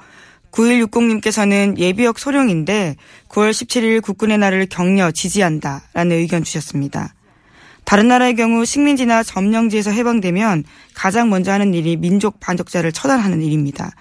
9160님께서는 0.51 1.79
예비역 1.79 2.19
소령인데 2.19 2.95
9월 3.29 3.49
17일 3.49 4.03
국군의 4.03 4.37
날을 4.37 4.67
격려 4.67 5.11
지지한다 5.11 5.81
라는 5.93 6.17
의견 6.17 6.43
주셨습니다. 6.43 7.15
다른 7.85 8.07
나라의 8.07 8.35
경우 8.35 8.65
식민지나 8.65 9.23
점령지에서 9.23 9.91
해방되면 9.91 10.63
가장 10.93 11.29
먼저 11.29 11.51
하는 11.51 11.73
일이 11.73 11.95
민족 11.97 12.39
반역자를 12.39 12.91
처단하는 12.91 13.41
일입니다. 13.41 13.91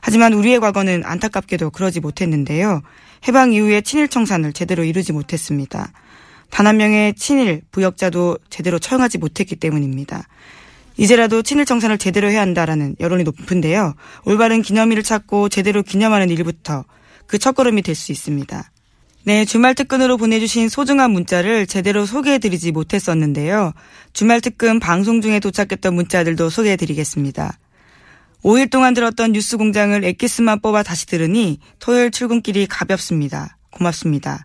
하지만 0.00 0.32
우리의 0.32 0.60
과거는 0.60 1.02
안타깝게도 1.04 1.70
그러지 1.70 2.00
못했는데요. 2.00 2.82
해방 3.28 3.52
이후에 3.52 3.82
친일 3.82 4.08
청산을 4.08 4.52
제대로 4.52 4.84
이루지 4.84 5.12
못했습니다. 5.12 5.92
단 6.50 6.66
한 6.66 6.76
명의 6.76 7.14
친일 7.14 7.62
부역자도 7.70 8.38
제대로 8.50 8.78
처형하지 8.78 9.18
못했기 9.18 9.56
때문입니다. 9.56 10.26
이제라도 10.98 11.42
친일 11.42 11.64
청산을 11.64 11.98
제대로 11.98 12.28
해야 12.30 12.40
한다라는 12.42 12.96
여론이 13.00 13.24
높은데요. 13.24 13.94
올바른 14.24 14.60
기념일을 14.60 15.02
찾고 15.02 15.48
제대로 15.48 15.82
기념하는 15.82 16.28
일부터 16.30 16.84
그 17.26 17.38
첫걸음이 17.38 17.82
될 17.82 17.94
수 17.94 18.12
있습니다. 18.12 18.71
네, 19.24 19.44
주말 19.44 19.76
특근으로 19.76 20.16
보내주신 20.16 20.68
소중한 20.68 21.12
문자를 21.12 21.68
제대로 21.68 22.06
소개해드리지 22.06 22.72
못했었는데요. 22.72 23.72
주말 24.12 24.40
특근 24.40 24.80
방송 24.80 25.20
중에 25.20 25.38
도착했던 25.38 25.94
문자들도 25.94 26.50
소개해드리겠습니다. 26.50 27.56
5일 28.42 28.68
동안 28.68 28.94
들었던 28.94 29.30
뉴스 29.30 29.56
공장을 29.56 30.04
엑기스만 30.04 30.60
뽑아 30.60 30.82
다시 30.82 31.06
들으니 31.06 31.60
토요일 31.78 32.10
출근길이 32.10 32.66
가볍습니다. 32.66 33.56
고맙습니다. 33.70 34.44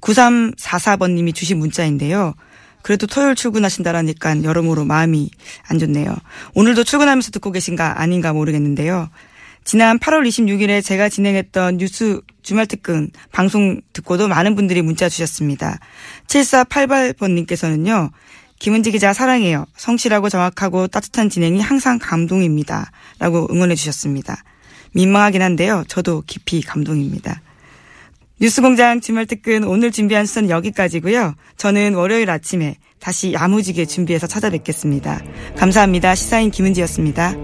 9344번님이 0.00 1.32
주신 1.32 1.58
문자인데요. 1.58 2.34
그래도 2.82 3.06
토요일 3.06 3.36
출근하신다라니까 3.36 4.42
여러모로 4.42 4.84
마음이 4.84 5.30
안 5.68 5.78
좋네요. 5.78 6.16
오늘도 6.54 6.82
출근하면서 6.82 7.30
듣고 7.30 7.52
계신가 7.52 8.00
아닌가 8.00 8.32
모르겠는데요. 8.32 9.10
지난 9.64 9.98
8월 9.98 10.26
26일에 10.26 10.82
제가 10.84 11.08
진행했던 11.08 11.76
뉴스 11.76 12.20
주말 12.42 12.66
특근 12.66 13.10
방송 13.32 13.80
듣고도 13.92 14.28
많은 14.28 14.54
분들이 14.54 14.80
문자 14.82 15.08
주셨습니다. 15.08 15.78
7488번님께서는요. 16.26 18.10
김은지 18.58 18.90
기자 18.90 19.12
사랑해요. 19.12 19.66
성실하고 19.76 20.28
정확하고 20.28 20.88
따뜻한 20.88 21.28
진행이 21.28 21.60
항상 21.60 21.98
감동입니다. 22.00 22.90
라고 23.18 23.46
응원해 23.50 23.74
주셨습니다. 23.74 24.42
민망하긴 24.92 25.42
한데요. 25.42 25.84
저도 25.86 26.22
깊이 26.26 26.62
감동입니다. 26.62 27.42
뉴스공장 28.40 29.00
주말 29.00 29.26
특근 29.26 29.64
오늘 29.64 29.90
준비한 29.90 30.24
수는 30.24 30.48
여기까지고요. 30.50 31.34
저는 31.56 31.94
월요일 31.94 32.30
아침에 32.30 32.76
다시 33.00 33.32
야무지게 33.32 33.86
준비해서 33.86 34.26
찾아뵙겠습니다. 34.26 35.20
감사합니다. 35.56 36.14
시사인 36.14 36.50
김은지였습니다. 36.50 37.34